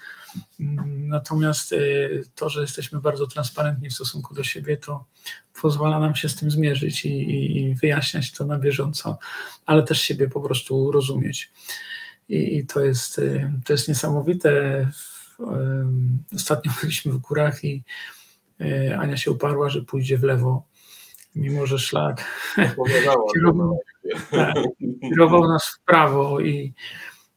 Natomiast 0.88 1.76
to, 2.36 2.50
że 2.50 2.62
jesteśmy 2.62 3.02
bardzo 3.02 3.28
transparentni 3.28 3.90
w 3.90 3.94
stosunku 3.94 4.36
do 4.36 4.44
siebie, 4.44 4.78
to 4.78 5.06
pozwala 5.62 6.00
nam 6.00 6.16
się 6.16 6.30
z 6.30 6.36
tym 6.36 6.52
zmierzyć 6.52 7.06
i, 7.06 7.58
i 7.58 7.76
wyjaśniać 7.76 8.32
to 8.32 8.46
na 8.46 8.60
bieżąco, 8.60 9.18
ale 9.66 9.84
też 9.84 10.02
siebie 10.02 10.30
po 10.30 10.42
prostu 10.42 10.92
rozumieć 10.92 11.52
i, 12.30 12.66
to, 12.66 12.80
jest, 12.80 13.22
to 13.66 13.74
jest 13.74 13.88
niesamowite. 13.88 14.52
Ostatnio 16.36 16.72
byliśmy 16.82 17.12
w 17.12 17.18
górach 17.18 17.64
i 17.64 17.84
y, 18.62 18.98
Ania 18.98 19.18
się 19.18 19.32
uparła, 19.32 19.70
że 19.70 19.82
pójdzie 19.82 20.18
w 20.18 20.24
lewo, 20.24 20.64
mimo 21.36 21.66
że 21.66 21.80
szlak 21.80 22.26
kierował, 23.34 23.80
tak, 24.32 24.56
kierował 25.02 25.48
nas 25.48 25.68
w 25.68 25.86
prawo 25.86 26.40
i, 26.40 26.74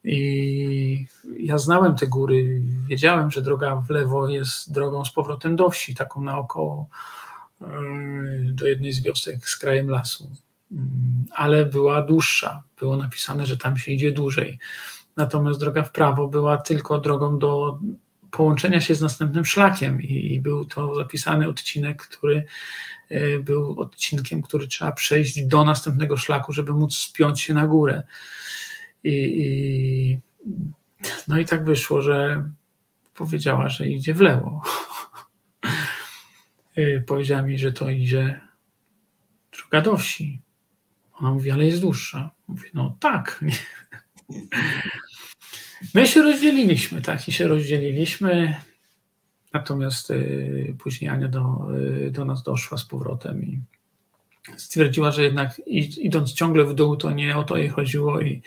i 0.04 1.06
ja 1.38 1.58
znałem 1.58 1.96
te 1.96 2.06
góry, 2.06 2.62
wiedziałem, 2.86 3.30
że 3.30 3.42
droga 3.42 3.76
w 3.76 3.90
lewo 3.90 4.28
jest 4.28 4.72
drogą 4.72 5.04
z 5.04 5.12
powrotem 5.12 5.56
do 5.56 5.70
wsi, 5.70 5.94
taką 5.94 6.22
naokoło 6.22 6.88
do 8.52 8.66
jednej 8.66 8.92
z 8.92 9.02
wiosek 9.02 9.48
z 9.48 9.56
krajem 9.56 9.90
lasu. 9.90 10.30
Mm, 10.72 11.24
ale 11.30 11.66
była 11.66 12.02
dłuższa. 12.02 12.62
Było 12.80 12.96
napisane, 12.96 13.46
że 13.46 13.56
tam 13.56 13.76
się 13.76 13.92
idzie 13.92 14.12
dłużej. 14.12 14.58
Natomiast 15.16 15.60
droga 15.60 15.82
w 15.82 15.92
prawo 15.92 16.28
była 16.28 16.56
tylko 16.56 16.98
drogą 16.98 17.38
do 17.38 17.78
połączenia 18.30 18.80
się 18.80 18.94
z 18.94 19.00
następnym 19.00 19.44
szlakiem 19.44 20.02
i, 20.02 20.40
był 20.40 20.64
to 20.64 20.94
zapisany 20.94 21.48
odcinek, 21.48 22.02
który 22.02 22.44
e, 23.08 23.38
był 23.38 23.80
odcinkiem, 23.80 24.42
który 24.42 24.66
trzeba 24.66 24.92
przejść 24.92 25.46
do 25.46 25.64
następnego 25.64 26.16
szlaku, 26.16 26.52
żeby 26.52 26.72
móc 26.72 26.96
spiąć 26.96 27.40
się 27.40 27.54
na 27.54 27.66
górę. 27.66 28.02
I, 29.04 29.10
i 29.12 30.18
no 31.28 31.38
i 31.38 31.44
tak 31.44 31.64
wyszło, 31.64 32.02
że 32.02 32.48
powiedziała, 33.14 33.68
że 33.68 33.88
idzie 33.88 34.14
w 34.14 34.20
lewo. 34.20 34.62
E, 36.76 37.00
powiedziała 37.00 37.42
mi, 37.42 37.58
że 37.58 37.72
to 37.72 37.90
idzie 37.90 38.40
droga 39.52 39.80
do 39.80 39.96
wsi. 39.96 40.40
Ona 41.12 41.30
mówi, 41.30 41.50
ale 41.50 41.66
jest 41.66 41.80
dłuższa. 41.80 42.30
Mówię, 42.48 42.70
no 42.74 42.96
tak. 43.00 43.44
My 45.94 46.06
się 46.06 46.22
rozdzieliliśmy, 46.22 47.02
tak, 47.02 47.28
i 47.28 47.32
się 47.32 47.48
rozdzieliliśmy. 47.48 48.56
Natomiast 49.52 50.10
y, 50.10 50.76
później 50.78 51.10
Ania 51.10 51.28
do, 51.28 51.66
y, 52.06 52.10
do 52.10 52.24
nas 52.24 52.42
doszła 52.42 52.78
z 52.78 52.84
powrotem 52.84 53.42
i 53.42 53.60
stwierdziła, 54.56 55.10
że 55.10 55.22
jednak 55.22 55.62
idąc 55.98 56.32
ciągle 56.32 56.64
w 56.64 56.74
dół, 56.74 56.96
to 56.96 57.10
nie 57.10 57.36
o 57.36 57.44
to 57.44 57.56
jej 57.56 57.68
chodziło 57.68 58.20
i, 58.20 58.42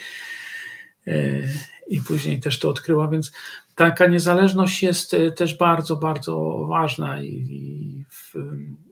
y, 1.08 1.50
i 1.88 2.02
później 2.02 2.40
też 2.40 2.60
to 2.60 2.70
odkryła, 2.70 3.08
więc 3.08 3.32
taka 3.76 4.08
niezależność 4.08 4.84
jest 4.84 5.16
też 5.36 5.56
bardzo, 5.56 5.96
bardzo 5.96 6.66
ważna 6.70 7.22
i, 7.22 7.28
i 7.28 8.06
w, 8.10 8.34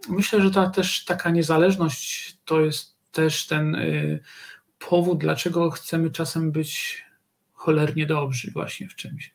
myślę, 0.09 0.41
że 0.41 0.51
ta 0.51 0.69
też 0.69 1.05
taka 1.05 1.29
niezależność 1.29 2.38
to 2.45 2.61
jest 2.61 2.95
też 3.11 3.47
ten 3.47 3.75
y, 3.75 4.19
powód, 4.89 5.17
dlaczego 5.17 5.69
chcemy 5.69 6.11
czasem 6.11 6.51
być 6.51 7.03
cholernie 7.53 8.05
dobrzy 8.05 8.51
właśnie 8.51 8.89
w 8.89 8.95
czymś. 8.95 9.33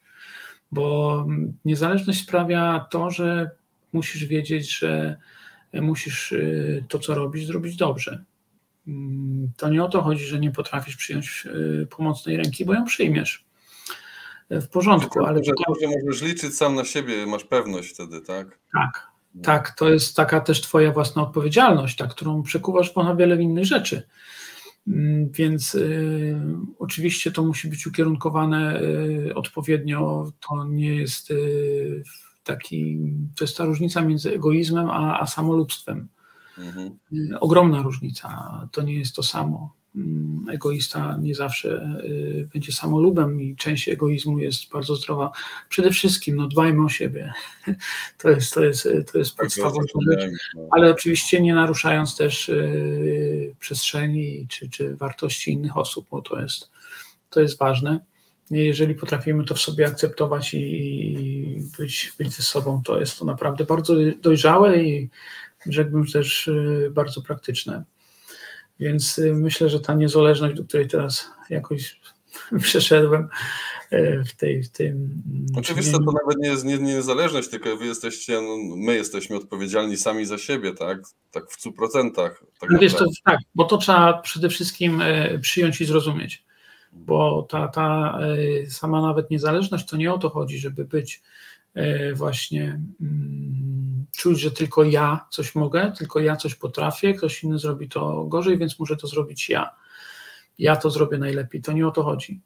Bo 0.72 1.26
niezależność 1.64 2.22
sprawia 2.22 2.86
to, 2.90 3.10
że 3.10 3.50
musisz 3.92 4.24
wiedzieć, 4.24 4.78
że 4.78 5.16
musisz 5.72 6.32
y, 6.32 6.84
to, 6.88 6.98
co 6.98 7.14
robisz, 7.14 7.46
zrobić 7.46 7.76
dobrze. 7.76 8.24
Mm, 8.86 9.52
to 9.56 9.68
nie 9.68 9.84
o 9.84 9.88
to 9.88 10.02
chodzi, 10.02 10.24
że 10.24 10.40
nie 10.40 10.50
potrafisz 10.50 10.96
przyjąć 10.96 11.48
pomocnej 11.90 12.36
ręki, 12.36 12.64
bo 12.64 12.74
ją 12.74 12.84
przyjmiesz. 12.84 13.44
W 14.50 14.68
porządku, 14.68 15.26
ale. 15.26 15.44
Że, 15.44 15.52
że 15.80 15.88
możesz 16.06 16.22
liczyć 16.22 16.56
sam 16.56 16.74
na 16.74 16.84
siebie, 16.84 17.26
masz 17.26 17.44
pewność 17.44 17.94
wtedy, 17.94 18.20
tak? 18.20 18.58
Tak, 18.72 19.06
tak. 19.42 19.70
To 19.70 19.88
jest 19.88 20.16
taka 20.16 20.40
też 20.40 20.60
Twoja 20.60 20.92
własna 20.92 21.22
odpowiedzialność, 21.22 21.96
tak, 21.96 22.10
którą 22.10 22.42
przekuwasz 22.42 22.90
ponad 22.90 23.18
wiele 23.18 23.42
innych 23.42 23.64
rzeczy. 23.64 24.08
Mm, 24.86 25.30
więc 25.30 25.74
y, 25.74 26.36
oczywiście 26.78 27.32
to 27.32 27.44
musi 27.44 27.68
być 27.68 27.86
ukierunkowane 27.86 28.82
y, 28.82 29.34
odpowiednio. 29.34 30.32
To 30.48 30.64
nie 30.64 30.94
jest 30.94 31.30
y, 31.30 32.02
taki, 32.44 32.98
to 33.36 33.44
jest 33.44 33.56
ta 33.56 33.64
różnica 33.64 34.00
między 34.00 34.34
egoizmem 34.34 34.90
a, 34.90 35.20
a 35.20 35.26
samolubstwem. 35.26 36.08
Mhm. 36.58 36.98
Ogromna 37.40 37.82
różnica. 37.82 38.68
To 38.72 38.82
nie 38.82 38.94
jest 38.94 39.16
to 39.16 39.22
samo. 39.22 39.79
Mm, 39.94 40.46
egoista 40.50 41.18
nie 41.20 41.34
zawsze 41.34 42.00
y, 42.04 42.48
będzie 42.52 42.72
samolubem 42.72 43.40
i 43.42 43.56
część 43.56 43.88
egoizmu 43.88 44.38
jest 44.38 44.70
bardzo 44.72 44.96
zdrowa. 44.96 45.32
Przede 45.68 45.90
wszystkim 45.90 46.36
no, 46.36 46.48
dbajmy 46.48 46.84
o 46.84 46.88
siebie. 46.88 47.32
To 48.18 48.30
jest, 48.30 48.54
to 48.54 48.64
jest, 48.64 48.88
to 49.12 49.18
jest 49.18 49.36
tak, 49.36 49.46
podstawowa 49.46 49.82
rzecz, 50.10 50.30
no. 50.54 50.68
ale 50.70 50.90
oczywiście 50.90 51.40
nie 51.40 51.54
naruszając 51.54 52.16
też 52.16 52.48
y, 52.48 53.54
przestrzeni 53.60 54.46
czy, 54.48 54.70
czy 54.70 54.96
wartości 54.96 55.52
innych 55.52 55.76
osób, 55.76 56.06
bo 56.10 56.22
to 56.22 56.40
jest, 56.40 56.70
to 57.30 57.40
jest 57.40 57.58
ważne. 57.58 58.00
Jeżeli 58.50 58.94
potrafimy 58.94 59.44
to 59.44 59.54
w 59.54 59.60
sobie 59.60 59.86
akceptować 59.86 60.54
i 60.54 61.62
być, 61.78 62.12
być 62.18 62.32
ze 62.32 62.42
sobą, 62.42 62.82
to 62.84 63.00
jest 63.00 63.18
to 63.18 63.24
naprawdę 63.24 63.64
bardzo 63.64 63.94
dojrzałe 64.22 64.82
i 64.82 65.10
rzekłbym 65.66 66.06
też 66.06 66.48
y, 66.48 66.90
bardzo 66.92 67.22
praktyczne. 67.22 67.84
Więc 68.80 69.18
y, 69.18 69.34
myślę, 69.34 69.68
że 69.68 69.80
ta 69.80 69.94
niezależność, 69.94 70.56
do 70.56 70.64
której 70.64 70.88
teraz 70.88 71.30
jakoś 71.50 72.00
przeszedłem 72.62 73.28
y, 73.92 74.22
w 74.26 74.36
tej. 74.36 74.62
W 74.62 74.70
tym, 74.70 75.22
Oczywiście 75.56 75.92
to 75.92 75.98
nawet 75.98 76.38
nie 76.38 76.48
jest 76.48 76.64
nie, 76.64 76.78
nie 76.78 76.94
niezależność, 76.94 77.48
tylko 77.48 77.76
wy 77.76 77.86
jesteście, 77.86 78.40
no, 78.40 78.56
my 78.76 78.94
jesteśmy 78.94 79.36
odpowiedzialni 79.36 79.96
sami 79.96 80.26
za 80.26 80.38
siebie, 80.38 80.72
tak? 80.72 80.98
Tak 81.30 81.50
w 81.50 81.66
100%. 81.66 82.12
Tak, 82.12 82.44
no 82.70 82.78
wiesz, 82.78 82.94
to, 82.94 83.06
tak, 83.24 83.38
bo 83.54 83.64
to 83.64 83.76
trzeba 83.76 84.18
przede 84.18 84.48
wszystkim 84.48 85.00
y, 85.00 85.38
przyjąć 85.42 85.80
i 85.80 85.84
zrozumieć. 85.84 86.44
Bo 86.92 87.46
ta, 87.50 87.68
ta 87.68 88.18
sama 88.68 89.02
nawet 89.02 89.30
niezależność 89.30 89.86
to 89.86 89.96
nie 89.96 90.12
o 90.12 90.18
to 90.18 90.30
chodzi, 90.30 90.58
żeby 90.58 90.84
być 90.84 91.22
właśnie. 92.14 92.80
Mm, 93.00 93.60
czuć, 94.16 94.40
że 94.40 94.50
tylko 94.50 94.84
ja 94.84 95.26
coś 95.30 95.54
mogę, 95.54 95.92
tylko 95.98 96.20
ja 96.20 96.36
coś 96.36 96.54
potrafię, 96.54 97.14
ktoś 97.14 97.44
inny 97.44 97.58
zrobi 97.58 97.88
to 97.88 98.24
gorzej, 98.24 98.58
więc 98.58 98.78
muszę 98.78 98.96
to 98.96 99.06
zrobić 99.06 99.48
ja. 99.48 99.70
Ja 100.58 100.76
to 100.76 100.90
zrobię 100.90 101.18
najlepiej. 101.18 101.62
To 101.62 101.72
nie 101.72 101.86
o 101.86 101.90
to 101.90 102.02
chodzi. 102.02 102.40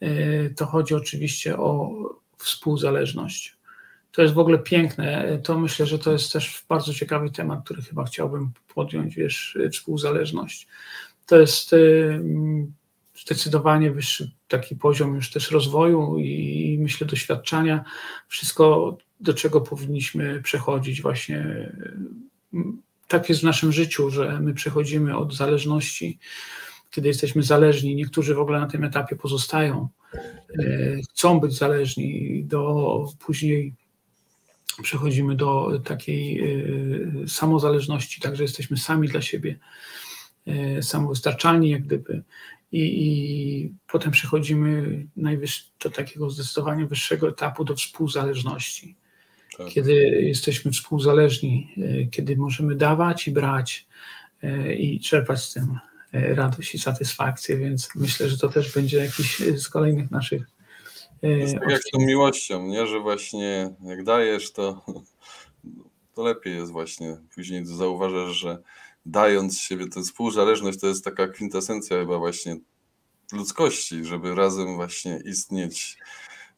E, 0.00 0.50
to 0.50 0.66
chodzi 0.66 0.94
oczywiście 0.94 1.58
o 1.58 1.90
współzależność. 2.38 3.56
To 4.12 4.22
jest 4.22 4.34
w 4.34 4.38
ogóle 4.38 4.58
piękne. 4.58 5.38
To 5.44 5.58
myślę, 5.58 5.86
że 5.86 5.98
to 5.98 6.12
jest 6.12 6.32
też 6.32 6.64
bardzo 6.68 6.94
ciekawy 6.94 7.30
temat, 7.30 7.64
który 7.64 7.82
chyba 7.82 8.04
chciałbym 8.04 8.50
podjąć, 8.74 9.14
wiesz, 9.14 9.58
współzależność. 9.72 10.68
To 11.26 11.36
jest 11.36 11.72
e, 11.72 11.76
zdecydowanie 13.16 13.90
wyższy 13.90 14.30
taki 14.48 14.76
poziom 14.76 15.14
już 15.14 15.30
też 15.30 15.50
rozwoju 15.50 16.18
i 16.18 16.78
myślę 16.80 17.06
doświadczania. 17.06 17.84
Wszystko 18.28 18.96
do 19.20 19.34
czego 19.34 19.60
powinniśmy 19.60 20.42
przechodzić 20.42 21.02
właśnie. 21.02 21.72
Tak 23.08 23.28
jest 23.28 23.40
w 23.40 23.44
naszym 23.44 23.72
życiu, 23.72 24.10
że 24.10 24.40
my 24.40 24.54
przechodzimy 24.54 25.16
od 25.16 25.34
zależności, 25.34 26.18
kiedy 26.90 27.08
jesteśmy 27.08 27.42
zależni. 27.42 27.94
Niektórzy 27.94 28.34
w 28.34 28.40
ogóle 28.40 28.60
na 28.60 28.66
tym 28.66 28.84
etapie 28.84 29.16
pozostają, 29.16 29.88
e, 30.14 30.20
chcą 31.10 31.40
być 31.40 31.58
zależni, 31.58 32.44
do 32.44 33.06
później 33.18 33.74
przechodzimy 34.82 35.36
do 35.36 35.80
takiej 35.84 36.40
e, 36.40 37.28
samozależności, 37.28 38.20
także 38.20 38.42
jesteśmy 38.42 38.76
sami 38.76 39.08
dla 39.08 39.20
siebie, 39.22 39.58
e, 40.46 40.82
samowystarczalni 40.82 41.70
jak 41.70 41.82
gdyby. 41.82 42.22
I, 42.74 43.06
i 43.06 43.74
potem 43.86 44.12
przechodzimy 44.12 45.06
do 45.84 45.90
takiego 45.90 46.30
zdecydowanie 46.30 46.86
wyższego 46.86 47.28
etapu, 47.28 47.64
do 47.64 47.76
współzależności 47.76 48.96
tak. 49.58 49.68
kiedy 49.68 49.94
jesteśmy 50.22 50.70
współzależni, 50.70 51.74
e, 51.78 52.06
kiedy 52.06 52.36
możemy 52.36 52.74
dawać 52.74 53.28
i 53.28 53.30
brać 53.30 53.86
e, 54.42 54.74
i 54.74 55.00
czerpać 55.00 55.42
z 55.42 55.52
tym 55.52 55.78
e, 56.12 56.34
radość 56.34 56.74
i 56.74 56.78
satysfakcję, 56.78 57.56
więc 57.56 57.88
myślę, 57.94 58.28
że 58.28 58.38
to 58.38 58.48
też 58.48 58.74
będzie 58.74 58.98
jakiś 58.98 59.38
z 59.38 59.68
kolejnych 59.68 60.10
naszych. 60.10 60.42
Jest 61.22 61.54
tak 61.54 61.70
jak 61.70 61.82
z 61.82 61.90
tą 61.90 61.98
miłością, 61.98 62.66
nie? 62.66 62.86
że 62.86 63.00
właśnie 63.00 63.70
jak 63.84 64.04
dajesz, 64.04 64.52
to, 64.52 64.84
to 66.14 66.22
lepiej 66.22 66.54
jest 66.56 66.72
właśnie. 66.72 67.16
Później 67.34 67.66
zauważasz, 67.66 68.36
że 68.36 68.58
dając 69.06 69.58
siebie 69.58 69.88
tę 69.88 70.02
współzależność, 70.02 70.80
to 70.80 70.86
jest 70.86 71.04
taka 71.04 71.28
kwintesencja 71.28 71.98
chyba 71.98 72.18
właśnie 72.18 72.56
ludzkości, 73.32 74.04
żeby 74.04 74.34
razem 74.34 74.74
właśnie 74.74 75.20
istnieć 75.24 75.98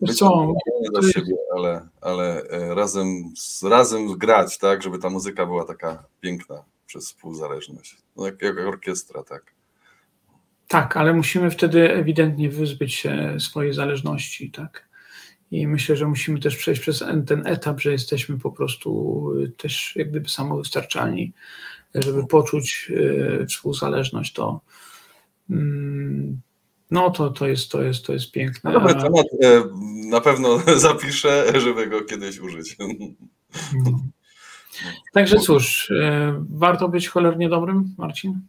być 0.01 0.19
co, 0.19 0.53
dla 0.93 1.13
siebie, 1.13 1.35
ale, 1.57 1.89
ale 2.01 2.43
e, 2.43 2.75
razem, 2.75 3.33
razem 3.63 4.19
grać, 4.19 4.59
tak, 4.59 4.83
żeby 4.83 4.99
ta 4.99 5.11
muzyka 5.11 5.47
była 5.47 5.65
taka 5.65 6.05
piękna 6.21 6.65
przez 6.87 7.07
współzależność. 7.07 7.97
No, 8.17 8.27
jak, 8.27 8.43
jak 8.43 8.59
orkiestra, 8.59 9.23
tak. 9.23 9.55
Tak, 10.69 10.97
ale 10.97 11.13
musimy 11.13 11.51
wtedy 11.51 11.93
ewidentnie 11.93 12.51
wyzbyć 12.51 12.95
się 12.95 13.37
swojej 13.41 13.73
zależności, 13.73 14.51
tak. 14.51 14.89
I 15.51 15.67
myślę, 15.67 15.97
że 15.97 16.07
musimy 16.07 16.41
też 16.41 16.57
przejść 16.57 16.81
przez 16.81 17.05
ten 17.27 17.47
etap, 17.47 17.81
że 17.81 17.93
jesteśmy 17.93 18.39
po 18.39 18.51
prostu 18.53 19.31
y, 19.33 19.49
też 19.49 19.97
jak 19.97 20.11
gdyby 20.11 20.29
samowystarczalni, 20.29 21.33
żeby 22.03 22.27
poczuć 22.27 22.91
y, 22.91 23.47
współzależność, 23.49 24.33
to 24.33 24.61
mm, 25.51 26.41
no 26.91 27.11
to, 27.11 27.31
to, 27.31 27.47
jest, 27.47 27.71
to, 27.71 27.83
jest, 27.83 28.07
to 28.07 28.13
jest 28.13 28.33
piękne. 28.33 28.73
Dobry 28.73 28.95
temat. 28.95 29.27
E, 29.43 29.65
na 30.09 30.21
pewno 30.21 30.59
zapiszę, 30.77 31.61
żeby 31.61 31.87
go 31.87 32.05
kiedyś 32.05 32.39
użyć. 32.39 32.77
No. 32.79 32.87
Także 35.15 35.39
cóż, 35.39 35.91
e, 35.91 36.45
warto 36.51 36.89
być 36.89 37.09
cholernie 37.09 37.49
dobrym, 37.49 37.95
Marcin? 37.99 38.41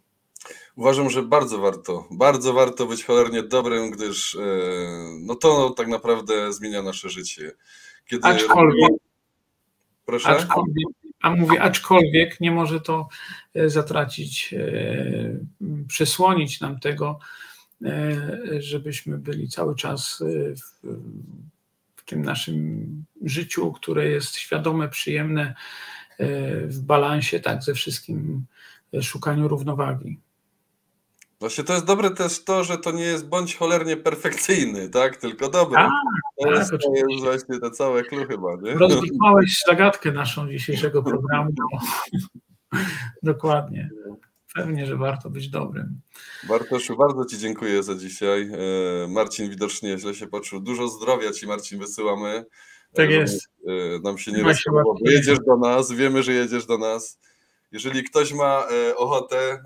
Uważam, 0.76 1.10
że 1.10 1.22
bardzo 1.22 1.58
warto. 1.58 2.08
Bardzo 2.10 2.52
warto 2.52 2.86
być 2.86 3.04
cholernie 3.04 3.42
dobrym, 3.42 3.90
gdyż 3.90 4.34
e, 4.34 4.40
no 5.20 5.34
to 5.34 5.70
tak 5.70 5.88
naprawdę 5.88 6.52
zmienia 6.52 6.82
nasze 6.82 7.08
życie. 7.08 7.52
Kiedy 8.06 8.28
aczkolwiek, 8.28 8.90
Proszę? 10.04 10.28
Aczkolwiek, 10.28 10.88
a 11.22 11.30
mówię, 11.30 11.62
aczkolwiek 11.62 12.40
nie 12.40 12.50
może 12.50 12.80
to 12.80 13.08
zatracić, 13.54 14.54
przesłonić 15.88 16.60
nam 16.60 16.80
tego, 16.80 17.20
E, 17.84 18.62
żebyśmy 18.62 19.18
byli 19.18 19.48
cały 19.48 19.76
czas 19.76 20.22
e, 20.22 20.56
w, 20.56 20.96
w 21.96 22.04
tym 22.04 22.22
naszym 22.22 23.04
życiu, 23.22 23.72
które 23.72 24.06
jest 24.06 24.36
świadome, 24.36 24.88
przyjemne, 24.88 25.54
e, 26.18 26.26
w 26.66 26.80
balansie, 26.80 27.40
tak, 27.40 27.62
ze 27.62 27.74
wszystkim 27.74 28.44
szukaniu 29.02 29.48
równowagi. 29.48 30.20
Właśnie 31.40 31.64
to 31.64 31.72
jest 31.72 31.84
dobre 31.84 32.10
też 32.10 32.44
to, 32.44 32.64
że 32.64 32.78
to 32.78 32.90
nie 32.90 33.04
jest 33.04 33.28
bądź 33.28 33.56
cholernie 33.56 33.96
perfekcyjny, 33.96 34.88
tak? 34.88 35.16
Tylko 35.16 35.48
dobry. 35.48 35.78
A, 35.78 35.90
to, 36.42 36.52
jest, 36.52 36.70
tak, 36.70 36.80
to 36.80 36.92
jest 36.94 37.24
właśnie 37.24 37.60
te 37.60 37.70
całe 37.70 38.02
kluchy 38.02 38.26
chyba, 38.26 38.56
nie? 38.62 38.74
Rozwikłałeś 38.74 39.62
zagadkę 39.66 40.12
naszą 40.12 40.50
dzisiejszego 40.50 41.02
programu. 41.02 41.50
Dokładnie. 43.22 43.90
Pewnie, 44.54 44.86
że 44.86 44.96
warto 44.96 45.30
być 45.30 45.48
dobrym. 45.48 46.00
Bartoszu, 46.48 46.96
bardzo 46.96 47.24
Ci 47.24 47.38
dziękuję 47.38 47.82
za 47.82 47.94
dzisiaj. 47.94 48.50
E, 48.52 49.08
Marcin 49.08 49.50
widocznie 49.50 49.98
źle 49.98 50.14
się 50.14 50.26
poczuł. 50.26 50.60
Dużo 50.60 50.88
zdrowia 50.88 51.32
Ci, 51.32 51.46
Marcin, 51.46 51.78
wysyłamy. 51.78 52.44
Tak 52.94 53.10
jest. 53.10 53.48
E, 53.66 53.98
nam 54.02 54.18
się 54.18 54.32
nie 54.32 54.42
rozstało. 54.42 54.96
Jedziesz 55.04 55.38
do 55.38 55.56
nas, 55.56 55.92
wiemy, 55.92 56.22
że 56.22 56.32
jedziesz 56.32 56.66
do 56.66 56.78
nas. 56.78 57.18
Jeżeli 57.72 58.04
ktoś 58.04 58.32
ma 58.32 58.66
e, 58.70 58.96
ochotę, 58.96 59.64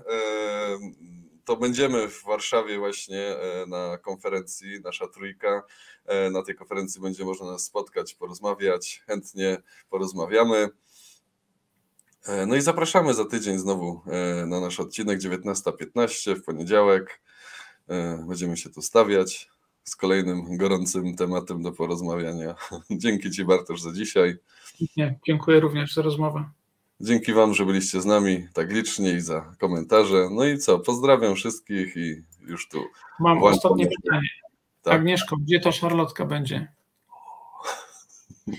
to 1.45 1.55
będziemy 1.55 2.09
w 2.09 2.23
Warszawie 2.23 2.79
właśnie 2.79 3.35
na 3.67 3.97
konferencji, 3.97 4.81
nasza 4.83 5.07
trójka. 5.07 5.63
Na 6.31 6.43
tej 6.43 6.55
konferencji 6.55 7.01
będzie 7.01 7.25
można 7.25 7.51
nas 7.51 7.63
spotkać, 7.63 8.13
porozmawiać. 8.13 9.03
Chętnie 9.07 9.57
porozmawiamy. 9.89 10.69
E, 12.27 12.45
no 12.45 12.55
i 12.55 12.61
zapraszamy 12.61 13.13
za 13.13 13.25
tydzień 13.25 13.59
znowu 13.59 14.01
e, 14.07 14.45
na 14.45 14.59
nasz 14.59 14.79
odcinek 14.79 15.19
19.15 15.19 16.35
w 16.35 16.43
poniedziałek. 16.43 17.21
E, 17.87 18.25
będziemy 18.27 18.57
się 18.57 18.69
tu 18.69 18.81
stawiać 18.81 19.49
z 19.83 19.95
kolejnym 19.95 20.57
gorącym 20.57 21.15
tematem 21.15 21.63
do 21.63 21.71
porozmawiania. 21.71 22.55
Dzięki 22.91 23.31
Ci 23.31 23.45
Bartosz 23.45 23.81
za 23.81 23.93
dzisiaj. 23.93 24.37
Dziękuję 25.27 25.59
również 25.59 25.93
za 25.93 26.01
rozmowę. 26.01 26.49
Dzięki 26.99 27.33
Wam, 27.33 27.53
że 27.53 27.65
byliście 27.65 28.01
z 28.01 28.05
nami 28.05 28.47
tak 28.53 28.71
licznie 28.71 29.13
i 29.13 29.21
za 29.21 29.55
komentarze. 29.59 30.27
No 30.31 30.45
i 30.45 30.57
co? 30.57 30.79
Pozdrawiam 30.79 31.35
wszystkich 31.35 31.95
i 31.95 32.23
już 32.39 32.69
tu. 32.69 32.83
Mam 33.19 33.43
ostatnie 33.43 33.87
pytanie. 33.87 34.29
Tak. 34.81 34.93
Agnieszko, 34.93 35.37
gdzie 35.37 35.59
ta 35.59 35.71
szarlotka 35.71 36.25
będzie? 36.25 36.73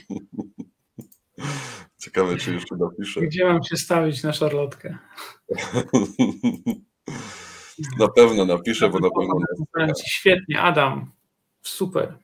Ciekawe, 1.98 2.36
czy 2.36 2.54
jeszcze 2.54 2.76
dopiszę. 2.76 3.20
Gdzie 3.20 3.44
mam 3.44 3.62
się 3.62 3.76
stawić 3.76 4.22
na 4.22 4.32
szarlotkę? 4.32 4.98
na 7.98 8.08
pewno 8.08 8.44
napiszę, 8.44 8.88
bo 8.88 8.98
na 8.98 9.08
pewno. 9.10 9.34
Świetnie, 10.06 10.60
Adam. 10.60 11.12
Super. 11.62 12.18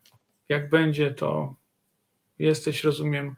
Jak 0.49 0.71
będzie, 0.71 1.11
to 1.11 1.55
jesteś, 2.39 2.85
rozumiem, 2.85 3.37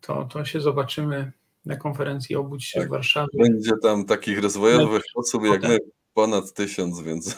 to, 0.00 0.24
to 0.24 0.44
się 0.44 0.60
zobaczymy 0.60 1.32
na 1.66 1.76
konferencji 1.76 2.36
Obudź 2.36 2.64
się 2.64 2.80
tak. 2.80 2.88
w 2.88 2.90
Warszawie. 2.90 3.28
Będzie 3.34 3.72
tam 3.82 4.04
takich 4.04 4.42
rozwojowych 4.42 5.02
osób 5.14 5.44
jak 5.44 5.62
my 5.62 5.78
ponad 6.14 6.52
tysiąc, 6.52 7.00
więc 7.00 7.36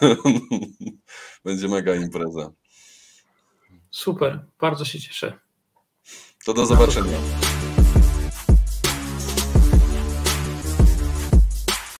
będzie 1.45 1.69
mega 1.69 1.95
impreza. 1.95 2.51
Super, 3.91 4.45
bardzo 4.61 4.85
się 4.85 5.01
cieszę. 5.01 5.39
To 6.45 6.55
do 6.55 6.67
zobaczenia. 6.67 7.50